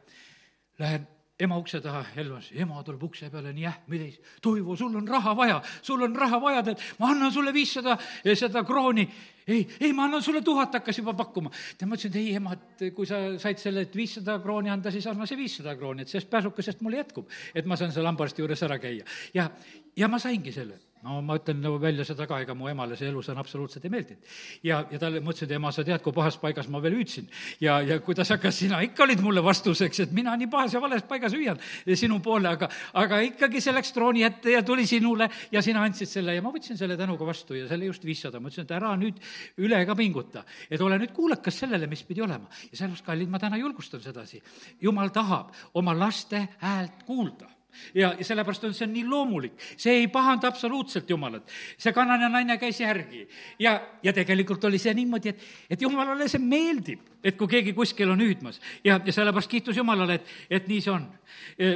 lähen 0.80 1.06
ema 1.38 1.58
ukse 1.58 1.80
taha 1.82 2.06
Elvas, 2.16 2.48
ema 2.54 2.80
tuleb 2.86 3.02
ukse 3.04 3.28
peale 3.30 3.52
nii 3.52 3.66
ähmides, 3.68 4.18
Toivo, 4.42 4.76
sul 4.76 4.96
on 4.96 5.08
raha 5.08 5.34
vaja, 5.36 5.60
sul 5.82 6.02
on 6.06 6.16
raha 6.16 6.40
vaja, 6.40 6.62
tead, 6.62 6.82
ma 6.98 7.10
annan 7.12 7.32
sulle 7.34 7.52
viissada 7.52 7.98
seda 8.24 8.64
krooni. 8.64 9.08
Ei, 9.48 9.66
ei, 9.80 9.92
ma 9.92 10.06
annan 10.08 10.22
sulle 10.22 10.42
tuhat, 10.42 10.74
hakkas 10.78 10.98
juba 10.98 11.14
pakkuma. 11.18 11.52
tead, 11.78 11.88
ma 11.88 11.98
ütlesin, 11.98 12.14
et 12.14 12.20
ei, 12.20 12.34
ema, 12.40 12.56
et 12.56 12.86
kui 12.96 13.08
sa 13.08 13.20
said 13.42 13.60
selle, 13.60 13.84
et 13.88 13.96
viissada 13.96 14.38
krooni 14.42 14.72
anda, 14.72 14.92
siis 14.94 15.06
anna 15.10 15.28
see 15.28 15.38
viissada 15.40 15.76
krooni, 15.76 16.04
et 16.04 16.12
sellest 16.12 16.30
pääsukesest 16.32 16.82
mul 16.84 16.98
jätkub, 17.00 17.30
et 17.54 17.68
ma 17.68 17.76
saan 17.80 17.92
seal 17.94 18.08
hambaarsti 18.08 18.44
juures 18.44 18.64
ära 18.66 18.80
käia. 18.82 19.04
ja, 19.34 19.50
ja 19.96 20.08
ma 20.08 20.22
saingi 20.22 20.52
selle 20.54 20.80
no 21.04 21.20
ma 21.24 21.36
ütlen 21.38 21.60
nagu 21.62 21.78
välja 21.80 22.04
seda 22.06 22.26
ka, 22.28 22.38
ega 22.44 22.54
mu 22.56 22.68
emale 22.70 22.96
see 22.96 23.08
elus 23.10 23.28
on 23.32 23.38
absoluutselt 23.40 23.84
ei 23.84 23.92
meeldinud. 23.92 24.30
ja, 24.64 24.80
ja 24.90 24.98
talle, 25.00 25.20
ma 25.20 25.34
ütlesin, 25.34 25.50
et 25.50 25.56
ema, 25.58 25.72
sa 25.74 25.84
tead, 25.84 26.00
kui 26.04 26.14
pahas 26.16 26.38
paigas 26.40 26.68
ma 26.72 26.80
veel 26.82 26.96
hüüdsin. 26.98 27.28
ja, 27.60 27.78
ja 27.84 27.98
kuidas 28.04 28.30
hakkas, 28.32 28.58
sina 28.62 28.80
ikka 28.86 29.04
olid 29.04 29.20
mulle 29.24 29.44
vastuseks, 29.44 30.00
et 30.06 30.14
mina 30.16 30.34
nii 30.40 30.48
pahas 30.52 30.74
ja 30.74 30.80
vales 30.82 31.04
paigas 31.08 31.36
hüüan 31.36 31.60
sinu 31.94 32.20
poole, 32.24 32.48
aga, 32.56 32.68
aga 33.00 33.20
ikkagi 33.28 33.60
see 33.64 33.74
läks 33.76 33.92
trooni 33.96 34.24
ette 34.26 34.54
ja 34.54 34.62
tuli 34.66 34.86
sinule 34.88 35.28
ja 35.52 35.62
sina 35.62 35.84
andsid 35.84 36.10
selle 36.10 36.36
ja 36.36 36.44
ma 36.44 36.52
võtsin 36.54 36.80
selle 36.80 36.96
tänuga 37.00 37.28
vastu 37.28 37.58
ja 37.58 37.68
selle 37.68 37.90
just 37.90 38.04
viissada. 38.04 38.40
ma 38.40 38.48
ütlesin, 38.48 38.68
et 38.68 38.76
ära 38.76 38.94
nüüd 39.00 39.20
üle 39.64 39.82
ka 39.86 39.96
pinguta, 39.98 40.44
et 40.70 40.80
ole 40.80 40.98
nüüd 41.02 41.12
kuulekas 41.16 41.60
sellele, 41.64 41.88
mis 41.90 42.04
pidi 42.08 42.24
olema. 42.24 42.48
ja 42.70 42.78
sellepärast, 42.78 43.04
kallid, 43.06 43.28
ma 43.28 43.42
täna 43.42 43.60
julgustan 43.60 44.00
sedasi. 44.00 44.42
jumal 44.80 45.12
tahab 45.12 45.52
oma 45.74 45.94
laste 45.98 46.48
häält 46.64 47.04
kuulda 47.06 47.52
ja, 47.94 48.14
ja 48.18 48.24
sellepärast 48.24 48.64
on 48.68 48.74
see 48.74 48.88
nii 48.90 49.04
loomulik, 49.08 49.56
see 49.76 50.00
ei 50.02 50.08
pahanda 50.08 50.48
absoluutselt 50.48 51.10
Jumalat. 51.10 51.50
see 51.78 51.92
kanane 51.92 52.28
naine 52.28 52.58
käis 52.58 52.80
järgi. 52.80 53.26
Ja, 53.58 53.80
ja 54.02 54.12
tegelikult 54.12 54.64
oli 54.64 54.78
see 54.78 54.94
niimoodi, 54.94 55.28
et, 55.34 55.42
et 55.70 55.82
Jumalale 55.82 56.28
see 56.28 56.42
meeldib, 56.42 57.00
et 57.24 57.36
kui 57.36 57.48
keegi 57.48 57.72
kuskil 57.72 58.10
on 58.10 58.20
hüüdmas. 58.20 58.60
Ja, 58.84 59.00
ja 59.04 59.12
sellepärast 59.12 59.50
kiitus 59.50 59.76
Jumalale, 59.76 60.20
et, 60.20 60.34
et 60.50 60.68
nii 60.68 60.80
see 60.84 60.92
on. 60.92 61.06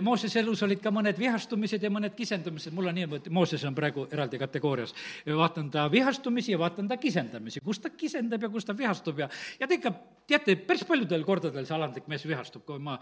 Moosese 0.03 0.41
elus 0.41 0.63
olid 0.67 0.81
ka 0.83 0.91
mõned 0.95 1.19
vihastumised 1.19 1.83
ja 1.83 1.91
mõned 1.93 2.15
kisendumised, 2.17 2.75
mul 2.75 2.91
on 2.91 2.97
niimoodi, 2.99 3.33
Mooses 3.35 3.65
on 3.69 3.75
praegu 3.77 4.07
eraldi 4.13 4.39
kategoorias. 4.39 4.95
vaatan 5.27 5.71
ta 5.71 5.91
vihastumisi 5.91 6.53
ja 6.53 6.59
vaatan 6.59 6.89
ta 6.89 6.97
kisendamisi, 6.97 7.61
kus 7.61 7.79
ta 7.79 7.91
kisendab 7.91 8.43
ja 8.43 8.49
kus 8.49 8.65
ta 8.65 8.77
vihastub 8.77 9.19
ja, 9.19 9.29
ja 9.61 9.67
ta 9.67 9.75
ikka, 9.75 9.93
teate, 10.27 10.57
päris 10.57 10.85
paljudel 10.85 11.25
kordadel 11.25 11.67
see 11.67 11.77
alandlik 11.77 12.09
mees 12.09 12.27
vihastub, 12.29 12.65
kui 12.67 12.79
ma 12.79 12.99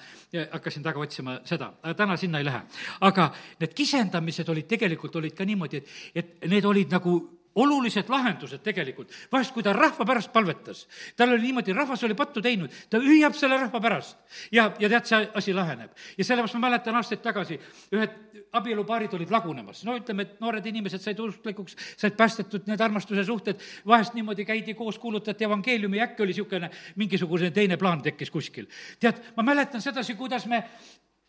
hakkasin 0.53 0.85
taga 0.87 1.01
otsima 1.03 1.41
seda, 1.45 1.73
täna 1.97 2.17
sinna 2.17 2.39
ei 2.39 2.47
lähe 2.47 2.63
aga 3.01 3.31
need 3.61 3.75
kisendamised 3.75 4.49
olid 4.49 4.69
tegelikult, 4.69 5.17
olid 5.17 5.35
ka 5.35 5.45
niimoodi, 5.45 5.83
et, 5.83 5.97
et 6.15 6.49
need 6.51 6.65
olid 6.65 6.93
nagu 6.93 7.17
olulised 7.57 8.09
lahendused 8.13 8.61
tegelikult. 8.63 9.11
vahest, 9.33 9.53
kui 9.55 9.65
ta 9.65 9.73
rahva 9.73 10.05
pärast 10.05 10.33
palvetas, 10.33 10.85
tal 11.17 11.33
oli 11.33 11.49
niimoodi, 11.49 11.73
rahvas 11.73 12.05
oli 12.05 12.15
pattu 12.15 12.43
teinud, 12.45 12.73
ta 12.91 13.01
hüüab 13.01 13.37
selle 13.37 13.57
rahva 13.61 13.81
pärast. 13.81 14.19
ja, 14.53 14.71
ja 14.79 14.89
tead, 14.89 15.09
see 15.09 15.31
asi 15.35 15.55
laheneb. 15.57 15.91
ja 16.19 16.25
sellepärast 16.25 16.59
ma 16.59 16.67
mäletan 16.69 16.97
aastaid 17.01 17.23
tagasi, 17.25 17.59
ühed 17.97 18.19
abielupaarid 18.53 19.15
olid 19.17 19.33
lagunemas. 19.33 19.85
no 19.85 19.97
ütleme, 19.97 20.29
et 20.29 20.41
noored 20.41 20.67
inimesed 20.67 21.01
said 21.01 21.21
usklikuks, 21.21 21.77
said 21.97 22.17
päästetud, 22.17 22.69
need 22.69 22.81
armastuse 22.81 23.25
suhted, 23.25 23.63
vahest 23.87 24.15
niimoodi 24.15 24.45
käidi 24.45 24.75
koos, 24.75 24.99
kuulutati 24.99 25.49
evangeeliumi 25.49 25.97
ja 26.03 26.11
äkki 26.11 26.23
oli 26.23 26.37
niisugune 26.37 26.71
mingisugune 26.97 27.51
teine 27.51 27.77
plaan 27.81 28.03
tekkis 28.03 28.31
kuskil. 28.31 28.69
tead, 29.01 29.23
ma 29.37 29.43
mäletan 29.43 29.83
sedasi, 29.83 30.15
kuidas 30.15 30.47
me 30.47 30.65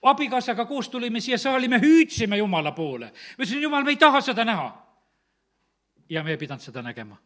abikaasaga 0.01 0.65
koos 0.65 0.89
tulime 0.89 1.19
siia 1.19 1.37
saali, 1.37 1.67
me 1.67 1.79
hüüdsime 1.79 2.37
Jumala 2.37 2.71
poole. 2.71 3.05
ma 3.05 3.43
ütlesin, 3.43 3.61
Jumal, 3.61 3.83
me 3.83 3.89
ei 3.89 3.97
taha 3.97 4.21
seda 4.21 4.45
näha. 4.45 4.83
ja 6.09 6.23
me 6.23 6.31
ei 6.31 6.37
pidanud 6.37 6.61
seda 6.61 6.81
nägema 6.81 7.17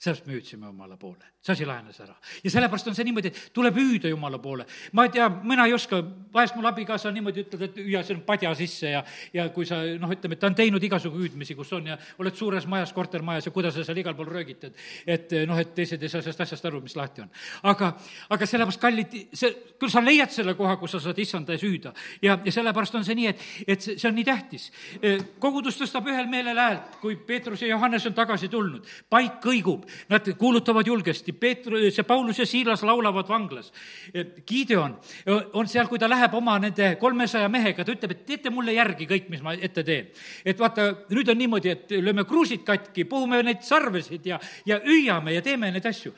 sellest 0.00 0.24
me 0.26 0.32
hüüdsime 0.32 0.64
Jumala 0.64 0.96
poole, 0.96 1.26
see 1.44 1.52
asi 1.52 1.66
lahenes 1.68 1.98
ära. 2.00 2.14
ja 2.44 2.50
sellepärast 2.50 2.88
on 2.88 2.94
see 2.96 3.04
niimoodi, 3.04 3.28
et 3.28 3.40
tuleb 3.52 3.76
hüüda 3.76 4.08
Jumala 4.08 4.38
poole. 4.40 4.64
ma 4.96 5.04
ei 5.04 5.10
tea, 5.12 5.26
mina 5.28 5.66
ei 5.68 5.74
oska, 5.76 5.98
vahest 6.32 6.56
mul 6.56 6.68
abikaasa 6.70 7.10
niimoodi 7.12 7.42
ütleb, 7.44 7.64
et 7.66 7.76
hüüa 7.76 8.00
siin 8.06 8.22
padja 8.24 8.54
sisse 8.56 8.94
ja, 8.94 9.02
ja 9.36 9.48
kui 9.52 9.68
sa 9.68 9.82
noh, 10.00 10.14
ütleme, 10.16 10.38
et 10.38 10.40
ta 10.40 10.48
on 10.48 10.56
teinud 10.56 10.86
igasugu 10.88 11.20
hüüdmisi, 11.20 11.56
kus 11.58 11.72
on 11.76 11.90
ja 11.92 11.98
oled 12.18 12.38
suures 12.38 12.64
majas, 12.70 12.94
kortermajas 12.96 13.50
ja 13.50 13.52
kuidas 13.52 13.76
sa 13.76 13.84
seal 13.84 14.00
igal 14.00 14.16
pool 14.16 14.30
röögid, 14.30 14.64
et 14.70 14.80
et 15.18 15.36
noh, 15.50 15.60
et 15.60 15.74
teised 15.76 16.00
ei 16.00 16.08
saa 16.08 16.24
sellest 16.24 16.46
asjast 16.46 16.70
aru, 16.70 16.80
mis 16.80 16.96
lahti 16.96 17.26
on. 17.26 17.28
aga, 17.68 17.92
aga 18.32 18.48
sellepärast, 18.48 18.80
kallid, 18.80 19.18
see, 19.36 19.52
küll 19.76 19.92
sa 19.92 20.00
leiad 20.00 20.32
selle 20.32 20.56
koha, 20.56 20.78
kus 20.80 20.96
sa 20.96 21.02
saad 21.10 21.20
issanda 21.20 21.52
ees 21.52 21.66
hüüda. 21.66 21.92
ja, 22.24 22.38
ja 22.40 22.56
sellepärast 22.56 22.96
on 22.96 23.04
see 23.04 23.18
nii, 23.20 23.34
et, 23.34 23.46
et 23.66 23.84
see, 23.84 24.00
see 24.00 24.08
on 24.08 24.16
nii 24.16 24.28
tähtis. 24.32 24.70
kogudus 25.44 25.76
tõstab 25.76 26.08
ühel 26.08 26.32
meelel 26.32 26.56
häält, 26.56 26.96
kui 27.04 27.20
Peetrus 27.20 27.68
ja 27.68 27.74
Johannes 27.74 28.08
on 28.08 28.16
tagasi 28.16 28.48
tulnud, 28.48 28.88
paik 29.12 29.42
kõigub, 29.44 29.89
Nad 30.10 30.26
kuulutavad 30.38 30.86
julgesti, 30.86 31.32
Peetru, 31.32 31.78
see 31.90 32.04
Paulus 32.06 32.38
ja 32.38 32.46
Siilas 32.46 32.82
laulavad 32.86 33.28
vanglas. 33.28 33.72
Gideon 34.46 34.96
on 35.52 35.68
seal, 35.68 35.88
kui 35.88 35.98
ta 35.98 36.08
läheb 36.10 36.34
oma 36.34 36.58
nende 36.62 36.94
kolmesaja 37.00 37.48
mehega, 37.52 37.84
ta 37.84 37.94
ütleb, 37.94 38.16
et 38.16 38.26
teete 38.26 38.52
mulle 38.54 38.74
järgi 38.76 39.08
kõik, 39.10 39.30
mis 39.32 39.42
ma 39.44 39.54
ette 39.54 39.84
teen. 39.86 40.10
et 40.44 40.58
vaata, 40.58 40.90
nüüd 41.10 41.28
on 41.28 41.38
niimoodi, 41.38 41.70
et 41.70 41.96
lööme 42.00 42.24
kruusid 42.24 42.64
katki, 42.66 43.04
puhume 43.04 43.42
neid 43.42 43.62
sarvesid 43.66 44.26
ja, 44.26 44.40
ja 44.66 44.80
hüüame 44.84 45.34
ja 45.34 45.42
teeme 45.42 45.70
neid 45.70 45.86
asju. 45.86 46.14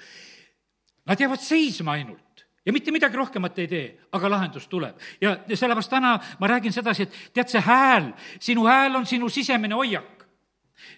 Nad 1.07 1.21
jäävad 1.21 1.43
seisma 1.43 1.99
ainult 1.99 2.33
ja 2.67 2.73
mitte 2.73 2.93
midagi 2.95 3.17
rohkemat 3.17 3.59
ei 3.59 3.69
tee, 3.69 3.87
aga 4.13 4.31
lahendus 4.31 4.69
tuleb. 4.69 4.99
ja, 5.21 5.37
ja 5.49 5.57
sellepärast 5.57 5.91
täna 5.91 6.19
ma 6.39 6.47
räägin 6.47 6.73
sedasi, 6.73 7.03
et 7.03 7.17
tead, 7.35 7.49
see 7.51 7.61
hääl, 7.61 8.13
sinu 8.41 8.67
hääl 8.67 8.97
on 8.97 9.07
sinu 9.07 9.29
sisemine 9.29 9.75
hoiak 9.75 10.22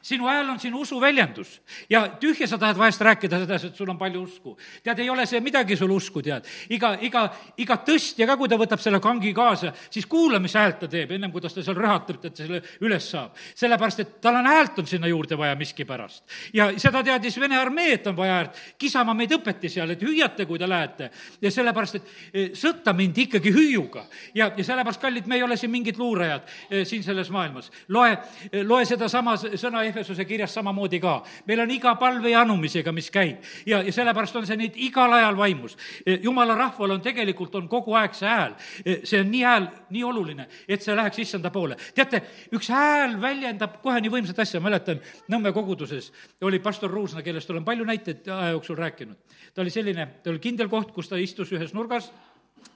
sinu 0.02 0.28
hääl 0.28 0.50
on 0.50 0.60
sinu 0.60 0.80
usu 0.80 1.00
väljendus 1.00 1.60
ja 1.90 2.06
tühja 2.20 2.46
sa 2.48 2.58
tahad 2.58 2.78
vahest 2.78 3.00
rääkida 3.00 3.38
sedasi, 3.44 3.66
et 3.66 3.76
sul 3.76 3.90
on 3.90 3.98
palju 3.98 4.22
usku. 4.22 4.56
tead, 4.82 4.98
ei 4.98 5.10
ole 5.10 5.26
see 5.26 5.40
midagi 5.40 5.76
sul 5.76 5.90
usku, 5.90 6.22
tead. 6.22 6.46
iga, 6.70 6.94
iga, 7.00 7.24
iga 7.56 7.78
tõstja 7.86 8.26
ka, 8.26 8.36
kui 8.36 8.48
ta 8.48 8.58
võtab 8.60 8.80
selle 8.82 9.00
kangi 9.00 9.32
kaasa, 9.34 9.72
siis 9.90 10.06
kuula, 10.06 10.38
mis 10.38 10.54
häält 10.54 10.78
ta 10.84 10.88
teeb, 10.88 11.14
ennem 11.16 11.32
kui 11.32 11.40
ta 11.40 11.48
seda 11.48 11.64
seal 11.66 11.78
rõhatab, 11.78 12.20
et 12.24 12.36
selle 12.36 12.62
üles 12.84 13.10
saab. 13.10 13.34
sellepärast, 13.54 14.00
et 14.00 14.20
tal 14.20 14.38
on 14.40 14.46
häält 14.46 14.78
on 14.78 14.86
sinna 14.86 15.10
juurde 15.10 15.38
vaja 15.38 15.56
miskipärast. 15.56 16.24
ja 16.52 16.70
seda 16.78 17.02
teadis 17.02 17.40
Vene 17.40 17.58
armee, 17.58 17.94
et 17.94 18.06
on 18.06 18.16
vaja 18.16 18.38
häält. 18.38 18.60
Kisamaa 18.78 19.14
meid 19.14 19.32
õpeti 19.36 19.68
seal, 19.68 19.90
et 19.90 20.02
hüüate, 20.02 20.46
kui 20.46 20.58
te 20.58 20.68
lähete. 20.68 21.10
ja 21.42 21.50
sellepärast, 21.50 21.94
et 21.94 22.04
e, 22.32 22.46
sõtta 22.58 22.94
mindi 22.96 23.26
ikkagi 23.28 23.52
hüüuga. 23.52 24.06
ja, 24.34 24.50
ja 24.56 24.64
sellepärast, 24.64 25.00
kallid, 25.00 25.26
me 25.26 25.36
ei 25.36 25.42
ole 25.42 25.56
siin 25.56 25.70
mingid 25.70 25.98
luurajad 25.98 26.48
e, 26.70 26.84
siin 26.84 27.02
selles 27.02 27.30
maailmas. 27.30 27.70
loe, 27.88 28.18
e, 28.52 28.62
loe 28.62 28.84
sedasama 28.84 29.36
sõna 29.36 29.73
Ehvesuse 29.82 30.24
kirjas 30.24 30.54
samamoodi 30.54 31.00
ka. 31.00 31.22
meil 31.46 31.60
on 31.60 31.70
iga 31.70 31.94
palve 31.94 32.30
ja 32.30 32.40
anumisega, 32.40 32.92
mis 32.92 33.10
käib. 33.10 33.42
ja, 33.66 33.82
ja 33.82 33.92
sellepärast 33.92 34.36
on 34.36 34.46
see 34.46 34.56
nüüd 34.56 34.76
igal 34.76 35.12
ajal 35.12 35.36
vaimus. 35.36 35.76
E, 36.06 36.18
jumala 36.22 36.54
rahval 36.54 36.90
on 36.90 37.00
tegelikult, 37.00 37.54
on 37.54 37.68
kogu 37.68 37.94
aeg 37.94 38.14
see 38.14 38.28
hääl. 38.28 38.54
E, 38.84 39.00
see 39.04 39.20
on 39.20 39.30
nii 39.30 39.42
hääl, 39.42 39.68
nii 39.90 40.04
oluline, 40.04 40.48
et 40.68 40.82
see 40.82 40.96
läheks 40.96 41.18
issanda 41.18 41.50
poole. 41.50 41.76
teate, 41.94 42.22
üks 42.52 42.68
hääl 42.68 43.20
väljendab 43.20 43.80
kohe 43.82 44.00
nii 44.00 44.12
võimsat 44.12 44.44
asja, 44.44 44.60
mäletan 44.60 45.00
Nõmme 45.28 45.52
koguduses 45.52 46.12
oli 46.44 46.58
pastor 46.60 46.90
Ruusna, 46.90 47.22
kellest 47.22 47.50
olen 47.50 47.64
palju 47.64 47.84
näiteid 47.84 48.28
aja 48.28 48.50
jooksul 48.54 48.76
rääkinud. 48.76 49.16
ta 49.54 49.62
oli 49.62 49.70
selline, 49.70 50.06
ta 50.22 50.30
oli 50.30 50.38
kindel 50.38 50.68
koht, 50.68 50.92
kus 50.92 51.08
ta 51.08 51.16
istus 51.16 51.52
ühes 51.52 51.74
nurgas 51.74 52.12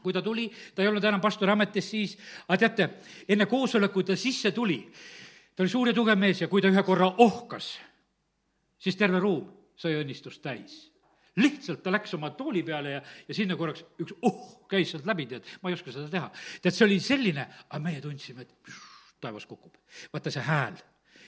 kui 0.02 0.12
ta 0.12 0.22
tuli, 0.22 0.46
ta 0.74 0.82
ei 0.82 0.88
olnud 0.88 1.04
enam 1.04 1.20
pastori 1.20 1.52
ametis 1.52 1.90
siis, 1.90 2.16
aga 2.48 2.58
teate, 2.58 2.88
enne 3.28 3.46
koosolekut 3.50 4.06
ta 4.12 4.16
sisse 4.16 4.52
tuli 4.52 4.78
ta 5.58 5.64
oli 5.64 5.72
suur 5.72 5.88
ja 5.90 5.94
tugev 5.94 6.14
mees 6.14 6.38
ja 6.38 6.46
kui 6.46 6.62
ta 6.62 6.70
ühe 6.70 6.82
korra 6.86 7.08
ohkas, 7.18 7.72
siis 8.78 8.94
terve 8.94 9.18
ruum 9.18 9.48
sai 9.74 9.96
õnnistust 9.98 10.38
täis. 10.44 10.76
lihtsalt 11.38 11.82
ta 11.82 11.90
läks 11.90 12.14
oma 12.14 12.30
tooli 12.34 12.62
peale 12.66 12.92
ja, 12.92 13.00
ja 13.26 13.34
sinna 13.34 13.56
korraks 13.58 13.82
üks 13.98 14.14
oh 14.22 14.68
käis 14.70 14.92
sealt 14.94 15.06
läbi, 15.06 15.26
tead, 15.26 15.46
ma 15.62 15.70
ei 15.70 15.74
oska 15.74 15.90
seda 15.90 16.06
teha. 16.12 16.30
tead, 16.62 16.76
see 16.76 16.86
oli 16.86 17.00
selline, 17.02 17.48
aga 17.66 17.80
meie 17.82 18.00
tundsime, 18.02 18.46
et 18.46 18.78
taevas 19.18 19.46
kukub. 19.50 19.74
vaata 20.14 20.30
see 20.30 20.46
hääl, 20.46 20.78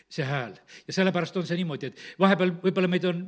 see 0.07 0.27
hääl 0.27 0.55
ja 0.87 0.95
sellepärast 0.95 1.43
on 1.43 1.51
see 1.51 1.59
niimoodi, 1.59 1.91
et 1.91 2.07
vahepeal 2.23 2.55
võib-olla 2.63 2.91
meid 2.95 3.11
on 3.11 3.27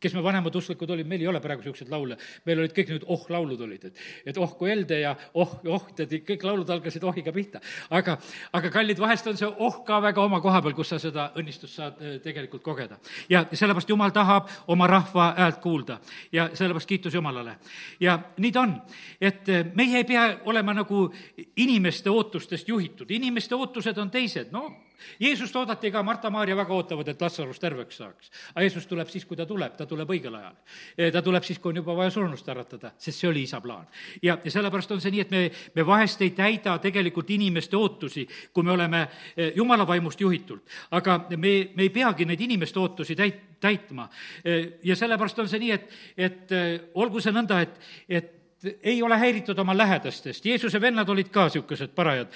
kes 0.00 0.14
me 0.14 0.22
vanemad 0.22 0.54
usklikud 0.54 0.90
olid, 0.94 1.08
meil 1.08 1.22
ei 1.22 1.28
ole 1.30 1.40
praegu 1.42 1.62
niisuguseid 1.62 1.90
laule, 1.92 2.16
meil 2.46 2.62
olid 2.62 2.74
kõik 2.76 2.92
need 2.94 3.06
oh-laulud 3.14 3.60
olid, 3.66 3.88
et, 3.90 4.02
et 4.30 4.40
oh 4.40 4.54
kui 4.58 4.70
elde 4.72 5.00
ja 5.02 5.14
oh, 5.34 5.56
oh, 5.66 5.86
tead, 5.96 6.14
kõik 6.26 6.46
laulud 6.46 6.70
algasid 6.70 7.04
ohiga 7.08 7.32
pihta. 7.34 7.60
aga, 7.90 8.18
aga 8.58 8.72
kallid, 8.74 9.00
vahest 9.02 9.26
on 9.30 9.38
see 9.40 9.48
oh 9.48 9.80
ka 9.86 10.00
väga 10.04 10.22
oma 10.22 10.40
koha 10.44 10.62
peal, 10.64 10.76
kus 10.78 10.92
sa 10.94 11.00
seda 11.02 11.28
õnnistust 11.38 11.80
saad 11.80 12.02
äh, 12.02 12.18
tegelikult 12.24 12.62
kogeda. 12.62 12.98
ja 13.28 13.44
sellepärast 13.52 13.90
Jumal 13.90 14.14
tahab 14.14 14.50
oma 14.66 14.86
rahva 14.90 15.32
häält 15.38 15.62
kuulda 15.64 16.00
ja 16.32 16.50
sellepärast 16.54 16.88
kiitus 16.88 17.14
Jumalale. 17.14 17.58
ja 18.00 18.18
nii 18.38 18.52
ta 18.52 18.66
on, 18.66 18.76
et 19.20 19.48
äh, 19.48 19.64
meie 19.74 20.02
ei 20.02 20.08
pea 20.08 20.28
olema 20.44 20.74
nagu 20.74 21.08
inimeste 21.56 22.10
ootustest 22.10 22.68
juhitud, 22.68 23.10
inimeste 23.10 23.54
ootused 23.54 23.98
on 23.98 24.10
teised, 24.10 24.52
no 24.52 24.87
Jeesust 25.20 25.56
oodati 25.56 25.90
ka, 25.90 26.02
Marta-Maarja 26.02 26.56
väga 26.56 26.74
ootavad, 26.74 27.08
et 27.08 27.22
Lazarus 27.22 27.60
terveks 27.60 27.96
saaks. 27.96 28.30
aga 28.54 28.64
Jeesus 28.66 28.86
tuleb 28.86 29.08
siis, 29.08 29.24
kui 29.24 29.36
ta 29.36 29.46
tuleb, 29.46 29.76
ta 29.76 29.86
tuleb 29.86 30.10
õigel 30.10 30.34
ajal. 30.34 30.54
E, 30.96 31.10
ta 31.10 31.22
tuleb 31.22 31.44
siis, 31.44 31.58
kui 31.58 31.72
on 31.72 31.80
juba 31.82 31.96
vaja 31.96 32.10
surnust 32.14 32.48
äratada, 32.48 32.92
sest 32.98 33.20
see 33.20 33.28
oli 33.28 33.42
isa 33.42 33.60
plaan. 33.60 33.86
ja, 34.22 34.38
ja 34.44 34.50
sellepärast 34.50 34.90
on 34.92 35.00
see 35.00 35.10
nii, 35.14 35.20
et 35.20 35.30
me, 35.30 35.42
me 35.74 35.86
vahest 35.86 36.22
ei 36.22 36.30
täida 36.30 36.78
tegelikult 36.78 37.30
inimeste 37.30 37.76
ootusi, 37.76 38.26
kui 38.52 38.64
me 38.64 38.72
oleme 38.72 39.06
e, 39.36 39.52
jumala 39.56 39.86
vaimust 39.86 40.20
juhitult. 40.20 40.62
aga 40.90 41.18
me, 41.36 41.70
me 41.74 41.82
ei 41.82 41.90
peagi 41.90 42.24
neid 42.24 42.40
inimeste 42.40 42.78
ootusi 42.78 43.16
täit-, 43.16 43.44
täitma. 43.60 44.08
E, 44.44 44.78
ja 44.84 44.96
sellepärast 44.96 45.38
on 45.38 45.48
see 45.48 45.62
nii, 45.62 45.70
et, 45.72 45.94
et 46.16 46.58
olgu 46.94 47.20
see 47.20 47.34
nõnda, 47.34 47.62
et, 47.62 47.78
et 48.08 48.37
ei 48.82 49.02
ole 49.02 49.18
häiritud 49.18 49.58
oma 49.58 49.76
lähedastest, 49.76 50.46
Jeesuse 50.46 50.80
vennad 50.80 51.08
olid 51.08 51.30
ka 51.34 51.46
niisugused 51.46 51.92
parajad, 51.94 52.32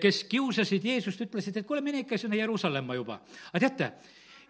kes 0.00 0.22
kiusasid 0.30 0.84
Jeesust, 0.84 1.24
ütlesid, 1.26 1.58
et 1.58 1.66
kuule, 1.66 1.82
mine 1.84 2.04
ikka 2.04 2.18
sinna 2.18 2.38
Jeruusalemma 2.38 2.94
juba. 2.94 3.20
aga 3.52 3.62
teate, 3.66 3.90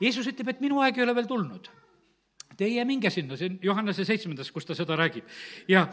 Jeesus 0.01 0.29
ütleb, 0.29 0.53
et 0.53 0.61
minu 0.61 0.83
aeg 0.85 0.99
ei 0.99 1.07
ole 1.07 1.15
veel 1.17 1.29
tulnud. 1.31 1.71
Teie 2.57 2.85
minge 2.89 3.11
sinna, 3.13 3.37
see 3.37 3.51
on 3.51 3.59
Johannese 3.63 4.05
seitsmendas, 4.09 4.51
kus 4.53 4.65
ta 4.65 4.75
seda 4.75 4.97
räägib. 4.97 5.25
ja 5.69 5.87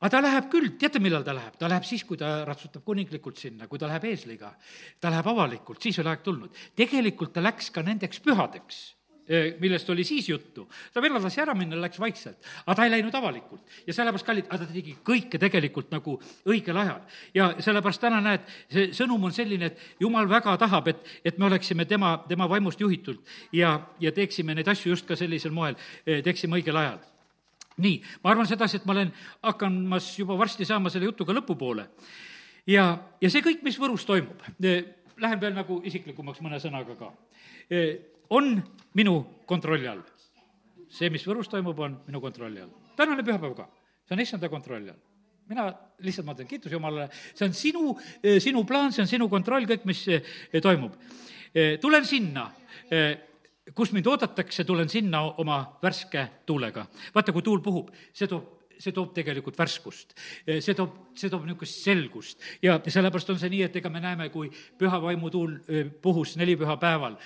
aga 0.00 0.10
ta 0.10 0.22
läheb 0.22 0.48
küll, 0.50 0.72
teate, 0.78 1.00
millal 1.00 1.24
ta 1.24 1.34
läheb? 1.36 1.56
ta 1.58 1.68
läheb 1.68 1.84
siis, 1.84 2.04
kui 2.04 2.16
ta 2.16 2.44
ratsutab 2.48 2.84
kuninglikult 2.84 3.36
sinna, 3.36 3.68
kui 3.68 3.78
ta 3.78 3.86
läheb 3.86 4.04
eesliga. 4.04 4.54
ta 5.00 5.10
läheb 5.10 5.26
avalikult, 5.26 5.82
siis 5.82 5.98
oli 5.98 6.08
aeg 6.08 6.24
tulnud. 6.24 6.56
tegelikult 6.76 7.32
ta 7.32 7.44
läks 7.44 7.70
ka 7.70 7.82
nendeks 7.82 8.20
pühadeks 8.20 8.82
millest 9.60 9.90
oli 9.90 10.04
siis 10.04 10.28
juttu. 10.28 10.68
ta 10.92 11.00
lasi 11.00 11.40
ära 11.40 11.54
minna, 11.54 11.76
läks 11.80 12.00
vaikselt, 12.00 12.38
aga 12.66 12.74
ta 12.74 12.84
ei 12.84 12.90
läinud 12.90 13.14
avalikult. 13.14 13.62
ja 13.86 13.94
sellepärast, 13.94 14.26
kallid, 14.26 14.46
aga 14.48 14.66
ta 14.66 14.72
tegi 14.72 14.96
kõike 15.04 15.38
tegelikult 15.38 15.90
nagu 15.90 16.20
õigel 16.46 16.76
ajal. 16.76 17.00
ja 17.34 17.54
sellepärast 17.58 18.00
täna 18.00 18.20
näed, 18.20 18.40
see 18.70 18.90
sõnum 18.92 19.24
on 19.24 19.32
selline, 19.32 19.66
et 19.66 19.78
jumal 20.00 20.28
väga 20.28 20.56
tahab, 20.58 20.88
et, 20.88 21.06
et 21.24 21.38
me 21.38 21.46
oleksime 21.46 21.84
tema, 21.84 22.24
tema 22.28 22.48
vaimust 22.48 22.80
juhitult 22.80 23.20
ja, 23.52 23.78
ja 24.00 24.12
teeksime 24.12 24.54
neid 24.54 24.68
asju 24.68 24.92
just 24.92 25.06
ka 25.06 25.16
sellisel 25.16 25.52
moel, 25.52 25.78
teeksime 26.04 26.58
õigel 26.58 26.76
ajal 26.76 27.00
nii, 27.82 28.02
ma 28.22 28.30
arvan 28.30 28.46
sedasi, 28.46 28.80
et 28.80 28.86
ma 28.86 28.92
olen 28.92 29.12
hakkamas 29.42 30.12
juba 30.18 30.36
varsti 30.38 30.66
saama 30.68 30.90
selle 30.90 31.08
jutuga 31.08 31.32
lõpupoole. 31.32 31.86
ja, 32.66 32.98
ja 33.20 33.30
see 33.30 33.42
kõik, 33.42 33.62
mis 33.62 33.78
Võrus 33.78 34.04
toimub, 34.06 34.42
lähen 35.22 35.40
veel 35.40 35.54
nagu 35.54 35.80
isiklikumaks 35.84 36.42
mõne 36.44 36.58
sõnaga 36.60 36.96
ka 36.98 37.12
on 38.32 38.56
minu 38.98 39.20
kontrolli 39.46 39.88
all. 39.88 40.02
see, 40.92 41.08
mis 41.12 41.24
Võrus 41.24 41.48
toimub, 41.48 41.78
on 41.78 41.96
minu 42.06 42.20
kontrolli 42.20 42.60
all. 42.64 42.72
tänane 42.96 43.24
pühapäev 43.24 43.56
ka, 43.56 43.68
see 44.06 44.16
on 44.16 44.24
issanda 44.24 44.50
kontrolli 44.52 44.92
all 44.92 45.00
mina 45.52 45.66
lihtsalt 46.02 46.26
ma 46.26 46.34
teen 46.36 46.48
kiitus 46.48 46.72
Jumalale, 46.72 47.08
see 47.34 47.46
on 47.48 47.54
sinu, 47.56 47.92
sinu 48.40 48.64
plaan, 48.68 48.92
see 48.94 49.02
on 49.04 49.10
sinu 49.10 49.28
kontroll, 49.32 49.66
kõik, 49.68 49.84
mis 49.88 50.00
eh, 50.08 50.32
toimub. 50.62 50.96
Eh, 51.52 51.76
tulen 51.82 52.06
sinna, 52.08 52.46
eh, 52.88 53.10
kus 53.76 53.92
mind 53.92 54.08
oodatakse, 54.08 54.64
tulen 54.68 54.88
sinna 54.88 55.24
oma 55.42 55.60
värske 55.82 56.24
tuulega. 56.46 56.86
vaata, 57.14 57.32
kui 57.32 57.42
tuul 57.42 57.60
puhub, 57.60 57.90
see 58.12 58.30
toob 58.30 58.61
see 58.82 58.94
toob 58.94 59.12
tegelikult 59.14 59.58
värskust. 59.58 60.14
see 60.46 60.74
toob, 60.74 60.96
see 61.18 61.30
toob 61.30 61.46
niisugust 61.46 61.82
selgust. 61.86 62.46
Ja 62.62 62.78
sellepärast 62.82 63.30
on 63.34 63.40
see 63.40 63.52
nii, 63.52 63.62
et 63.68 63.80
ega 63.80 63.90
me 63.92 64.02
näeme, 64.02 64.28
kui 64.34 64.50
püha 64.78 65.00
vaimutuul 65.02 65.56
puhus 66.02 66.36
nelipüha 66.40 66.76
päeval, 66.82 67.16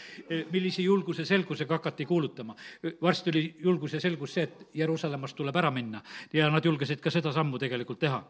millise 0.52 0.84
julguse 0.84 1.24
selgusega 1.24 1.80
hakati 1.80 2.06
kuulutama. 2.06 2.56
varsti 3.02 3.30
oli 3.30 3.44
julgus 3.64 3.92
ja 3.96 4.00
selgus 4.00 4.34
see, 4.34 4.44
et 4.44 4.66
Jeruusalemmast 4.74 5.36
tuleb 5.36 5.56
ära 5.56 5.70
minna. 5.70 6.02
Ja 6.32 6.50
nad 6.50 6.64
julgesid 6.64 7.00
ka 7.00 7.10
seda 7.10 7.32
sammu 7.32 7.58
tegelikult 7.58 7.98
teha. 7.98 8.22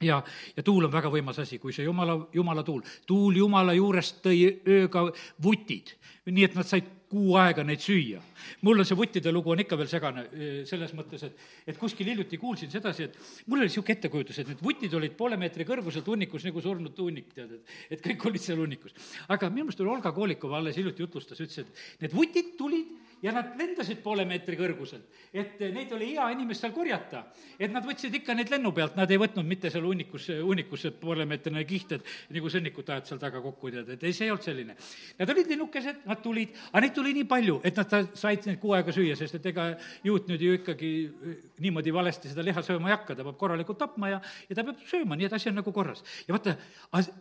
Ja, 0.00 0.22
ja 0.56 0.62
tuul 0.64 0.86
on 0.86 0.92
väga 0.92 1.10
võimas 1.12 1.36
asi, 1.42 1.58
kui 1.60 1.74
see 1.76 1.84
jumala, 1.84 2.14
jumala 2.32 2.62
tuul, 2.64 2.80
tuul 3.06 3.36
jumala 3.36 3.74
juurest 3.76 4.22
tõi 4.24 4.46
ööga 4.64 5.02
vutid, 5.44 5.92
nii 6.24 6.46
et 6.46 6.56
nad 6.56 6.68
said 6.68 6.88
kuu 7.10 7.34
aega 7.40 7.64
neid 7.66 7.82
süüa. 7.82 8.20
mul 8.62 8.78
on 8.78 8.86
see 8.86 8.96
vuttide 8.96 9.32
lugu 9.32 9.50
on 9.50 9.62
ikka 9.64 9.76
veel 9.78 9.90
segane 9.90 10.24
selles 10.68 10.94
mõttes, 10.94 11.24
et, 11.26 11.42
et 11.72 11.78
kuskil 11.78 12.06
hiljuti 12.12 12.38
kuulsin 12.38 12.70
sedasi, 12.70 13.08
et 13.08 13.18
mul 13.46 13.60
oli 13.60 13.68
niisugune 13.68 13.96
ettekujutus, 13.98 14.38
et 14.38 14.52
need 14.52 14.62
vutid 14.64 14.94
olid 14.94 15.16
poole 15.18 15.38
meetri 15.40 15.66
kõrguselt 15.68 16.06
hunnikus 16.06 16.46
nagu 16.46 16.62
surnud 16.64 17.02
hunnik, 17.02 17.32
tead, 17.34 17.56
et, 17.58 17.76
et 17.96 18.04
kõik 18.06 18.26
olid 18.30 18.44
seal 18.44 18.62
hunnikus. 18.62 18.94
aga 19.28 19.50
minu 19.50 19.68
meelest 19.68 19.82
oli 19.82 19.94
Olga 19.96 20.14
Kolikova 20.14 20.60
alles 20.60 20.78
hiljuti 20.78 21.02
jutlustas, 21.02 21.42
ütles, 21.42 21.66
et 21.66 22.04
need 22.06 22.14
vutid 22.14 22.54
tulid 22.58 23.09
ja 23.22 23.32
nad 23.34 23.52
lendasid 23.58 24.00
poole 24.02 24.24
meetri 24.28 24.56
kõrguselt. 24.56 25.04
et 25.32 25.60
neid 25.60 25.92
oli 25.92 26.12
hea 26.14 26.26
inimest 26.34 26.64
seal 26.64 26.72
korjata. 26.72 27.24
et 27.58 27.72
nad 27.72 27.84
võtsid 27.84 28.14
ikka 28.20 28.34
neid 28.34 28.50
lennu 28.50 28.72
pealt, 28.72 28.96
nad 28.96 29.10
ei 29.10 29.18
võtnud 29.20 29.46
mitte 29.46 29.70
seal 29.70 29.84
hunnikus, 29.84 30.28
hunnikusse 30.42 30.90
poolemeetrine 31.00 31.64
kiht, 31.64 31.92
et 31.92 32.06
nagu 32.30 32.50
sõnnikut 32.50 32.88
ajad 32.88 33.10
seal 33.10 33.20
taga 33.20 33.42
kokku, 33.44 33.70
tead, 33.70 33.88
et 33.96 34.04
ei, 34.04 34.12
see 34.16 34.26
ei 34.26 34.32
olnud 34.34 34.44
selline. 34.44 34.76
Nad 35.18 35.34
olid 35.34 35.52
linnukesed, 35.52 36.04
nad 36.08 36.22
tulid, 36.24 36.56
aga 36.70 36.84
neid 36.84 36.96
tuli 36.96 37.14
nii 37.18 37.28
palju, 37.28 37.60
et 37.64 37.76
nad 37.76 38.16
said 38.18 38.48
neid 38.48 38.60
kuu 38.62 38.74
aega 38.76 38.94
süüa, 38.94 39.16
sest 39.18 39.36
et 39.40 39.50
ega 39.52 39.68
juut 40.06 40.30
nüüd 40.30 40.46
ju 40.46 40.56
ikkagi 40.60 40.92
eh, 41.04 41.36
niimoodi 41.60 41.94
valesti 41.94 42.32
seda 42.32 42.44
liha 42.46 42.64
sööma 42.64 42.90
ei 42.90 42.96
hakka, 42.96 43.18
ta 43.18 43.26
peab 43.26 43.38
korralikult 43.40 43.80
tapma 43.80 44.14
ja, 44.14 44.22
ja 44.48 44.56
ta 44.56 44.64
peab 44.66 44.80
sööma, 44.88 45.18
nii 45.18 45.28
et 45.28 45.36
asi 45.36 45.50
on 45.52 45.60
nagu 45.60 45.72
korras. 45.76 46.02
ja 46.26 46.36
vaata, 46.36 46.56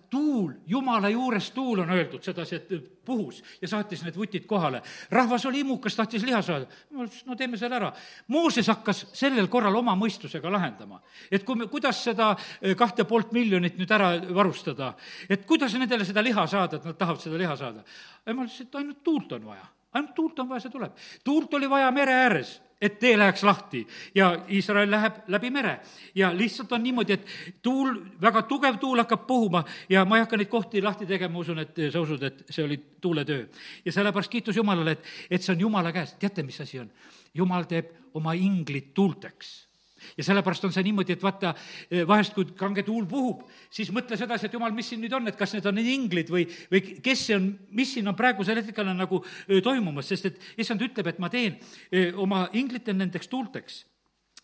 tuul, 0.10 0.54
jumala 0.68 1.12
juures 1.12 1.52
tuul 1.56 1.84
on 1.84 1.93
öeldud 1.95 2.24
sedasi, 2.24 2.56
et 2.62 2.99
puhus 3.10 3.41
ja 3.62 3.70
saatis 3.72 4.03
need 4.05 4.18
vutid 4.18 4.45
kohale. 4.49 4.82
rahvas 5.12 5.45
oli 5.49 5.64
imukas, 5.66 5.97
tahtis 5.97 6.26
liha 6.28 6.41
saada. 6.45 6.70
ma 6.93 7.07
ütlesin, 7.07 7.26
no 7.30 7.38
teeme 7.39 7.57
selle 7.57 7.80
ära. 7.80 7.89
Mooses 8.28 8.70
hakkas 8.70 9.05
sellel 9.18 9.49
korral 9.49 9.76
oma 9.82 9.95
mõistusega 9.97 10.51
lahendama. 10.51 11.01
et 11.32 11.43
kui 11.47 11.57
me, 11.57 11.68
kuidas 11.72 12.03
seda 12.03 12.36
eh, 12.62 12.76
kahte 12.78 13.07
poolt 13.10 13.34
miljonit 13.36 13.78
nüüd 13.80 13.91
ära 13.97 14.14
varustada, 14.36 14.93
et 15.30 15.45
kuidas 15.49 15.74
nendele 15.78 16.05
seda 16.05 16.24
liha 16.26 16.47
saada, 16.47 16.78
et 16.78 16.88
nad 16.88 16.97
tahavad 16.97 17.22
seda 17.26 17.41
liha 17.41 17.57
saada. 17.57 17.84
ja 18.26 18.34
ma 18.34 18.45
ütlesin, 18.47 18.70
et 18.70 18.82
ainult 18.84 19.03
tuult 19.03 19.38
on 19.39 19.51
vaja 19.51 19.68
ainult 19.93 20.14
tuult 20.16 20.39
on 20.39 20.49
vaja, 20.49 20.62
see 20.66 20.74
tuleb. 20.74 20.97
tuult 21.24 21.53
oli 21.57 21.70
vaja 21.70 21.91
mere 21.91 22.14
ääres 22.14 22.60
et 22.82 23.00
tee 23.00 23.18
läheks 23.18 23.44
lahti 23.44 23.82
ja 24.16 24.32
Iisrael 24.50 24.92
läheb 24.92 25.14
läbi 25.28 25.50
mere. 25.50 25.80
ja 26.16 26.32
lihtsalt 26.38 26.72
on 26.72 26.84
niimoodi, 26.84 27.14
et 27.14 27.28
tuul, 27.62 27.94
väga 28.22 28.42
tugev 28.42 28.78
tuul 28.80 28.98
hakkab 28.98 29.28
puhuma 29.28 29.64
ja 29.90 30.06
ma 30.06 30.18
ei 30.18 30.26
hakka 30.26 30.38
neid 30.38 30.50
kohti 30.50 30.82
lahti 30.82 31.06
tegema, 31.06 31.34
ma 31.34 31.40
usun, 31.40 31.60
et 31.60 31.76
sa 31.92 32.02
usud, 32.02 32.24
et 32.24 32.44
see 32.50 32.64
oli 32.64 32.80
tuuletöö. 33.02 33.48
ja 33.86 33.92
sellepärast 33.92 34.32
kiitus 34.32 34.56
Jumalale, 34.56 34.92
et, 34.92 35.04
et 35.30 35.42
see 35.42 35.54
on 35.54 35.60
Jumala 35.60 35.92
käes, 35.92 36.16
teate, 36.20 36.44
mis 36.44 36.62
asi 36.62 36.80
on? 36.80 36.92
Jumal 37.34 37.68
teeb 37.70 37.92
oma 38.14 38.34
inglid 38.34 38.94
tuulteks 38.94 39.68
ja 40.18 40.24
sellepärast 40.26 40.66
on 40.68 40.74
see 40.74 40.86
niimoodi, 40.88 41.16
et 41.16 41.24
vaata, 41.24 41.54
eh, 41.89 42.06
vahest, 42.08 42.34
kui 42.36 42.47
kange 42.58 42.84
tuul 42.88 43.06
puhub, 43.10 43.43
siis 43.74 43.91
mõtle 43.95 44.18
sedasi, 44.20 44.47
et 44.47 44.56
jumal, 44.56 44.74
mis 44.76 44.89
siin 44.89 45.02
nüüd 45.04 45.14
on, 45.16 45.28
et 45.28 45.38
kas 45.39 45.54
need 45.56 45.68
on 45.70 45.82
inglid 45.82 46.32
või, 46.34 46.45
või 46.72 46.82
kes 47.04 47.26
see 47.28 47.38
on, 47.38 47.52
mis 47.76 47.93
siin 47.93 48.08
on 48.08 48.18
praegusel 48.18 48.62
hetkel 48.62 48.88
on 48.88 49.00
nagu 49.04 49.22
eh, 49.47 49.62
toimumas, 49.66 50.10
sest 50.10 50.32
et 50.32 50.41
issand 50.58 50.82
ütleb, 50.86 51.12
et 51.12 51.20
ma 51.20 51.32
teen 51.34 51.60
eh, 51.91 52.12
oma 52.16 52.47
inglite 52.54 52.93
nendeks 52.93 53.32
tuulteks 53.32 53.84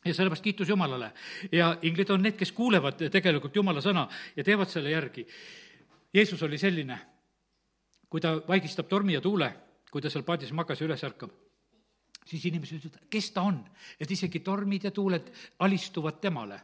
ja 0.05 0.13
sellepärast 0.13 0.43
kiitus 0.43 0.69
Jumalale. 0.69 1.11
ja 1.51 1.77
inglid 1.81 2.09
on 2.09 2.21
need, 2.21 2.37
kes 2.37 2.51
kuulevad 2.51 3.07
tegelikult 3.11 3.55
Jumala 3.55 3.81
sõna 3.81 4.07
ja 4.35 4.43
teevad 4.43 4.69
selle 4.69 4.91
järgi. 4.93 5.25
Jeesus 6.13 6.43
oli 6.43 6.57
selline, 6.61 6.99
kui 8.09 8.21
ta 8.21 8.37
vaigistab 8.47 8.87
tormi 8.87 9.17
ja 9.17 9.21
tuule, 9.21 9.49
kui 9.91 10.01
ta 10.01 10.09
seal 10.09 10.23
paadis 10.23 10.53
magas 10.53 10.79
ja 10.79 10.87
üles 10.87 11.03
ärkab 11.03 11.44
siis 12.25 12.45
inimesed 12.49 12.79
ütlevad, 12.79 13.09
kes 13.09 13.31
ta 13.31 13.45
on, 13.45 13.59
et 13.99 14.11
isegi 14.11 14.41
tormid 14.45 14.87
ja 14.87 14.91
tuuled 14.91 15.29
alistuvad 15.59 16.21
temale 16.21 16.61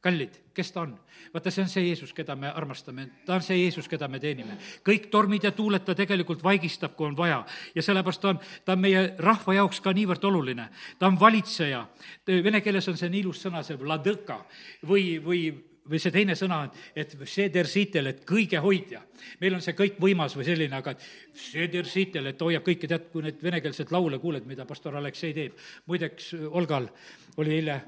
kallid, 0.00 0.34
kes 0.54 0.72
ta 0.72 0.80
on? 0.80 0.92
vaata, 1.34 1.50
see 1.50 1.62
on 1.64 1.70
see 1.70 1.86
Jeesus, 1.88 2.12
keda 2.14 2.36
me 2.38 2.50
armastame, 2.54 3.08
ta 3.26 3.34
on 3.34 3.42
see 3.42 3.56
Jeesus, 3.58 3.88
keda 3.90 4.08
me 4.08 4.20
teenime. 4.22 4.54
kõik 4.86 5.08
tormid 5.10 5.44
ja 5.44 5.50
tuuled 5.52 5.82
ta 5.84 5.94
tegelikult 5.98 6.42
vaigistab, 6.44 6.94
kui 6.96 7.08
on 7.08 7.16
vaja. 7.18 7.40
ja 7.74 7.82
sellepärast 7.82 8.22
ta 8.22 8.28
on, 8.34 8.38
ta 8.64 8.76
on 8.76 8.84
meie 8.84 9.02
rahva 9.18 9.56
jaoks 9.58 9.80
ka 9.82 9.92
niivõrd 9.92 10.24
oluline. 10.30 10.68
ta 10.98 11.10
on 11.10 11.18
valitseja, 11.20 11.86
vene 12.26 12.60
keeles 12.60 12.88
on 12.88 12.96
see 12.96 13.10
nii 13.10 13.24
ilus 13.26 13.42
sõna, 13.42 13.64
see 13.66 13.78
vladõka 13.80 14.38
või, 14.86 15.18
või 15.24 15.42
või 15.88 16.00
see 16.02 16.14
teine 16.14 16.36
sõna, 16.38 16.62
et 16.96 17.14
seder 17.28 17.68
sitel, 17.68 18.12
et 18.12 18.24
kõige 18.28 18.60
hoidja. 18.62 19.02
meil 19.40 19.54
on 19.54 19.62
see 19.64 19.76
kõik 19.76 19.98
võimas 20.00 20.36
või 20.36 20.44
selline, 20.44 20.76
aga 20.76 20.94
et 20.94 21.04
seder 21.34 21.86
sitel, 21.86 22.26
et 22.26 22.40
hoiab 22.40 22.64
kõike, 22.64 22.88
tead, 22.88 23.10
kui 23.12 23.22
neid 23.22 23.42
venekeelseid 23.42 23.92
laule 23.92 24.18
kuuled, 24.18 24.46
mida 24.46 24.66
pastor 24.66 24.96
Aleksei 24.96 25.34
teeb. 25.34 25.56
muideks, 25.86 26.34
Olgal 26.50 26.88
oli 27.36 27.54
eile 27.54 27.80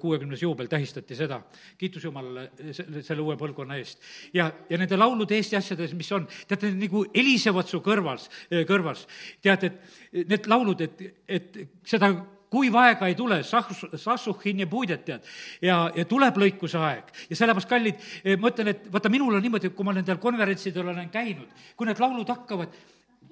kuuekümnes 0.00 0.42
juubel, 0.42 0.66
tähistati 0.66 1.14
seda. 1.16 1.40
kiitus 1.78 2.04
Jumalale 2.04 2.50
selle, 2.72 3.02
selle 3.02 3.22
uue 3.22 3.36
põlvkonna 3.38 3.76
eest. 3.78 4.00
ja, 4.34 4.50
ja 4.70 4.78
nende 4.78 4.96
laulude 4.96 5.36
eest 5.36 5.52
ja 5.52 5.58
asjades, 5.58 5.94
mis 5.94 6.10
on, 6.12 6.26
teate, 6.48 6.72
nagu 6.74 7.04
helisevad 7.14 7.68
su 7.70 7.80
kõrvas, 7.84 8.28
kõrvas. 8.68 9.06
tead, 9.42 9.68
et 9.68 10.28
need 10.28 10.48
laulud, 10.50 10.80
et, 10.80 11.04
et 11.28 11.60
seda 11.86 12.10
kuiva 12.50 12.84
aega 12.88 13.08
ei 13.10 13.16
tule, 13.18 13.40
sahh-, 13.46 13.96
sassuhin 13.98 14.60
ja 14.64 14.66
puidet, 14.70 15.04
tead. 15.04 15.24
ja, 15.62 15.78
ja 15.94 16.04
tuleb 16.08 16.38
lõikuse 16.42 16.78
aeg. 16.78 17.10
ja 17.30 17.38
sellepärast, 17.38 17.70
kallid, 17.70 18.06
eh, 18.24 18.36
ma 18.38 18.52
ütlen, 18.52 18.72
et 18.74 18.86
vaata, 18.92 19.12
minul 19.12 19.34
on 19.34 19.42
niimoodi, 19.42 19.72
kui 19.74 19.86
ma 19.86 19.96
nendel 19.96 20.20
konverentsidel 20.22 20.92
olen 20.94 21.10
käinud, 21.10 21.66
kui 21.76 21.88
need 21.88 22.00
laulud 22.02 22.28
hakkavad, 22.30 22.78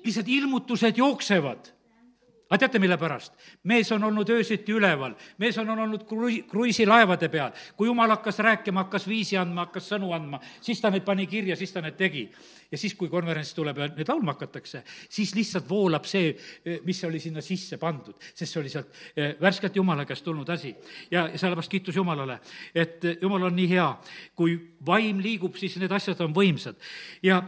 lihtsalt 0.05 0.29
ilmutused 0.29 0.99
jooksevad 1.01 1.73
aga 2.51 2.59
teate, 2.61 2.79
mille 2.79 2.97
pärast? 3.01 3.33
mees 3.71 3.91
on 3.93 4.05
olnud 4.05 4.29
öösiti 4.31 4.75
üleval, 4.77 5.15
mees 5.41 5.57
on 5.59 5.71
olnud 5.71 6.05
krui-, 6.09 6.43
kruiisilaevade 6.49 7.29
peal. 7.33 7.55
kui 7.77 7.89
jumal 7.89 8.11
hakkas 8.13 8.39
rääkima, 8.45 8.85
hakkas 8.85 9.09
viisi 9.09 9.39
andma, 9.41 9.65
hakkas 9.67 9.89
sõnu 9.95 10.13
andma, 10.15 10.41
siis 10.61 10.81
ta 10.81 10.91
neid 10.93 11.07
pani 11.07 11.27
kirja, 11.31 11.57
siis 11.57 11.73
ta 11.73 11.81
need 11.85 11.97
tegi. 11.97 12.29
ja 12.71 12.79
siis, 12.79 12.95
kui 12.95 13.09
konverents 13.09 13.55
tuleb 13.55 13.79
ja 13.79 13.89
neid 13.97 14.09
laulma 14.09 14.37
hakatakse, 14.37 14.83
siis 15.09 15.35
lihtsalt 15.35 15.69
voolab 15.69 16.05
see, 16.11 16.35
mis 16.85 17.03
oli 17.05 17.21
sinna 17.21 17.41
sisse 17.45 17.79
pandud, 17.81 18.17
sest 18.35 18.53
see 18.53 18.61
oli 18.61 18.73
sealt 18.73 18.93
eh, 19.17 19.35
värskelt 19.41 19.77
Jumala 19.77 20.05
käest 20.05 20.25
tulnud 20.25 20.49
asi. 20.49 20.75
ja, 21.11 21.29
ja 21.33 21.39
sellepärast 21.39 21.73
kiitus 21.73 21.97
Jumalale, 21.97 22.41
et 22.75 23.01
Jumal 23.23 23.49
on 23.49 23.57
nii 23.57 23.69
hea, 23.73 23.91
kui 24.37 24.59
vaim 24.87 25.21
liigub, 25.25 25.57
siis 25.57 25.79
need 25.81 25.93
asjad 25.93 26.21
on 26.21 26.35
võimsad. 26.37 26.77
ja 27.23 27.43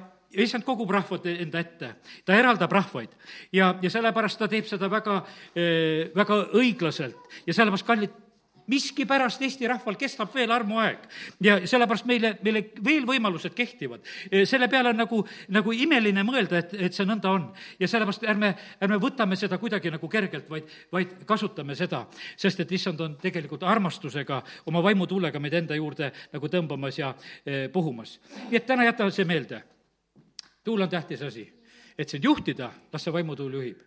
issand 0.44 0.64
kogub 0.66 0.90
rahvad 0.90 1.26
enda 1.32 1.62
ette, 1.62 1.94
ta 2.24 2.36
eraldab 2.36 2.72
rahvaid 2.72 3.16
ja, 3.52 3.74
ja 3.82 3.90
sellepärast 3.92 4.38
ta 4.40 4.48
teeb 4.50 4.68
seda 4.68 4.90
väga, 4.92 5.22
eh, 5.54 6.12
väga 6.16 6.42
õiglaselt 6.58 7.42
ja 7.46 7.56
sellepärast, 7.56 7.86
kallid, 7.86 8.22
miskipärast 8.66 9.42
Eesti 9.42 9.68
rahval 9.70 9.96
kestab 9.98 10.32
veel 10.34 10.50
armuaeg 10.54 11.04
ja 11.44 11.58
sellepärast 11.68 12.06
meile, 12.08 12.32
meile 12.44 12.64
veel 12.84 13.06
võimalused 13.08 13.54
kehtivad. 13.54 14.02
selle 14.44 14.68
peale 14.68 14.90
on 14.90 15.00
nagu, 15.00 15.22
nagu 15.54 15.72
imeline 15.72 16.24
mõelda, 16.26 16.62
et, 16.62 16.74
et 16.88 16.94
see 16.94 17.06
nõnda 17.06 17.30
on. 17.30 17.46
ja 17.78 17.88
sellepärast 17.88 18.26
ärme, 18.26 18.54
ärme 18.82 18.98
võtame 19.02 19.38
seda 19.38 19.58
kuidagi 19.62 19.90
nagu 19.94 20.08
kergelt, 20.08 20.50
vaid, 20.50 20.74
vaid 20.92 21.14
kasutame 21.26 21.76
seda, 21.78 22.06
sest 22.36 22.60
et 22.60 22.72
issand 22.72 23.00
on 23.00 23.16
tegelikult 23.22 23.62
armastusega, 23.62 24.42
oma 24.66 24.82
vaimutuulega 24.82 25.40
meid 25.40 25.54
enda 25.54 25.78
juurde 25.78 26.10
nagu 26.32 26.48
tõmbamas 26.50 26.98
ja 26.98 27.14
eh, 27.44 27.68
puhumas. 27.72 28.18
nii 28.50 28.58
et 28.58 28.66
täna 28.66 28.90
jäta 28.90 29.10
see 29.10 29.24
meelde. 29.24 29.62
Tuul 30.66 30.82
on 30.82 30.90
tähtis 30.90 31.22
asi, 31.22 31.46
et 31.98 32.08
sind 32.10 32.24
juhtida, 32.26 32.72
las 32.92 33.06
see 33.06 33.14
vaimutuul 33.14 33.60
juhib. 33.60 33.82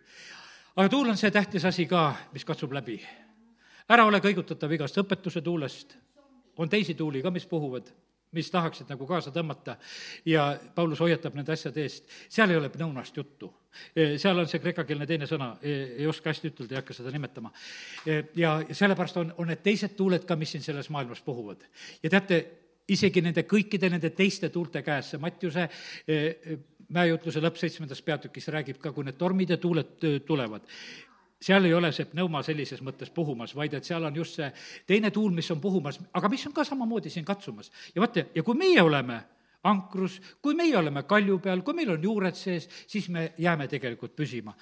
aga 0.76 0.88
tuul 0.88 1.12
on 1.12 1.16
see 1.20 1.30
tähtis 1.30 1.64
asi 1.64 1.86
ka, 1.86 2.14
mis 2.32 2.44
katsub 2.48 2.72
läbi 2.72 2.98
ära 3.90 4.06
ole 4.06 4.20
kõigutatav 4.22 4.70
igast 4.76 4.98
õpetuse 5.02 5.42
tuulest, 5.42 5.96
on 6.60 6.70
teisi 6.70 6.94
tuuli 6.94 7.22
ka, 7.24 7.32
mis 7.34 7.46
puhuvad, 7.50 7.88
mis 8.36 8.50
tahaksid 8.52 8.90
nagu 8.92 9.06
kaasa 9.08 9.32
tõmmata 9.34 9.74
ja 10.28 10.52
Paulus 10.74 11.00
hoiatab 11.02 11.34
nende 11.34 11.52
asjade 11.56 11.82
eest, 11.82 12.06
seal 12.30 12.52
ei 12.52 12.60
ole 12.60 12.70
pneunast 12.70 13.16
juttu. 13.16 13.50
E, 13.94 14.16
seal 14.22 14.38
on 14.38 14.46
see 14.50 14.62
kreekakeelne 14.62 15.06
teine 15.06 15.26
sõna, 15.30 15.52
e, 15.62 15.74
ei 16.02 16.06
oska 16.10 16.30
hästi 16.30 16.52
ütelda, 16.52 16.76
ei 16.76 16.80
hakka 16.82 16.94
seda 16.94 17.10
nimetama. 17.14 17.50
E, 18.06 18.20
ja 18.38 18.56
sellepärast 18.70 19.18
on, 19.22 19.34
on 19.42 19.50
need 19.50 19.62
teised 19.66 19.96
tuuled 19.98 20.26
ka, 20.26 20.38
mis 20.38 20.54
siin 20.54 20.62
selles 20.62 20.90
maailmas 20.94 21.22
puhuvad. 21.26 21.66
ja 22.02 22.10
teate, 22.10 22.40
isegi 22.90 23.22
nende 23.22 23.46
kõikide 23.50 23.90
nende 23.90 24.10
teiste 24.14 24.50
tuulte 24.50 24.82
käes, 24.86 25.10
see 25.10 25.22
Mattiuse 25.22 25.68
mäejutluse 26.94 27.42
lõpp 27.42 27.60
seitsmendas 27.60 28.02
peatükis 28.02 28.48
räägib 28.52 28.80
ka, 28.82 28.92
kui 28.92 29.06
need 29.06 29.18
tormid 29.18 29.50
ja 29.54 29.58
tuuled 29.60 30.06
tulevad, 30.26 30.66
seal 31.40 31.64
ei 31.64 31.74
ole 31.74 31.92
see 31.96 32.08
pneuma 32.10 32.42
sellises 32.44 32.82
mõttes 32.84 33.10
puhumas, 33.14 33.54
vaid 33.56 33.74
et 33.74 33.86
seal 33.88 34.04
on 34.04 34.16
just 34.16 34.36
see 34.38 34.50
teine 34.86 35.10
tuul, 35.14 35.32
mis 35.32 35.50
on 35.50 35.60
puhumas, 35.60 36.00
aga 36.12 36.28
mis 36.28 36.46
on 36.46 36.56
ka 36.56 36.64
samamoodi 36.68 37.10
siin 37.10 37.24
katsumas. 37.24 37.70
ja 37.94 38.02
vaata, 38.02 38.26
ja 38.34 38.42
kui 38.42 38.58
meie 38.58 38.82
oleme 38.82 39.22
ankrus, 39.68 40.16
kui 40.40 40.54
meie 40.56 40.76
oleme 40.78 41.02
kalju 41.08 41.38
peal, 41.42 41.60
kui 41.64 41.76
meil 41.76 41.92
on 41.92 42.04
juured 42.04 42.36
sees, 42.36 42.68
siis 42.88 43.08
me 43.12 43.26
jääme 43.38 43.66
tegelikult 43.68 44.14
püsima. 44.16 44.54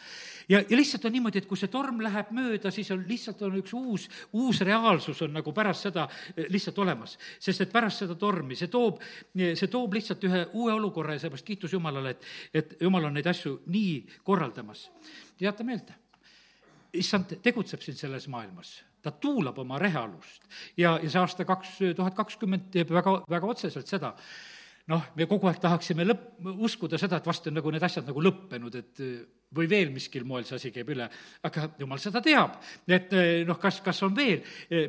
ja, 0.49 0.59
ja 0.59 0.77
lihtsalt 0.77 1.05
on 1.05 1.13
niimoodi, 1.13 1.39
et 1.39 1.47
kui 1.47 1.59
see 1.61 1.71
torm 1.71 2.01
läheb 2.03 2.33
mööda, 2.35 2.73
siis 2.75 2.91
on 2.91 3.05
lihtsalt 3.09 3.43
on 3.47 3.59
üks 3.61 3.75
uus, 3.79 4.09
uus 4.33 4.61
reaalsus 4.67 5.23
on 5.23 5.33
nagu 5.39 5.53
pärast 5.55 5.89
seda 5.89 6.09
eh, 6.37 6.49
lihtsalt 6.51 6.79
olemas. 6.79 7.19
sest 7.39 7.61
et 7.67 7.73
pärast 7.73 8.05
seda 8.05 8.19
tormi, 8.19 8.57
see 8.59 8.71
toob, 8.73 8.99
see 9.37 9.71
toob 9.71 9.95
lihtsalt 9.95 10.25
ühe 10.27 10.45
uue 10.53 10.75
olukorra 10.75 11.15
ja 11.15 11.25
seepärast 11.27 11.47
kiitus 11.47 11.73
Jumalale, 11.73 12.17
et, 12.17 12.29
et 12.55 12.77
Jumal 12.83 13.11
on 13.11 13.15
neid 13.15 13.27
asju 13.27 13.61
nii 13.67 13.95
korraldamas. 14.27 14.89
jäta 15.41 15.65
meelde 15.65 15.95
issand 16.99 17.39
tegutseb 17.45 17.83
siin 17.85 17.97
selles 17.97 18.27
maailmas 18.33 18.79
ta 19.03 19.11
tuulab 19.11 19.59
oma 19.59 19.79
rehealust 19.79 20.45
ja, 20.77 20.97
ja 21.03 21.11
see 21.11 21.21
aasta 21.21 21.47
kaks 21.49 21.79
tuhat 21.97 22.17
kakskümmend 22.19 22.71
teeb 22.75 22.91
väga, 22.91 23.21
väga 23.31 23.51
otseselt 23.53 23.87
seda, 23.91 24.15
noh, 24.89 25.09
me 25.17 25.27
kogu 25.29 25.49
aeg 25.51 25.59
tahaksime 25.63 26.07
lõpp, 26.07 26.29
uskuda 26.65 26.99
seda, 27.01 27.19
et 27.19 27.27
vast 27.29 27.49
on 27.51 27.59
nagu 27.59 27.73
need 27.73 27.85
asjad 27.85 28.07
nagu 28.09 28.23
lõppenud, 28.25 28.79
et 28.79 29.03
või 29.55 29.69
veel 29.71 29.93
miskil 29.93 30.27
moel 30.29 30.45
see 30.45 30.59
asi 30.59 30.71
käib 30.73 30.91
üle, 30.93 31.07
aga 31.45 31.69
jumal 31.81 32.01
seda 32.03 32.21
teab. 32.25 32.59
et 32.89 33.13
noh, 33.49 33.59
kas, 33.61 33.81
kas 33.85 34.03
on 34.05 34.15
veel 34.17 34.43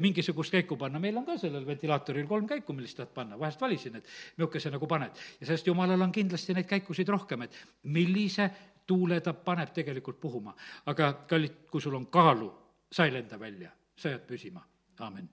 mingisugust 0.04 0.56
käiku 0.56 0.78
panna, 0.80 1.00
meil 1.00 1.18
on 1.18 1.26
ka 1.28 1.38
sellel 1.40 1.66
ventilaatoril 1.68 2.28
kolm 2.28 2.48
käiku, 2.48 2.76
millist 2.76 3.00
tahad 3.00 3.14
panna, 3.16 3.40
vahest 3.40 3.62
valisin, 3.62 3.96
et 4.00 4.10
milline 4.38 4.74
nagu 4.76 4.88
paned. 4.88 5.24
ja 5.40 5.48
sellest 5.48 5.68
jumalal 5.68 6.02
on 6.02 6.12
kindlasti 6.12 6.56
neid 6.58 6.68
käikusid 6.68 7.10
rohkem, 7.10 7.48
et 7.48 7.56
millise 7.84 8.50
tuule 8.88 9.22
ta 9.22 9.34
paneb 9.34 9.74
tegelikult 9.74 10.20
puhuma. 10.20 10.56
aga 10.86 11.14
kallid, 11.28 11.66
kui 11.72 11.82
sul 11.82 11.96
on 11.96 12.08
kaalu, 12.08 12.52
sa 12.92 13.06
ei 13.06 13.14
lenda 13.14 13.40
välja, 13.40 13.72
sa 13.96 14.10
jääd 14.10 14.28
püsima, 14.28 14.66
aamen. 15.00 15.30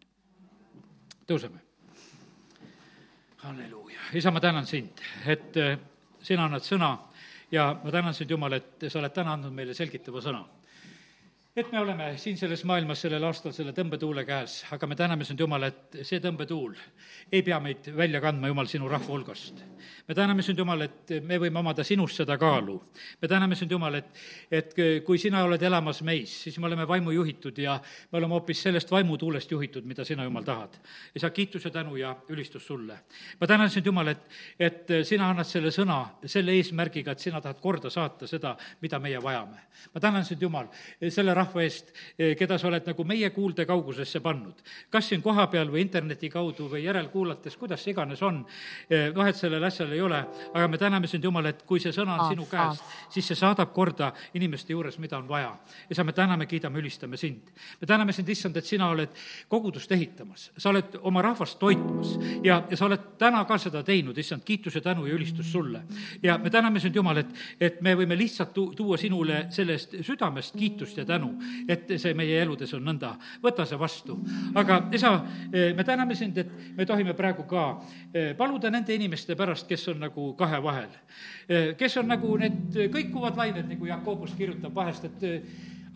tõuseme. 1.26 1.65
Halleluuja, 3.50 4.10
isa, 4.18 4.30
ma 4.34 4.40
tänan 4.40 4.66
sind, 4.66 5.02
et 5.26 5.56
äh, 5.62 5.78
sina 6.22 6.46
annad 6.48 6.64
sõna 6.66 6.92
ja 7.52 7.70
ma 7.82 7.94
tänan 7.94 8.14
sind, 8.14 8.30
Jumal, 8.30 8.58
et 8.58 8.88
sa 8.90 9.00
oled 9.00 9.14
täna 9.14 9.36
andnud 9.36 9.54
meile 9.54 9.74
selgitava 9.76 10.22
sõna 10.24 10.44
et 11.56 11.72
me 11.72 11.80
oleme 11.80 12.10
siin 12.20 12.36
selles 12.36 12.64
maailmas 12.68 13.00
sellel 13.00 13.24
aastal 13.24 13.52
selle 13.56 13.72
tõmbetuule 13.72 14.26
käes, 14.28 14.58
aga 14.76 14.86
me 14.86 14.96
täname 14.96 15.24
sind, 15.24 15.40
Jumal, 15.40 15.62
et 15.64 15.94
see 16.04 16.20
tõmbetuul 16.20 16.74
ei 17.32 17.40
pea 17.46 17.56
meid 17.64 17.88
välja 17.96 18.20
kandma, 18.20 18.50
Jumal, 18.50 18.68
sinu 18.68 18.90
rahva 18.92 19.08
hulgast. 19.08 19.62
me 20.08 20.14
täname 20.14 20.44
sind, 20.44 20.58
Jumal, 20.60 20.84
et 20.84 21.14
me 21.24 21.38
võime 21.40 21.62
omada 21.62 21.84
sinust 21.84 22.20
seda 22.20 22.36
kaalu. 22.38 22.76
me 23.22 23.28
täname 23.28 23.56
sind, 23.56 23.72
Jumal, 23.72 23.94
et, 23.94 24.10
et 24.50 24.76
kui 25.06 25.18
sina 25.18 25.44
oled 25.44 25.62
elamas 25.62 26.02
meis, 26.02 26.34
siis 26.42 26.58
me 26.58 26.68
oleme 26.68 26.84
vaimu 26.88 27.10
juhitud 27.16 27.58
ja 27.58 27.78
me 28.12 28.18
oleme 28.18 28.36
hoopis 28.36 28.62
sellest 28.68 28.92
vaimutuulest 28.92 29.50
juhitud, 29.50 29.88
mida 29.88 30.04
sina, 30.04 30.28
Jumal, 30.28 30.44
tahad. 30.44 30.76
isa, 31.14 31.30
kiitus 31.30 31.64
ja 31.64 31.70
tänu 31.70 31.96
ja 31.96 32.16
ülistus 32.28 32.66
sulle. 32.66 32.98
ma 33.40 33.46
tänan 33.46 33.70
sind, 33.70 33.86
Jumal, 33.86 34.12
et, 34.12 34.28
et 34.60 34.94
sina 35.08 35.30
annad 35.30 35.48
selle 35.48 35.72
sõna 35.72 36.04
selle 36.26 36.52
eesmärgiga, 36.52 37.16
et 37.16 37.18
sina 37.18 37.40
tahad 37.40 37.64
korda 37.64 37.90
saata 37.90 38.26
seda, 38.28 38.56
mida 38.82 39.00
meie 39.00 39.22
vajame. 39.22 39.64
ma 39.94 40.00
tänan 40.00 40.24
sind, 40.24 40.42
Jumal, 40.42 40.68
selle 41.08 41.34
rahva 41.34 41.45
rahva 41.46 41.62
eest, 41.62 41.92
eh, 42.18 42.34
keda 42.36 42.58
sa 42.58 42.68
oled 42.68 42.86
nagu 42.86 43.04
meie 43.04 43.30
kuulde 43.30 43.66
kaugusesse 43.66 44.20
pannud. 44.20 44.54
kas 44.90 45.08
siin 45.08 45.22
kohapeal 45.22 45.68
või 45.70 45.80
interneti 45.80 46.28
kaudu 46.30 46.68
või 46.70 46.84
järelkuulates, 46.84 47.56
kuidas 47.56 47.82
see 47.82 47.92
iganes 47.92 48.22
on, 48.22 48.44
eh, 48.90 49.12
vahet 49.14 49.36
sellel 49.36 49.64
asjal 49.64 49.92
ei 49.92 50.00
ole, 50.00 50.24
aga 50.54 50.68
me 50.68 50.78
täname 50.78 51.06
sind, 51.06 51.24
Jumal, 51.24 51.46
et 51.46 51.62
kui 51.62 51.80
see 51.80 51.92
sõna 51.92 52.18
on 52.20 52.30
sinu 52.30 52.46
käest, 52.46 52.82
siis 53.10 53.26
see 53.26 53.34
saadab 53.34 53.72
korda 53.72 54.12
inimeste 54.34 54.72
juures, 54.72 54.98
mida 54.98 55.18
on 55.18 55.28
vaja. 55.28 55.56
ja 55.88 55.94
sa, 55.94 56.04
me 56.04 56.12
täname, 56.12 56.46
kiidame, 56.46 56.78
ülistame 56.78 57.16
sind. 57.16 57.50
me 57.80 57.86
täname 57.86 58.12
sind, 58.12 58.28
issand, 58.28 58.56
et 58.56 58.64
sina 58.64 58.88
oled 58.88 59.10
kogudust 59.48 59.92
ehitamas, 59.92 60.50
sa 60.56 60.70
oled 60.70 60.98
oma 61.02 61.22
rahvast 61.22 61.58
toitmas 61.58 62.18
ja, 62.42 62.62
ja 62.70 62.76
sa 62.76 62.86
oled 62.86 63.18
täna 63.18 63.44
ka 63.44 63.58
seda 63.58 63.82
teinud, 63.82 64.18
issand, 64.18 64.44
kiitus 64.44 64.74
ja 64.74 64.80
tänu 64.80 65.06
ja 65.06 65.14
ülistus 65.14 65.52
sulle. 65.52 65.82
ja 66.22 66.38
me 66.38 66.50
täname 66.50 66.80
sind, 66.80 66.94
Jumal, 66.94 67.16
et, 67.16 67.34
et 67.60 67.80
me 67.80 67.94
võime 67.94 68.16
lihtsalt 68.16 68.54
tu-, 68.54 68.72
tuua 68.76 68.96
sinule 68.96 69.46
sellest 69.50 69.96
südamest 70.02 70.56
kiitust 70.56 70.96
ja 70.96 71.04
tänu 71.04 71.35
et 71.68 71.96
see 72.00 72.14
meie 72.14 72.40
eludes 72.42 72.72
on 72.74 72.84
nõnda. 72.86 73.14
võta 73.42 73.66
see 73.66 73.78
vastu. 73.78 74.18
aga 74.54 74.80
isa, 74.92 75.12
eh, 75.52 75.74
me 75.76 75.84
täname 75.84 76.14
sind, 76.14 76.38
et 76.38 76.50
me 76.76 76.86
tohime 76.86 77.14
praegu 77.14 77.46
ka 77.46 77.80
eh, 78.12 78.34
paluda 78.34 78.70
nende 78.70 78.94
inimeste 78.94 79.36
pärast, 79.36 79.68
kes 79.68 79.88
on 79.88 80.00
nagu 80.00 80.34
kahe 80.34 80.62
vahel. 80.62 80.90
Eh, 81.48 81.74
kes 81.78 81.96
on 81.96 82.08
nagu 82.08 82.36
need 82.36 82.76
kõikuvad 82.92 83.36
lained, 83.36 83.68
nagu 83.68 83.86
Jakobus 83.86 84.34
kirjutab 84.34 84.74
vahest, 84.74 85.04
et 85.04 85.24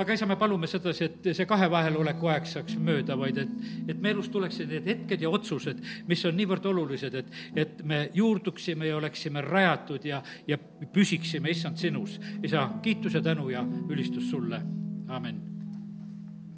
aga 0.00 0.14
isa, 0.16 0.26
me 0.26 0.36
palume 0.40 0.68
sedasi, 0.70 1.08
et 1.08 1.28
see 1.36 1.46
kahe 1.48 1.68
vaheloleku 1.70 2.30
aeg 2.32 2.48
saaks 2.48 2.76
mööda, 2.80 3.16
vaid 3.20 3.40
et, 3.42 3.52
et 3.92 4.00
me 4.00 4.14
elus 4.14 4.30
tuleksid 4.32 4.72
need 4.72 4.88
hetked 4.88 5.24
ja 5.26 5.32
otsused, 5.32 5.82
mis 6.08 6.24
on 6.28 6.36
niivõrd 6.40 6.70
olulised, 6.72 7.16
et, 7.20 7.32
et 7.64 7.84
me 7.84 8.02
juurduksime 8.16 8.88
ja 8.88 8.96
oleksime 8.96 9.44
rajatud 9.44 10.08
ja, 10.08 10.22
ja 10.48 10.58
püsiksime, 10.94 11.52
issand, 11.52 11.80
sinus. 11.80 12.16
isa, 12.42 12.68
kiitus 12.82 13.18
ja 13.18 13.24
tänu 13.24 13.50
ja 13.52 13.64
ülistus 13.90 14.30
sulle 14.32 14.62
Amen. 15.10 15.49